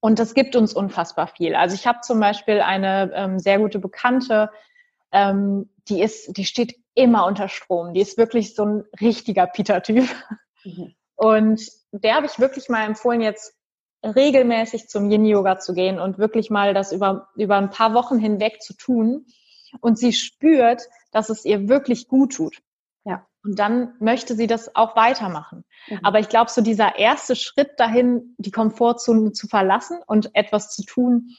Und 0.00 0.18
das 0.18 0.34
gibt 0.34 0.56
uns 0.56 0.74
unfassbar 0.74 1.28
viel. 1.28 1.54
Also 1.54 1.76
ich 1.76 1.86
habe 1.86 2.00
zum 2.00 2.18
Beispiel 2.18 2.60
eine 2.60 3.12
ähm, 3.14 3.38
sehr 3.38 3.60
gute 3.60 3.78
Bekannte, 3.78 4.50
ähm, 5.12 5.70
die 5.88 6.02
ist, 6.02 6.36
die 6.36 6.44
steht 6.44 6.76
immer 6.94 7.26
unter 7.26 7.48
Strom. 7.48 7.94
Die 7.94 8.00
ist 8.00 8.18
wirklich 8.18 8.54
so 8.54 8.64
ein 8.64 8.84
richtiger 9.00 9.46
Peter-Typ. 9.46 10.08
Mhm. 10.64 10.94
Und 11.16 11.62
der 11.92 12.14
habe 12.14 12.26
ich 12.26 12.38
wirklich 12.38 12.68
mal 12.68 12.84
empfohlen, 12.84 13.20
jetzt 13.20 13.54
regelmäßig 14.04 14.88
zum 14.88 15.10
Yin-Yoga 15.10 15.58
zu 15.58 15.74
gehen 15.74 16.00
und 16.00 16.18
wirklich 16.18 16.50
mal 16.50 16.74
das 16.74 16.92
über, 16.92 17.28
über 17.36 17.56
ein 17.56 17.70
paar 17.70 17.94
Wochen 17.94 18.18
hinweg 18.18 18.60
zu 18.62 18.74
tun. 18.74 19.26
Und 19.80 19.98
sie 19.98 20.12
spürt, 20.12 20.82
dass 21.12 21.30
es 21.30 21.44
ihr 21.44 21.68
wirklich 21.68 22.08
gut 22.08 22.34
tut. 22.34 22.58
Ja. 23.04 23.26
Und 23.44 23.58
dann 23.58 23.94
möchte 24.00 24.34
sie 24.36 24.46
das 24.46 24.74
auch 24.76 24.96
weitermachen. 24.96 25.64
Mhm. 25.88 26.00
Aber 26.02 26.18
ich 26.20 26.28
glaube, 26.28 26.50
so 26.50 26.60
dieser 26.60 26.98
erste 26.98 27.36
Schritt 27.36 27.70
dahin, 27.78 28.34
die 28.38 28.50
Komfortzone 28.50 29.32
zu 29.32 29.48
verlassen 29.48 30.00
und 30.06 30.34
etwas 30.34 30.70
zu 30.70 30.84
tun, 30.84 31.30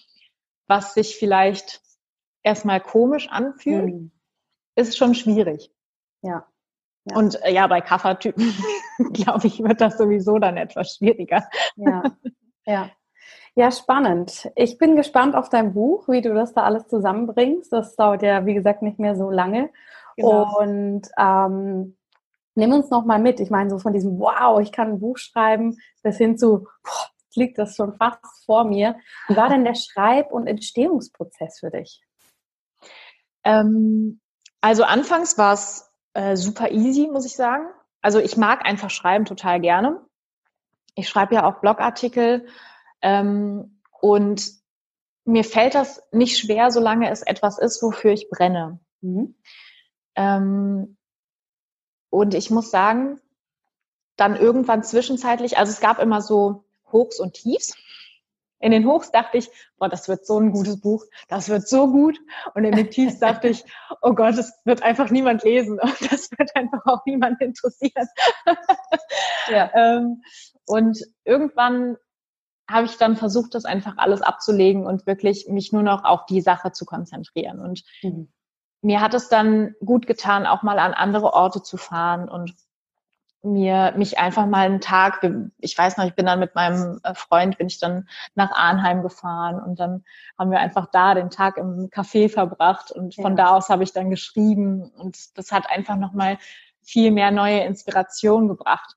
was 0.68 0.94
sich 0.94 1.18
vielleicht 1.18 1.83
erstmal 2.44 2.80
komisch 2.80 3.30
anfühlt, 3.30 3.94
mhm. 3.94 4.12
ist 4.76 4.98
schon 4.98 5.16
schwierig. 5.16 5.72
Ja. 6.22 6.46
ja. 7.06 7.18
Und 7.18 7.42
äh, 7.44 7.54
ja, 7.54 7.68
bei 7.68 7.82
Kaffertypen, 7.82 8.54
glaube 9.14 9.48
ich, 9.48 9.64
wird 9.64 9.82
das 9.82 9.98
sowieso 9.98 10.40
dann 10.40 10.58
etwas 10.58 10.96
schwieriger. 10.96 11.48
Ja. 11.76 12.04
Ja. 12.66 12.90
Ja, 13.56 13.72
spannend. 13.72 14.50
Ich 14.56 14.80
bin 14.80 14.96
gespannt 14.96 15.36
auf 15.36 15.48
dein 15.48 15.74
Buch, 15.74 16.08
wie 16.08 16.22
du 16.22 16.34
das 16.34 16.54
da 16.54 16.64
alles 16.64 16.88
zusammenbringst. 16.88 17.72
Das 17.72 17.96
dauert 17.96 18.24
ja, 18.24 18.46
wie 18.48 18.56
gesagt, 18.56 18.82
nicht 18.82 18.98
mehr 18.98 19.16
so 19.16 19.30
lange. 19.30 19.70
Genau. 20.18 20.60
Und 20.60 21.08
ähm, 21.18 21.96
nimm 22.56 22.74
uns 22.74 22.90
noch 22.90 23.06
mal 23.06 23.20
mit. 23.20 23.40
Ich 23.40 23.52
meine, 23.52 23.70
so 23.70 23.78
von 23.78 23.94
diesem 23.94 24.18
Wow, 24.20 24.60
ich 24.60 24.72
kann 24.72 24.94
ein 24.94 25.00
Buch 25.00 25.18
schreiben, 25.18 25.78
bis 26.02 26.18
hin 26.18 26.38
zu 26.38 26.66
boah, 26.84 27.10
liegt 27.36 27.58
das 27.58 27.76
schon 27.76 27.94
fast 27.94 28.46
vor 28.46 28.64
mir. 28.64 28.96
Wie 29.28 29.36
war 29.36 29.50
denn 29.50 29.66
der 29.66 29.76
Schreib- 29.76 30.32
und 30.32 30.48
Entstehungsprozess 30.48 31.60
für 31.60 31.72
dich? 31.72 32.02
Ähm, 33.44 34.20
also 34.62 34.84
anfangs 34.84 35.38
war 35.38 35.54
es 35.54 35.92
äh, 36.14 36.36
super 36.36 36.72
easy, 36.72 37.08
muss 37.08 37.26
ich 37.26 37.36
sagen. 37.36 37.66
Also 38.02 38.20
ich 38.20 38.38
mag 38.38 38.66
einfach 38.66 38.90
schreiben 38.90 39.26
total 39.26 39.60
gerne. 39.60 40.02
Ich 40.96 41.10
schreibe 41.10 41.36
ja 41.36 41.46
auch 41.46 41.60
Blogartikel 41.60 42.48
ähm, 43.02 43.82
und 44.00 44.52
mir 45.26 45.44
fällt 45.44 45.76
das 45.76 46.02
nicht 46.12 46.38
schwer, 46.38 46.72
solange 46.72 47.10
es 47.10 47.22
etwas 47.22 47.58
ist, 47.58 47.82
wofür 47.82 48.12
ich 48.12 48.30
brenne. 48.30 48.80
Mhm. 49.02 49.36
Ähm, 50.16 50.98
und 52.10 52.34
ich 52.36 52.50
muss 52.52 52.70
sagen, 52.70 53.20
dann 54.18 54.36
irgendwann 54.36 54.84
zwischenzeitlich, 54.84 55.58
also 55.58 55.72
es 55.72 55.80
gab 55.80 56.00
immer 56.00 56.22
so 56.22 56.66
Hochs 56.92 57.20
und 57.20 57.34
Tiefs. 57.34 57.76
In 58.64 58.72
den 58.72 58.88
Hochs 58.88 59.12
dachte 59.12 59.38
ich, 59.38 59.50
boah, 59.78 59.90
das 59.90 60.08
wird 60.08 60.26
so 60.26 60.40
ein 60.40 60.54
gutes 60.54 60.80
Buch, 60.80 61.04
das 61.28 61.50
wird 61.50 61.68
so 61.68 61.92
gut. 61.92 62.18
Und 62.56 62.64
in 62.64 62.74
den 62.74 62.90
Tiefs 62.90 63.20
dachte 63.20 63.50
ich, 63.50 63.66
oh 64.02 64.14
Gott, 64.14 64.38
das 64.38 64.58
wird 64.64 64.82
einfach 64.84 65.10
niemand 65.10 65.44
lesen 65.44 65.80
und 65.82 66.12
das 66.12 66.32
wird 66.32 66.56
einfach 66.56 66.80
auch 66.86 67.06
niemand 67.06 67.42
interessieren. 67.42 68.08
ja. 69.50 69.70
ähm, 69.76 70.24
und 70.66 70.98
irgendwann 71.26 71.98
habe 72.72 72.86
ich 72.86 72.98
dann 72.98 73.18
versucht, 73.18 73.54
das 73.54 73.66
einfach 73.66 73.98
alles 73.98 74.22
abzulegen 74.22 74.86
und 74.86 75.06
wirklich 75.06 75.50
mich 75.50 75.74
nur 75.74 75.84
noch 75.84 76.06
auf 76.06 76.26
die 76.26 76.40
Sache 76.40 76.72
zu 76.72 76.86
konzentrieren. 76.86 77.60
Und 77.60 77.84
mhm 78.02 78.30
mir 78.84 79.00
hat 79.00 79.14
es 79.14 79.30
dann 79.30 79.76
gut 79.84 80.06
getan, 80.08 80.46
auch 80.46 80.62
mal 80.62 80.78
an 80.78 80.94
andere 80.94 81.34
Orte 81.34 81.64
zu 81.64 81.78
fahren 81.78 82.28
und 82.28 82.54
mir 83.44 83.94
mich 83.98 84.18
einfach 84.18 84.46
mal 84.46 84.66
einen 84.66 84.80
Tag, 84.80 85.20
ich 85.60 85.78
weiß 85.78 85.98
noch, 85.98 86.06
ich 86.06 86.16
bin 86.16 86.26
dann 86.26 86.40
mit 86.40 86.56
meinem 86.56 87.00
äh, 87.04 87.14
Freund, 87.14 87.58
bin 87.58 87.68
ich 87.68 87.78
dann 87.78 88.08
nach 88.36 88.52
Arnheim 88.52 89.04
gefahren 89.04 89.62
und 89.62 89.80
dann 89.80 90.06
haben 90.40 90.50
wir 90.50 90.60
einfach 90.60 90.88
da 90.92 91.14
den 91.14 91.30
Tag 91.30 91.58
im 91.58 91.90
Café 91.90 92.30
verbracht 92.30 92.92
und 92.92 93.16
von 93.16 93.38
ja. 93.38 93.44
da 93.44 93.50
aus 93.50 93.70
habe 93.70 93.84
ich 93.84 93.92
dann 93.92 94.10
geschrieben 94.10 94.92
und 94.98 95.38
das 95.38 95.52
hat 95.52 95.70
einfach 95.70 95.98
nochmal 95.98 96.38
viel 96.82 97.12
mehr 97.12 97.32
neue 97.32 97.64
Inspiration 97.66 98.48
gebracht. 98.48 98.96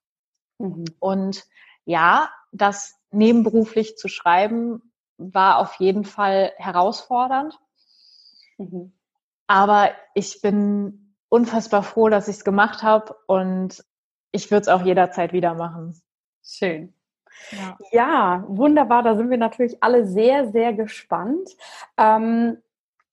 Mhm. 0.59 0.85
Und 1.01 1.45
ja, 1.85 2.31
das 2.53 2.97
nebenberuflich 3.11 3.97
zu 3.97 4.09
schreiben 4.09 4.93
war 5.19 5.59
auf 5.59 5.75
jeden 5.75 6.05
Fall 6.05 6.53
herausfordernd. 6.57 7.59
Mhm. 8.59 8.93
Aber 9.49 9.91
ich 10.15 10.41
bin 10.41 11.15
unfassbar 11.29 11.83
froh, 11.83 12.09
dass 12.09 12.29
ich 12.29 12.37
es 12.37 12.45
gemacht 12.45 12.83
habe 12.83 13.17
und 13.27 13.85
ich 14.37 14.51
würde 14.51 14.63
es 14.63 14.69
auch 14.69 14.83
jederzeit 14.83 15.33
wieder 15.33 15.55
machen. 15.55 16.01
Schön. 16.45 16.95
Ja. 17.51 17.77
ja. 17.93 18.45
wunderbar. 18.49 19.03
Da 19.03 19.17
sind 19.17 19.31
wir 19.31 19.39
natürlich 19.39 19.83
alle 19.83 20.07
sehr, 20.07 20.51
sehr 20.53 20.73
gespannt. 20.73 21.51
Ähm, 21.97 22.59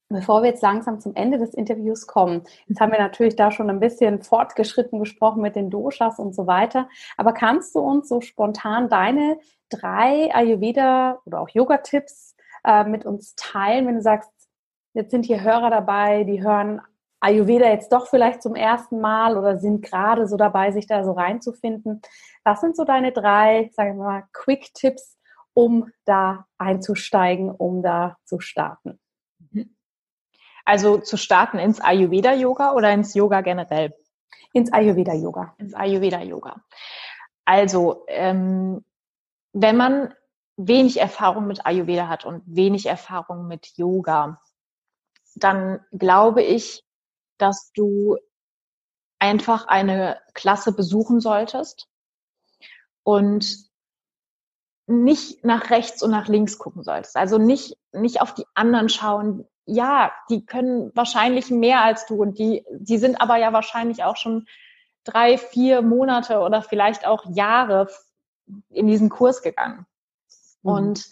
bevor 0.09 0.43
wir 0.43 0.49
jetzt 0.49 0.61
langsam 0.61 0.99
zum 0.99 1.15
Ende 1.15 1.39
des 1.39 1.53
Interviews 1.53 2.05
kommen, 2.05 2.43
jetzt 2.67 2.80
haben 2.80 2.91
wir 2.91 2.99
natürlich 2.99 3.36
da 3.36 3.49
schon 3.49 3.69
ein 3.69 3.80
bisschen 3.80 4.21
fortgeschritten 4.21 4.99
gesprochen 4.99 5.41
mit 5.41 5.55
den 5.55 5.69
Doshas 5.69 6.19
und 6.19 6.36
so 6.36 6.45
weiter. 6.45 6.88
Aber 7.17 7.34
kannst 7.34 7.74
du 7.74 7.80
uns 7.80 8.07
so 8.07 8.21
spontan 8.21 8.89
deine 8.89 9.39
drei 9.69 10.34
Ayurveda 10.34 11.21
oder 11.26 11.39
auch 11.41 11.49
Yoga-Tipps 11.49 12.36
äh, 12.63 12.84
mit 12.84 13.05
uns 13.05 13.36
teilen, 13.36 13.88
wenn 13.88 13.95
du 13.95 14.01
sagst, 14.01 14.30
Jetzt 14.93 15.09
sind 15.09 15.26
hier 15.26 15.41
Hörer 15.41 15.71
dabei, 15.71 16.24
die 16.24 16.43
hören 16.43 16.80
Ayurveda 17.24 17.67
jetzt 17.67 17.93
doch 17.93 18.07
vielleicht 18.07 18.41
zum 18.41 18.53
ersten 18.55 18.99
Mal 18.99 19.38
oder 19.38 19.57
sind 19.57 19.82
gerade 19.82 20.28
so 20.28 20.36
dabei, 20.36 20.71
sich 20.71 20.88
da 20.88 21.05
so 21.05 21.13
reinzufinden. 21.13 22.01
Was 22.43 22.59
sind 22.59 22.76
so 22.76 22.84
deine 22.84 23.13
drei, 23.13 23.69
sagen 23.74 23.97
wir 23.97 24.03
mal, 24.03 24.24
Quick-Tipps, 24.34 25.17
um 25.53 25.89
da 26.03 26.45
einzusteigen, 26.57 27.49
um 27.49 27.82
da 27.82 28.17
zu 28.26 28.41
starten? 28.41 28.99
Mhm. 29.39 29.74
Also 30.65 30.97
zu 30.97 31.15
starten 31.15 31.59
ins 31.59 31.80
Ayurveda-Yoga 31.80 32.74
oder 32.74 32.91
ins 32.91 33.13
Yoga 33.13 33.39
generell? 33.39 33.93
Ins 34.51 34.74
Ayurveda-Yoga. 34.74 35.55
Ins 35.57 35.74
Ayurveda-Yoga. 35.74 36.61
Also, 37.45 38.03
ähm, 38.07 38.84
wenn 39.53 39.78
man 39.78 40.13
wenig 40.57 40.99
Erfahrung 40.99 41.47
mit 41.47 41.65
Ayurveda 41.65 42.09
hat 42.09 42.26
und 42.26 42.43
wenig 42.45 42.86
Erfahrung 42.86 43.47
mit 43.47 43.78
Yoga, 43.78 44.41
dann 45.36 45.80
glaube 45.91 46.43
ich, 46.43 46.84
dass 47.43 47.73
du 47.73 48.17
einfach 49.19 49.67
eine 49.67 50.21
Klasse 50.33 50.71
besuchen 50.71 51.19
solltest 51.19 51.89
und 53.03 53.69
nicht 54.87 55.43
nach 55.43 55.69
rechts 55.69 56.01
und 56.01 56.11
nach 56.11 56.29
links 56.29 56.57
gucken 56.57 56.83
solltest. 56.83 57.17
Also 57.17 57.37
nicht, 57.37 57.77
nicht 57.91 58.21
auf 58.21 58.33
die 58.33 58.45
anderen 58.53 58.87
schauen. 58.87 59.45
Ja, 59.65 60.13
die 60.29 60.45
können 60.45 60.91
wahrscheinlich 60.95 61.49
mehr 61.51 61.81
als 61.81 62.05
du 62.05 62.21
und 62.21 62.39
die, 62.39 62.65
die 62.71 62.97
sind 62.97 63.19
aber 63.19 63.35
ja 63.35 63.51
wahrscheinlich 63.51 64.05
auch 64.05 64.15
schon 64.15 64.47
drei, 65.03 65.37
vier 65.37 65.81
Monate 65.81 66.39
oder 66.39 66.61
vielleicht 66.61 67.05
auch 67.05 67.25
Jahre 67.25 67.89
in 68.69 68.87
diesen 68.87 69.09
Kurs 69.09 69.41
gegangen. 69.41 69.85
Mhm. 70.61 70.71
Und 70.71 71.09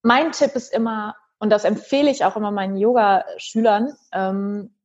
mein 0.00 0.32
Tipp 0.32 0.54
ist 0.54 0.72
immer, 0.72 1.14
und 1.38 1.50
das 1.50 1.64
empfehle 1.64 2.10
ich 2.10 2.24
auch 2.24 2.36
immer 2.36 2.52
meinen 2.52 2.78
Yoga-Schülern, 2.78 3.94
ähm, 4.12 4.75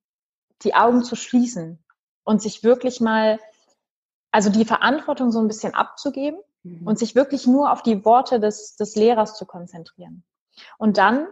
die 0.63 0.75
Augen 0.75 1.03
zu 1.03 1.15
schließen 1.15 1.83
und 2.23 2.41
sich 2.41 2.63
wirklich 2.63 3.01
mal, 3.01 3.39
also 4.31 4.49
die 4.49 4.65
Verantwortung 4.65 5.31
so 5.31 5.39
ein 5.39 5.47
bisschen 5.47 5.73
abzugeben 5.73 6.39
mhm. 6.63 6.87
und 6.87 6.99
sich 6.99 7.15
wirklich 7.15 7.47
nur 7.47 7.71
auf 7.71 7.83
die 7.83 8.05
Worte 8.05 8.39
des, 8.39 8.75
des 8.75 8.95
Lehrers 8.95 9.35
zu 9.35 9.45
konzentrieren. 9.45 10.23
Und 10.77 10.97
dann 10.97 11.27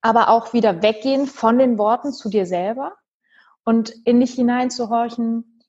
aber 0.00 0.28
auch 0.28 0.52
wieder 0.52 0.82
weggehen 0.82 1.26
von 1.26 1.58
den 1.58 1.78
Worten 1.78 2.12
zu 2.12 2.30
dir 2.30 2.46
selber 2.46 2.94
und 3.64 3.90
in 4.04 4.20
dich 4.20 4.34
hineinzuhorchen, 4.34 5.62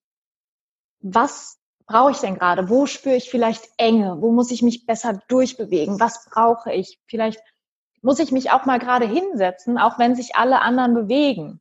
was 1.01 1.59
brauche 1.85 2.11
ich 2.11 2.19
denn 2.19 2.35
gerade? 2.35 2.69
Wo 2.69 2.85
spüre 2.85 3.15
ich 3.15 3.29
vielleicht 3.29 3.67
Enge? 3.77 4.21
Wo 4.21 4.31
muss 4.31 4.51
ich 4.51 4.61
mich 4.61 4.85
besser 4.85 5.19
durchbewegen? 5.27 5.99
Was 5.99 6.25
brauche 6.29 6.71
ich? 6.71 6.99
Vielleicht 7.07 7.41
muss 8.01 8.19
ich 8.19 8.31
mich 8.31 8.51
auch 8.51 8.65
mal 8.65 8.79
gerade 8.79 9.05
hinsetzen, 9.05 9.77
auch 9.77 9.99
wenn 9.99 10.15
sich 10.15 10.35
alle 10.35 10.61
anderen 10.61 10.93
bewegen. 10.93 11.59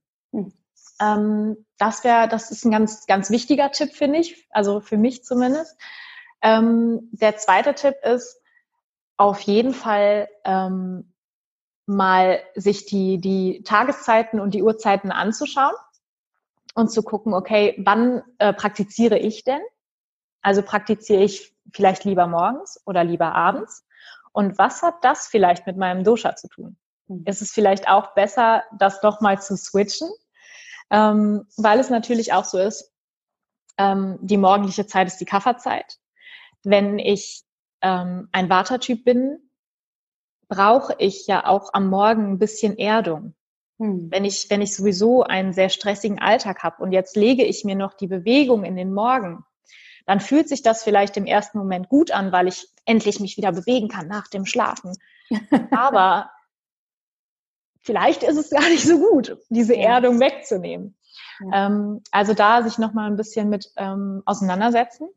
Hm. 1.01 1.07
Ähm, 1.07 1.67
das 1.79 2.05
wäre, 2.05 2.29
das 2.29 2.51
ist 2.51 2.65
ein 2.65 2.71
ganz, 2.71 3.07
ganz 3.07 3.31
wichtiger 3.31 3.71
Tipp, 3.73 3.93
finde 3.93 4.19
ich, 4.19 4.47
also 4.51 4.81
für 4.81 4.97
mich 4.97 5.25
zumindest. 5.25 5.77
Ähm, 6.43 7.09
der 7.13 7.37
zweite 7.37 7.75
Tipp 7.75 7.97
ist, 8.03 8.41
auf 9.17 9.41
jeden 9.41 9.75
Fall 9.75 10.29
ähm, 10.45 11.13
mal 11.85 12.41
sich 12.55 12.87
die, 12.87 13.19
die 13.21 13.63
Tageszeiten 13.65 14.41
und 14.41 14.55
die 14.55 14.63
Uhrzeiten 14.63 15.13
anzuschauen 15.13 15.75
und 16.75 16.91
zu 16.91 17.03
gucken, 17.03 17.35
okay, 17.35 17.75
wann 17.85 18.23
äh, 18.39 18.55
praktiziere 18.55 19.19
ich 19.19 19.45
denn? 19.45 19.61
Also 20.41 20.63
praktiziere 20.63 21.23
ich 21.23 21.55
vielleicht 21.73 22.05
lieber 22.05 22.27
morgens 22.27 22.81
oder 22.87 23.05
lieber 23.05 23.35
abends? 23.35 23.85
Und 24.33 24.57
was 24.57 24.83
hat 24.83 24.95
das 25.03 25.27
vielleicht 25.27 25.67
mit 25.67 25.77
meinem 25.77 26.05
Dosha 26.05 26.37
zu 26.37 26.49
tun? 26.49 26.79
Mhm. 27.09 27.25
Ist 27.27 27.43
es 27.43 27.51
vielleicht 27.51 27.89
auch 27.89 28.15
besser, 28.15 28.65
das 28.79 29.01
doch 29.01 29.21
mal 29.21 29.41
zu 29.41 29.57
switchen? 29.57 30.09
Ähm, 30.91 31.47
weil 31.57 31.79
es 31.79 31.91
natürlich 31.91 32.33
auch 32.33 32.45
so 32.45 32.59
ist, 32.59 32.93
ähm, 33.79 34.19
die 34.21 34.37
morgendliche 34.37 34.87
Zeit 34.87 35.07
ist 35.07 35.19
die 35.19 35.25
Kafferzeit. 35.25 35.99
Wenn 36.63 36.99
ich 36.99 37.43
ähm, 37.81 38.29
ein 38.33 38.51
Vata-Typ 38.51 39.05
bin, 39.05 39.51
brauche 40.49 40.95
ich 40.99 41.27
ja 41.27 41.47
auch 41.47 41.73
am 41.73 41.89
Morgen 41.89 42.33
ein 42.33 42.39
bisschen 42.39 42.77
Erdung. 42.77 43.35
Hm. 43.79 44.11
Wenn 44.11 44.25
ich, 44.25 44.51
wenn 44.51 44.61
ich 44.61 44.77
sowieso 44.77 45.23
einen 45.23 45.53
sehr 45.53 45.71
stressigen 45.71 46.19
Alltag 46.19 46.63
habe 46.63 46.83
und 46.83 46.93
jetzt 46.93 47.17
lege 47.17 47.45
ich 47.45 47.65
mir 47.65 47.77
noch 47.77 47.95
die 47.95 48.09
Bewegung 48.09 48.65
in 48.65 48.77
den 48.77 48.93
Morgen, 48.93 49.45
dann 50.07 50.21
fühlt 50.21 50.49
sich 50.49 50.63
das 50.63 50.83
vielleicht 50.83 51.17
im 51.17 51.25
ersten 51.25 51.59
Moment 51.59 51.89
gut 51.89 52.11
an, 52.11 52.33
weil 52.33 52.49
ich 52.49 52.69
endlich 52.85 53.21
mich 53.21 53.37
wieder 53.37 53.53
bewegen 53.53 53.89
kann 53.89 54.09
nach 54.09 54.29
dem 54.29 54.45
Schlafen. 54.45 54.97
Aber 55.71 56.31
vielleicht 57.91 58.23
ist 58.23 58.37
es 58.37 58.51
gar 58.51 58.69
nicht 58.69 58.85
so 58.85 59.01
gut, 59.01 59.37
diese 59.49 59.77
Erdung 59.77 60.21
wegzunehmen. 60.21 60.97
Ja. 61.41 61.67
Ähm, 61.67 62.03
also 62.13 62.35
da 62.35 62.63
sich 62.63 62.79
nochmal 62.79 63.11
ein 63.11 63.17
bisschen 63.17 63.49
mit 63.49 63.73
ähm, 63.77 64.23
auseinandersetzen 64.27 65.09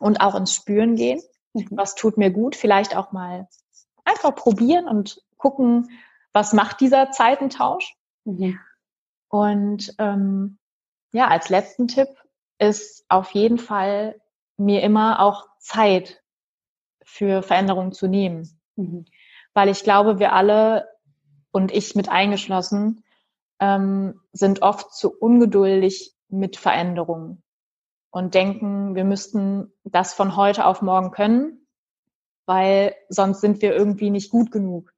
und 0.00 0.20
auch 0.20 0.34
ins 0.34 0.52
Spüren 0.52 0.96
gehen. 0.96 1.22
Mhm. 1.52 1.68
Was 1.70 1.94
tut 1.94 2.18
mir 2.18 2.30
gut? 2.30 2.56
Vielleicht 2.56 2.96
auch 2.96 3.12
mal 3.12 3.46
einfach 4.04 4.34
probieren 4.34 4.88
und 4.88 5.22
gucken, 5.36 5.90
was 6.32 6.52
macht 6.52 6.80
dieser 6.80 7.12
Zeitentausch. 7.12 7.94
Mhm. 8.24 8.58
Und 9.28 9.94
ähm, 9.98 10.58
ja, 11.12 11.28
als 11.28 11.50
letzten 11.50 11.86
Tipp 11.86 12.08
ist 12.58 13.04
auf 13.08 13.30
jeden 13.30 13.58
Fall 13.58 14.20
mir 14.56 14.82
immer 14.82 15.20
auch 15.20 15.46
Zeit 15.60 16.20
für 17.04 17.44
Veränderungen 17.44 17.92
zu 17.92 18.08
nehmen. 18.08 18.58
Mhm. 18.74 19.04
Weil 19.54 19.68
ich 19.68 19.84
glaube, 19.84 20.18
wir 20.18 20.32
alle 20.32 20.88
und 21.58 21.72
ich 21.72 21.96
mit 21.96 22.08
eingeschlossen 22.08 23.02
ähm, 23.58 24.20
sind 24.30 24.62
oft 24.62 24.94
zu 24.94 25.10
ungeduldig 25.10 26.14
mit 26.28 26.56
Veränderungen 26.56 27.42
und 28.10 28.34
denken, 28.34 28.94
wir 28.94 29.02
müssten 29.02 29.72
das 29.82 30.14
von 30.14 30.36
heute 30.36 30.66
auf 30.66 30.82
morgen 30.82 31.10
können, 31.10 31.66
weil 32.46 32.94
sonst 33.08 33.40
sind 33.40 33.60
wir 33.60 33.74
irgendwie 33.74 34.10
nicht 34.10 34.30
gut 34.30 34.52
genug. 34.52 34.94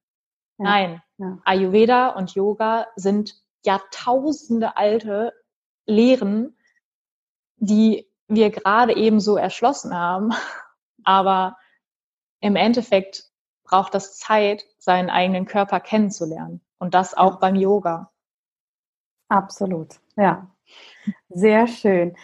Ja. 0.58 0.64
Nein, 0.64 1.02
ja. 1.16 1.38
Ayurveda 1.46 2.10
und 2.10 2.34
Yoga 2.34 2.88
sind 2.94 3.34
Jahrtausende 3.64 4.76
alte 4.76 5.32
Lehren, 5.86 6.58
die 7.56 8.06
wir 8.28 8.50
gerade 8.50 8.94
eben 8.94 9.18
so 9.18 9.38
erschlossen 9.38 9.94
haben. 9.96 10.32
Aber 11.04 11.56
im 12.40 12.54
Endeffekt 12.54 13.29
braucht 13.70 13.94
das 13.94 14.18
Zeit, 14.18 14.66
seinen 14.78 15.10
eigenen 15.10 15.46
Körper 15.46 15.80
kennenzulernen. 15.80 16.60
Und 16.78 16.94
das 16.94 17.16
auch 17.16 17.34
ja. 17.34 17.38
beim 17.38 17.54
Yoga. 17.54 18.10
Absolut, 19.28 20.00
ja. 20.16 20.48
Sehr 21.28 21.66
schön. 21.68 22.16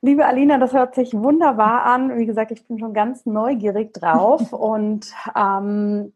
Liebe 0.00 0.26
Alina, 0.26 0.58
das 0.58 0.72
hört 0.72 0.94
sich 0.94 1.14
wunderbar 1.14 1.84
an. 1.84 2.18
Wie 2.18 2.26
gesagt, 2.26 2.50
ich 2.50 2.66
bin 2.66 2.78
schon 2.78 2.92
ganz 2.92 3.24
neugierig 3.24 3.94
drauf. 3.94 4.52
Und 4.52 5.14
ähm, 5.36 6.12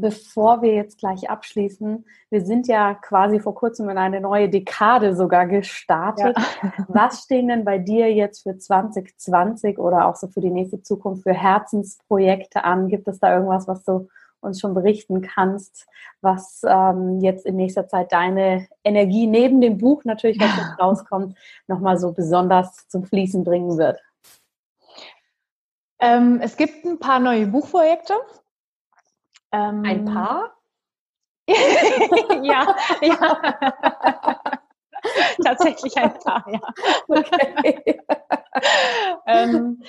bevor 0.00 0.62
wir 0.62 0.74
jetzt 0.74 0.98
gleich 0.98 1.30
abschließen, 1.30 2.04
wir 2.30 2.44
sind 2.44 2.68
ja 2.68 2.94
quasi 2.94 3.40
vor 3.40 3.54
kurzem 3.54 3.88
in 3.88 3.98
eine 3.98 4.20
neue 4.20 4.48
Dekade 4.48 5.16
sogar 5.16 5.46
gestartet. 5.46 6.36
Ja. 6.36 6.72
Was 6.88 7.22
stehen 7.22 7.48
denn 7.48 7.64
bei 7.64 7.78
dir 7.78 8.12
jetzt 8.12 8.42
für 8.42 8.56
2020 8.56 9.78
oder 9.78 10.06
auch 10.06 10.16
so 10.16 10.28
für 10.28 10.40
die 10.40 10.50
nächste 10.50 10.82
Zukunft 10.82 11.22
für 11.22 11.32
Herzensprojekte 11.32 12.64
an? 12.64 12.88
Gibt 12.88 13.08
es 13.08 13.18
da 13.18 13.34
irgendwas, 13.34 13.66
was 13.66 13.84
du 13.84 14.08
uns 14.40 14.60
schon 14.60 14.74
berichten 14.74 15.22
kannst, 15.22 15.86
was 16.20 16.62
ähm, 16.66 17.20
jetzt 17.20 17.46
in 17.46 17.56
nächster 17.56 17.88
Zeit 17.88 18.12
deine 18.12 18.68
Energie 18.84 19.26
neben 19.26 19.60
dem 19.60 19.78
Buch 19.78 20.04
natürlich, 20.04 20.38
was 20.38 20.56
jetzt 20.56 20.78
rauskommt, 20.80 21.36
nochmal 21.66 21.98
so 21.98 22.12
besonders 22.12 22.86
zum 22.88 23.04
Fließen 23.04 23.44
bringen 23.44 23.78
wird? 23.78 23.98
Ähm, 25.98 26.40
es 26.42 26.56
gibt 26.56 26.84
ein 26.84 26.98
paar 26.98 27.18
neue 27.18 27.46
Buchprojekte. 27.46 28.14
Ähm, 29.56 29.82
ein 29.84 30.04
paar? 30.04 30.52
ja, 31.48 32.76
ja. 33.00 34.40
Tatsächlich 35.42 35.96
ein 35.96 36.12
paar, 36.18 36.44
ja. 36.52 36.60
Okay. 37.08 38.00
ähm, 39.26 39.82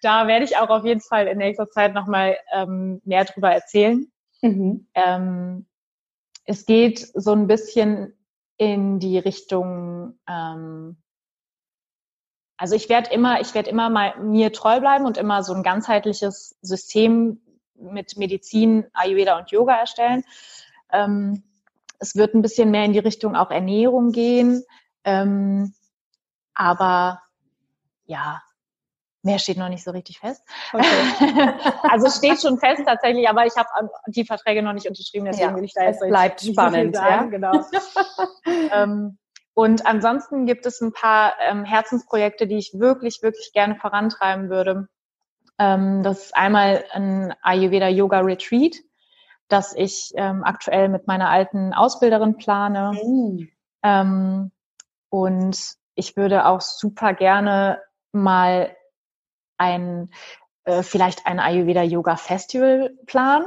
da 0.00 0.26
werde 0.26 0.44
ich 0.44 0.56
auch 0.56 0.70
auf 0.70 0.84
jeden 0.84 1.00
Fall 1.00 1.28
in 1.28 1.38
nächster 1.38 1.68
Zeit 1.68 1.94
nochmal 1.94 2.36
ähm, 2.52 3.00
mehr 3.04 3.24
drüber 3.24 3.52
erzählen. 3.52 4.10
Mhm. 4.40 4.88
Ähm, 4.94 5.66
es 6.44 6.66
geht 6.66 7.06
so 7.14 7.32
ein 7.32 7.46
bisschen 7.46 8.18
in 8.56 8.98
die 8.98 9.18
Richtung, 9.18 10.18
ähm, 10.28 10.96
also 12.56 12.74
ich 12.74 12.88
werde 12.88 13.10
immer, 13.10 13.40
ich 13.40 13.54
werde 13.54 13.70
immer 13.70 13.90
mal 13.90 14.18
mir 14.20 14.52
treu 14.52 14.80
bleiben 14.80 15.04
und 15.04 15.16
immer 15.16 15.42
so 15.42 15.52
ein 15.52 15.62
ganzheitliches 15.62 16.56
System 16.62 17.41
mit 17.82 18.16
Medizin, 18.16 18.86
Ayurveda 18.92 19.38
und 19.38 19.50
Yoga 19.50 19.74
erstellen. 19.74 20.24
Ähm, 20.92 21.42
es 21.98 22.16
wird 22.16 22.34
ein 22.34 22.42
bisschen 22.42 22.70
mehr 22.70 22.84
in 22.84 22.92
die 22.92 22.98
Richtung 22.98 23.36
auch 23.36 23.50
Ernährung 23.50 24.12
gehen. 24.12 24.64
Ähm, 25.04 25.74
aber 26.54 27.22
ja, 28.04 28.42
mehr 29.22 29.38
steht 29.38 29.56
noch 29.56 29.68
nicht 29.68 29.84
so 29.84 29.92
richtig 29.92 30.18
fest. 30.18 30.42
Okay. 30.72 31.54
also 31.82 32.10
steht 32.10 32.40
schon 32.40 32.58
fest 32.58 32.82
tatsächlich, 32.86 33.28
aber 33.28 33.46
ich 33.46 33.56
habe 33.56 33.68
die 34.08 34.24
Verträge 34.24 34.62
noch 34.62 34.72
nicht 34.72 34.88
unterschrieben, 34.88 35.26
deswegen 35.26 35.50
ja, 35.50 35.56
will 35.56 35.64
ich 35.64 35.74
da 35.74 35.84
jetzt 35.84 36.02
es 36.02 36.08
bleibt 36.08 36.42
nicht 36.42 36.54
spannend. 36.54 36.94
Ja? 36.94 37.24
Genau. 37.24 37.52
ähm, 38.72 39.18
und 39.54 39.86
ansonsten 39.86 40.46
gibt 40.46 40.66
es 40.66 40.80
ein 40.80 40.92
paar 40.92 41.34
ähm, 41.40 41.64
Herzensprojekte, 41.64 42.46
die 42.46 42.58
ich 42.58 42.72
wirklich, 42.74 43.22
wirklich 43.22 43.52
gerne 43.52 43.76
vorantreiben 43.76 44.48
würde. 44.48 44.88
Ähm, 45.58 46.02
das 46.02 46.26
ist 46.26 46.36
einmal 46.36 46.84
ein 46.92 47.34
Ayurveda 47.42 47.88
Yoga 47.88 48.20
Retreat, 48.20 48.76
das 49.48 49.74
ich 49.74 50.12
ähm, 50.16 50.44
aktuell 50.44 50.88
mit 50.88 51.06
meiner 51.06 51.28
alten 51.30 51.72
Ausbilderin 51.74 52.36
plane. 52.36 52.92
Mhm. 52.92 53.48
und 55.10 55.58
ich 55.94 56.16
würde 56.16 56.46
auch 56.46 56.60
super 56.60 57.14
gerne 57.14 57.82
mal 58.12 58.74
ein 59.58 60.10
äh, 60.64 60.82
vielleicht 60.82 61.26
ein 61.26 61.40
Ayurveda 61.40 61.82
Yoga 61.82 62.16
Festival 62.16 62.96
planen. 63.06 63.46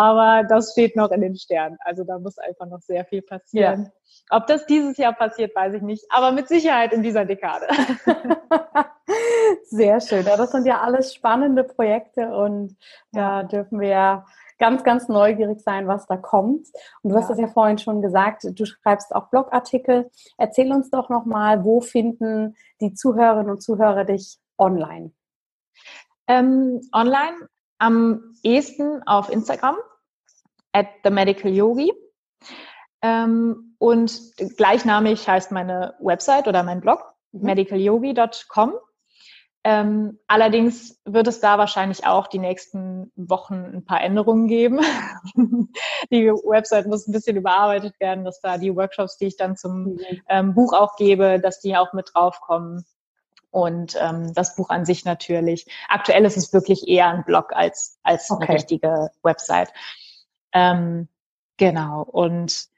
Aber 0.00 0.44
das 0.44 0.72
steht 0.72 0.96
noch 0.96 1.10
in 1.10 1.20
den 1.20 1.36
Sternen. 1.36 1.76
Also 1.80 2.04
da 2.04 2.18
muss 2.18 2.38
einfach 2.38 2.64
noch 2.64 2.80
sehr 2.80 3.04
viel 3.04 3.20
passieren. 3.20 3.82
Ja. 3.84 4.38
Ob 4.38 4.46
das 4.46 4.64
dieses 4.64 4.96
Jahr 4.96 5.12
passiert, 5.12 5.54
weiß 5.54 5.74
ich 5.74 5.82
nicht. 5.82 6.06
Aber 6.08 6.32
mit 6.32 6.48
Sicherheit 6.48 6.94
in 6.94 7.02
dieser 7.02 7.26
Dekade. 7.26 7.66
Sehr 9.64 10.00
schön. 10.00 10.24
Ja, 10.24 10.38
das 10.38 10.52
sind 10.52 10.66
ja 10.66 10.80
alles 10.80 11.12
spannende 11.12 11.64
Projekte 11.64 12.34
und 12.34 12.78
da 13.12 13.42
dürfen 13.42 13.78
wir 13.78 14.24
ganz, 14.58 14.84
ganz 14.84 15.08
neugierig 15.08 15.60
sein, 15.60 15.86
was 15.86 16.06
da 16.06 16.16
kommt. 16.16 16.66
Und 17.02 17.10
du 17.10 17.16
hast 17.16 17.28
es 17.28 17.38
ja 17.38 17.48
vorhin 17.48 17.76
schon 17.76 18.00
gesagt, 18.00 18.46
du 18.50 18.64
schreibst 18.64 19.14
auch 19.14 19.28
Blogartikel. 19.28 20.10
Erzähl 20.38 20.72
uns 20.72 20.88
doch 20.88 21.10
nochmal, 21.10 21.62
wo 21.62 21.82
finden 21.82 22.56
die 22.80 22.94
Zuhörerinnen 22.94 23.50
und 23.50 23.62
Zuhörer 23.62 24.06
dich 24.06 24.38
online? 24.56 25.12
Ähm, 26.26 26.80
online 26.94 27.48
am 27.80 28.36
ehesten 28.42 29.02
auf 29.06 29.28
Instagram 29.30 29.76
at 30.72 30.86
the 31.02 31.10
medical 31.10 31.50
yogi. 31.50 31.92
Ähm, 33.02 33.74
und 33.78 34.20
gleichnamig 34.56 35.26
heißt 35.26 35.50
meine 35.52 35.94
Website 36.00 36.46
oder 36.46 36.62
mein 36.62 36.80
Blog 36.80 37.02
mhm. 37.32 37.46
medicalyogi.com. 37.46 38.74
Ähm, 39.62 40.18
allerdings 40.26 41.00
wird 41.04 41.28
es 41.28 41.40
da 41.40 41.58
wahrscheinlich 41.58 42.06
auch 42.06 42.28
die 42.28 42.38
nächsten 42.38 43.12
Wochen 43.14 43.54
ein 43.54 43.84
paar 43.84 44.00
Änderungen 44.00 44.48
geben. 44.48 44.80
die 46.10 46.28
Website 46.28 46.86
muss 46.86 47.06
ein 47.06 47.12
bisschen 47.12 47.36
überarbeitet 47.36 47.98
werden, 48.00 48.24
dass 48.24 48.40
da 48.40 48.56
die 48.56 48.74
Workshops, 48.74 49.18
die 49.18 49.26
ich 49.26 49.36
dann 49.36 49.56
zum 49.56 49.84
mhm. 49.84 50.00
ähm, 50.28 50.54
Buch 50.54 50.72
auch 50.72 50.96
gebe, 50.96 51.40
dass 51.40 51.60
die 51.60 51.76
auch 51.76 51.92
mit 51.92 52.10
draufkommen. 52.14 52.84
Und 53.50 53.96
ähm, 54.00 54.32
das 54.34 54.54
Buch 54.54 54.70
an 54.70 54.84
sich 54.84 55.04
natürlich. 55.04 55.66
Aktuell 55.88 56.24
ist 56.24 56.36
es 56.36 56.52
wirklich 56.52 56.86
eher 56.86 57.08
ein 57.08 57.24
Blog 57.24 57.52
als, 57.52 57.98
als 58.02 58.30
okay. 58.30 58.44
eine 58.44 58.54
richtige 58.54 59.10
Website. 59.22 59.72
Ähm, 60.52 61.08
genau. 61.56 62.02
Und 62.02 62.68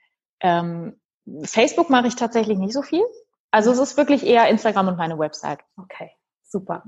ähm, 0.40 0.98
Facebook 1.44 1.90
mache 1.90 2.06
ich 2.06 2.16
tatsächlich 2.16 2.58
nicht 2.58 2.72
so 2.72 2.82
viel. 2.82 3.04
Also 3.50 3.70
es 3.70 3.78
ist 3.78 3.96
wirklich 3.96 4.24
eher 4.24 4.48
Instagram 4.48 4.88
und 4.88 4.96
meine 4.96 5.18
Website. 5.18 5.60
Okay. 5.76 6.10
Super. 6.52 6.82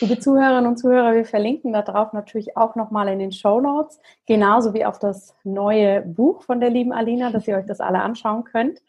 Liebe 0.00 0.18
Zuhörerinnen 0.18 0.66
und 0.66 0.76
Zuhörer, 0.76 1.14
wir 1.14 1.24
verlinken 1.24 1.72
darauf 1.72 2.12
natürlich 2.12 2.56
auch 2.56 2.74
nochmal 2.74 3.06
in 3.06 3.20
den 3.20 3.30
Show 3.30 3.60
Notes, 3.60 4.00
genauso 4.26 4.74
wie 4.74 4.84
auf 4.84 4.98
das 4.98 5.36
neue 5.44 6.02
Buch 6.02 6.42
von 6.42 6.58
der 6.58 6.70
lieben 6.70 6.92
Alina, 6.92 7.30
dass 7.30 7.46
ihr 7.46 7.56
euch 7.56 7.66
das 7.66 7.78
alle 7.78 8.02
anschauen 8.02 8.42
könnt. 8.42 8.82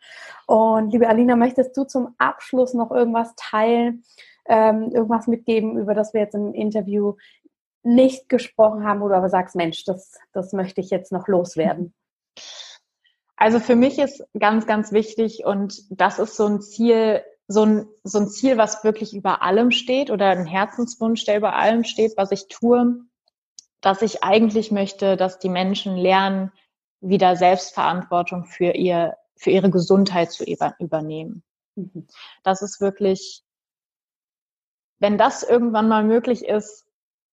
Und 0.47 0.89
liebe 0.91 1.07
Alina, 1.07 1.35
möchtest 1.35 1.77
du 1.77 1.83
zum 1.83 2.15
Abschluss 2.17 2.73
noch 2.73 2.89
irgendwas 2.89 3.35
teilen, 3.35 4.03
ähm, 4.47 4.91
irgendwas 4.91 5.27
mitgeben, 5.27 5.77
über 5.77 5.93
das 5.93 6.13
wir 6.13 6.21
jetzt 6.21 6.35
im 6.35 6.53
Interview 6.53 7.15
nicht 7.83 8.29
gesprochen 8.29 8.83
haben, 8.83 9.01
wo 9.01 9.07
du 9.07 9.15
aber 9.15 9.29
sagst, 9.29 9.55
Mensch, 9.55 9.85
das, 9.85 10.17
das 10.33 10.53
möchte 10.53 10.81
ich 10.81 10.89
jetzt 10.89 11.11
noch 11.11 11.27
loswerden? 11.27 11.93
Also 13.37 13.59
für 13.59 13.75
mich 13.75 13.99
ist 13.99 14.23
ganz, 14.39 14.65
ganz 14.65 14.93
wichtig 14.93 15.43
und 15.43 15.83
das 15.89 16.19
ist 16.19 16.37
so 16.37 16.45
ein 16.45 16.61
Ziel, 16.61 17.21
so 17.49 17.65
ein, 17.65 17.87
so 18.03 18.19
ein 18.19 18.29
Ziel, 18.29 18.57
was 18.57 18.85
wirklich 18.85 19.13
über 19.13 19.41
allem 19.41 19.71
steht 19.71 20.09
oder 20.09 20.29
ein 20.29 20.45
Herzenswunsch, 20.45 21.25
der 21.25 21.37
über 21.37 21.53
allem 21.53 21.83
steht, 21.83 22.13
was 22.15 22.31
ich 22.31 22.47
tue, 22.47 23.01
dass 23.81 24.01
ich 24.01 24.23
eigentlich 24.23 24.71
möchte, 24.71 25.17
dass 25.17 25.37
die 25.37 25.49
Menschen 25.49 25.97
lernen, 25.97 26.51
wieder 27.01 27.35
Selbstverantwortung 27.35 28.45
für 28.45 28.71
ihr, 28.71 29.17
für 29.35 29.51
ihre 29.51 29.69
Gesundheit 29.69 30.31
zu 30.31 30.43
übernehmen. 30.79 31.43
Mhm. 31.75 32.07
Das 32.43 32.61
ist 32.61 32.81
wirklich, 32.81 33.43
wenn 34.99 35.17
das 35.17 35.43
irgendwann 35.43 35.87
mal 35.87 36.03
möglich 36.03 36.45
ist, 36.45 36.85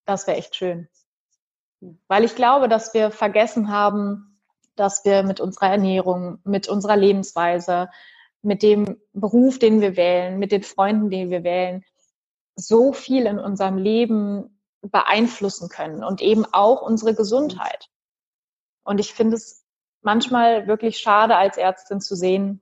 das 0.05 0.27
wäre 0.27 0.39
echt 0.39 0.57
schön. 0.57 0.89
Weil 2.09 2.25
ich 2.25 2.35
glaube, 2.35 2.69
dass 2.69 2.95
wir 2.95 3.11
vergessen 3.11 3.71
haben, 3.71 4.41
dass 4.77 5.05
wir 5.05 5.23
mit 5.23 5.41
unserer 5.41 5.71
Ernährung, 5.71 6.39
mit 6.45 6.69
unserer 6.69 6.97
Lebensweise, 6.97 7.91
mit 8.43 8.63
dem 8.63 9.01
Beruf, 9.13 9.59
den 9.59 9.81
wir 9.81 9.97
wählen, 9.97 10.39
mit 10.39 10.53
den 10.53 10.63
Freunden, 10.63 11.11
die 11.11 11.31
wir 11.31 11.45
wählen, 11.45 11.85
so 12.57 12.93
viel 12.93 13.27
in 13.27 13.39
unserem 13.39 13.79
Leben 13.79 14.61
beeinflussen 14.81 15.69
können 15.69 16.03
und 16.03 16.21
eben 16.21 16.45
auch 16.53 16.83
unsere 16.83 17.15
Gesundheit. 17.15 17.89
Und 18.85 18.99
ich 18.99 19.15
finde 19.15 19.37
es 19.37 19.65
manchmal 20.01 20.67
wirklich 20.67 20.99
schade 20.99 21.37
als 21.37 21.57
Ärztin 21.57 22.01
zu 22.01 22.17
sehen, 22.17 22.61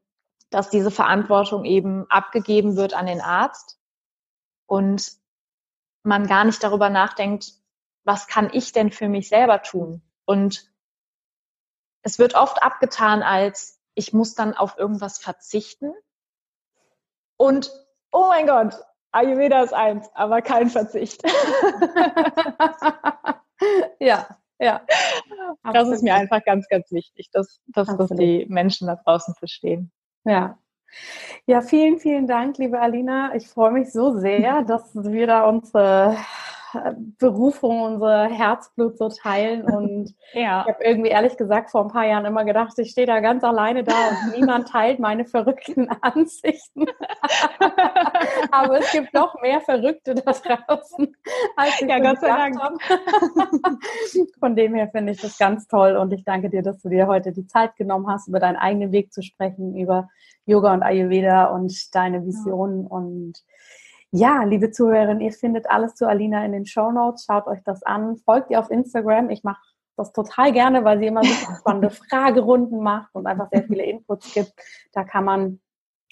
dass 0.51 0.69
diese 0.69 0.91
Verantwortung 0.91 1.65
eben 1.65 2.07
abgegeben 2.11 2.77
wird 2.77 2.93
an 2.93 3.07
den 3.07 3.21
Arzt 3.21 3.80
und 4.71 5.13
man 6.05 6.29
gar 6.29 6.45
nicht 6.45 6.63
darüber 6.63 6.89
nachdenkt, 6.91 7.55
was 8.05 8.29
kann 8.29 8.51
ich 8.53 8.71
denn 8.71 8.93
für 8.93 9.09
mich 9.09 9.29
selber 9.29 9.63
tun? 9.63 10.01
Und 10.25 10.71
es 12.03 12.21
wird 12.21 12.37
oft 12.37 12.63
abgetan 12.63 13.25
als, 13.25 13.81
ich 13.95 14.13
muss 14.13 14.37
dann 14.37 14.55
auf 14.55 14.79
irgendwas 14.79 15.19
verzichten. 15.19 15.93
Und, 17.37 17.73
oh 18.13 18.29
mein 18.29 18.47
Gott, 18.47 18.75
Ayurveda 19.11 19.65
ist 19.65 19.75
eins, 19.75 20.09
aber 20.15 20.41
kein 20.41 20.71
Verzicht. 20.71 21.21
ja, 23.99 24.39
ja. 24.61 24.87
Das 24.87 25.59
Absolut. 25.65 25.95
ist 25.95 26.03
mir 26.05 26.15
einfach 26.15 26.45
ganz, 26.45 26.69
ganz 26.69 26.93
wichtig, 26.93 27.29
dass, 27.33 27.61
dass 27.67 27.89
das 27.97 28.11
die 28.11 28.47
Menschen 28.49 28.87
da 28.87 28.95
draußen 28.95 29.35
verstehen. 29.35 29.91
Ja. 30.25 30.60
Ja, 31.47 31.63
vielen, 31.63 31.99
vielen 31.99 32.27
Dank, 32.27 32.59
liebe 32.59 32.81
Alina. 32.81 33.35
Ich 33.35 33.49
freue 33.49 33.73
mich 33.73 33.93
so 33.93 34.19
sehr, 34.19 34.63
dass 34.67 34.95
wir 34.95 35.27
da 35.27 35.49
unsere 35.49 36.17
Berufung, 37.19 37.83
unser 37.83 38.29
Herzblut 38.29 38.97
so 38.97 39.09
teilen. 39.09 39.65
Und 39.65 40.15
ja. 40.33 40.63
ich 40.63 40.75
habe 40.75 40.85
irgendwie 40.85 41.11
ehrlich 41.11 41.37
gesagt 41.37 41.71
vor 41.71 41.83
ein 41.83 41.91
paar 41.91 42.07
Jahren 42.07 42.25
immer 42.25 42.45
gedacht, 42.45 42.79
ich 42.79 42.91
stehe 42.91 43.07
da 43.07 43.21
ganz 43.21 43.43
alleine 43.45 43.85
da 43.85 43.95
und 44.09 44.39
niemand 44.39 44.69
teilt 44.69 44.99
meine 44.99 45.25
verrückten 45.25 45.89
Ansichten. 46.01 46.87
Aber 48.51 48.79
es 48.79 48.93
gibt 48.93 49.13
noch 49.15 49.41
mehr 49.41 49.61
Verrückte 49.61 50.15
da 50.15 50.33
draußen, 50.33 51.17
als 51.57 51.81
ich 51.81 51.89
ja, 51.89 51.99
Gott 51.99 52.23
Dank. 52.23 52.61
habe. 52.61 52.77
Von 54.39 54.57
dem 54.57 54.75
her 54.75 54.89
finde 54.91 55.13
ich 55.13 55.21
das 55.21 55.39
ganz 55.39 55.67
toll 55.67 55.97
und 55.97 56.13
ich 56.13 56.25
danke 56.25 56.51
dir, 56.51 56.63
dass 56.63 56.81
du 56.83 56.89
dir 56.89 57.07
heute 57.07 57.33
die 57.33 57.47
Zeit 57.47 57.77
genommen 57.77 58.07
hast, 58.09 58.29
über 58.29 58.41
deinen 58.41 58.57
eigenen 58.57 58.93
Weg 58.93 59.13
zu 59.13 59.23
sprechen, 59.23 59.77
über 59.77 60.09
Yoga 60.47 60.75
und 60.75 60.83
Ayurveda 60.83 61.47
und 61.47 61.95
deine 61.95 62.25
Visionen 62.25 62.85
ja. 62.85 62.89
und 62.89 63.43
ja, 64.13 64.43
liebe 64.43 64.73
Zuhörerinnen, 64.73 65.21
ihr 65.21 65.33
findet 65.33 65.71
alles 65.71 65.95
zu 65.95 66.09
Alina 66.09 66.45
in 66.45 66.51
den 66.51 66.67
Show 66.67 66.91
Notes. 66.91 67.25
Schaut 67.27 67.47
euch 67.47 67.61
das 67.65 67.85
an. 67.85 68.17
Folgt 68.17 68.51
ihr 68.51 68.59
auf 68.59 68.69
Instagram. 68.69 69.31
Ich 69.31 69.45
mache 69.45 69.61
das 69.97 70.13
total 70.13 70.53
gerne, 70.53 70.85
weil 70.85 70.99
sie 70.99 71.07
immer 71.07 71.23
so 71.23 71.33
spannende 71.59 71.91
Fragerunden 71.91 72.83
macht 72.83 73.15
und 73.15 73.27
einfach 73.27 73.49
sehr 73.53 73.63
viele 73.65 73.85
Inputs 73.85 74.35
gibt. 74.35 74.53
Da 74.93 75.05
kann 75.05 75.25
man 75.25 75.61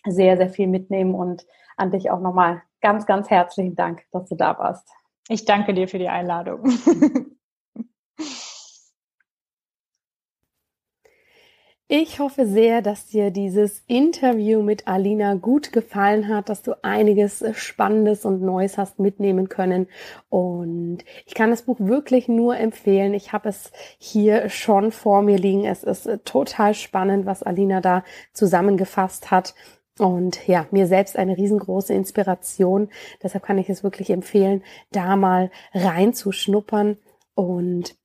sehr, 0.07 0.37
sehr 0.37 0.49
viel 0.49 0.69
mitnehmen 0.69 1.15
und 1.15 1.45
an 1.77 1.91
dich 1.91 2.11
auch 2.11 2.21
nochmal 2.21 2.63
ganz, 2.81 3.05
ganz 3.07 3.31
herzlichen 3.31 3.75
Dank, 3.75 4.05
dass 4.13 4.29
du 4.29 4.37
da 4.37 4.57
warst. 4.59 4.89
Ich 5.29 5.45
danke 5.45 5.75
dir 5.75 5.89
für 5.89 5.99
die 5.99 6.09
Einladung. 6.09 6.71
Ich 11.91 12.19
hoffe 12.19 12.45
sehr, 12.45 12.83
dass 12.83 13.07
dir 13.07 13.31
dieses 13.31 13.83
Interview 13.87 14.61
mit 14.61 14.87
Alina 14.87 15.37
gut 15.37 15.73
gefallen 15.73 16.29
hat, 16.29 16.51
dass 16.51 16.61
du 16.61 16.75
einiges 16.85 17.43
Spannendes 17.55 18.27
und 18.27 18.43
Neues 18.43 18.77
hast 18.77 18.99
mitnehmen 18.99 19.49
können. 19.49 19.87
Und 20.29 20.99
ich 21.25 21.33
kann 21.33 21.49
das 21.49 21.63
Buch 21.63 21.79
wirklich 21.81 22.29
nur 22.29 22.59
empfehlen. 22.59 23.15
Ich 23.15 23.33
habe 23.33 23.49
es 23.49 23.73
hier 23.97 24.51
schon 24.51 24.93
vor 24.93 25.23
mir 25.23 25.39
liegen. 25.39 25.65
Es 25.65 25.83
ist 25.83 26.11
total 26.27 26.75
spannend, 26.75 27.25
was 27.25 27.43
Alina 27.43 27.81
da 27.81 28.05
zusammengefasst 28.35 29.31
hat. 29.31 29.55
Und 29.99 30.47
ja, 30.47 30.67
mir 30.71 30.87
selbst 30.87 31.17
eine 31.17 31.39
riesengroße 31.39 31.95
Inspiration. 31.95 32.91
Deshalb 33.23 33.45
kann 33.45 33.57
ich 33.57 33.71
es 33.71 33.83
wirklich 33.83 34.11
empfehlen, 34.11 34.63
da 34.93 35.17
mal 35.17 35.51
reinzuschnuppern. 35.73 36.99
Und 37.35 37.97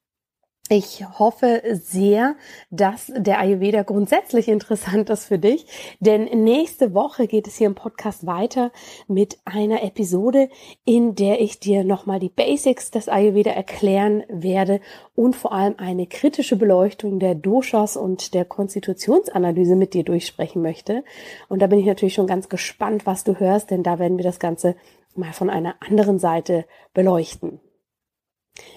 ich 0.69 1.05
hoffe 1.19 1.61
sehr, 1.73 2.35
dass 2.71 3.11
der 3.13 3.39
Ayurveda 3.39 3.83
grundsätzlich 3.83 4.47
interessant 4.47 5.09
ist 5.09 5.25
für 5.25 5.37
dich, 5.37 5.65
denn 5.99 6.23
nächste 6.43 6.93
Woche 6.93 7.27
geht 7.27 7.47
es 7.47 7.57
hier 7.57 7.67
im 7.67 7.75
Podcast 7.75 8.25
weiter 8.25 8.71
mit 9.09 9.39
einer 9.43 9.83
Episode, 9.83 10.47
in 10.85 11.15
der 11.15 11.41
ich 11.41 11.59
dir 11.59 11.83
nochmal 11.83 12.21
die 12.21 12.29
Basics 12.29 12.91
des 12.91 13.09
Ayurveda 13.09 13.51
erklären 13.51 14.23
werde 14.29 14.79
und 15.15 15.35
vor 15.35 15.51
allem 15.51 15.75
eine 15.77 16.07
kritische 16.07 16.55
Beleuchtung 16.55 17.19
der 17.19 17.35
Doshas 17.35 17.97
und 17.97 18.33
der 18.33 18.45
Konstitutionsanalyse 18.45 19.75
mit 19.75 19.93
dir 19.93 20.03
durchsprechen 20.03 20.61
möchte. 20.61 21.03
Und 21.49 21.61
da 21.61 21.67
bin 21.67 21.79
ich 21.79 21.85
natürlich 21.85 22.13
schon 22.13 22.27
ganz 22.27 22.47
gespannt, 22.47 23.05
was 23.05 23.25
du 23.25 23.37
hörst, 23.37 23.69
denn 23.69 23.83
da 23.83 23.99
werden 23.99 24.17
wir 24.17 24.23
das 24.23 24.39
Ganze 24.39 24.77
mal 25.13 25.33
von 25.33 25.49
einer 25.49 25.75
anderen 25.81 26.19
Seite 26.19 26.63
beleuchten. 26.93 27.59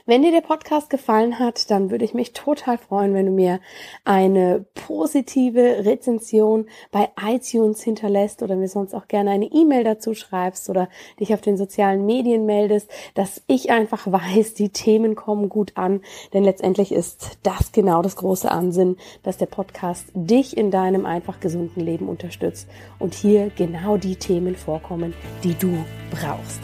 Wenn 0.07 0.23
dir 0.23 0.31
der 0.31 0.41
Podcast 0.41 0.89
gefallen 0.89 1.39
hat, 1.39 1.71
dann 1.71 1.91
würde 1.91 2.07
ich 2.07 2.15
mich 2.15 2.33
total 2.33 2.79
freuen, 2.79 3.13
wenn 3.13 3.27
du 3.27 3.33
mir 3.33 3.61
eine 4.05 4.65
positive 4.75 5.85
Rezension 5.85 6.67
bei 6.91 7.11
iTunes 7.23 7.83
hinterlässt 7.83 8.43
oder 8.43 8.57
mir 8.57 8.69
sonst 8.69 8.95
auch 8.95 9.07
gerne 9.07 9.33
eine 9.33 9.45
E-Mail 9.47 9.85
dazu 9.85 10.15
schreibst 10.15 10.71
oder 10.71 10.89
dich 11.21 11.35
auf 11.35 11.43
den 11.43 11.59
sozialen 11.59 12.07
Medien 12.07 12.47
meldest, 12.47 12.89
dass 13.13 13.43
ich 13.49 13.71
einfach 13.71 14.07
weiß, 14.11 14.55
die 14.55 14.71
Themen 14.71 15.15
kommen 15.15 15.51
gut 15.51 15.73
an, 15.75 16.01
denn 16.33 16.45
letztendlich 16.45 16.91
ist 16.91 17.39
das 17.43 17.73
genau 17.73 18.01
das 18.01 18.17
große 18.17 18.51
Ansinn, 18.51 18.97
dass 19.25 19.37
der 19.37 19.47
Podcast 19.47 20.07
dich 20.15 20.57
in 20.57 20.71
deinem 20.71 21.05
einfach 21.05 21.39
gesunden 21.39 21.83
Leben 21.83 22.09
unterstützt 22.09 22.67
und 22.99 23.13
hier 23.13 23.51
genau 23.55 23.99
die 23.99 24.17
Themen 24.17 24.57
vorkommen, 24.57 25.13
die 25.45 25.55
du 25.55 25.77
brauchst. 26.11 26.61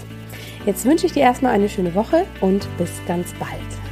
Jetzt 0.64 0.84
wünsche 0.84 1.06
ich 1.06 1.12
dir 1.12 1.22
erstmal 1.22 1.52
eine 1.52 1.68
schöne 1.68 1.94
Woche 1.94 2.24
und 2.40 2.68
bis 2.78 2.90
ganz 3.08 3.32
bald. 3.34 3.91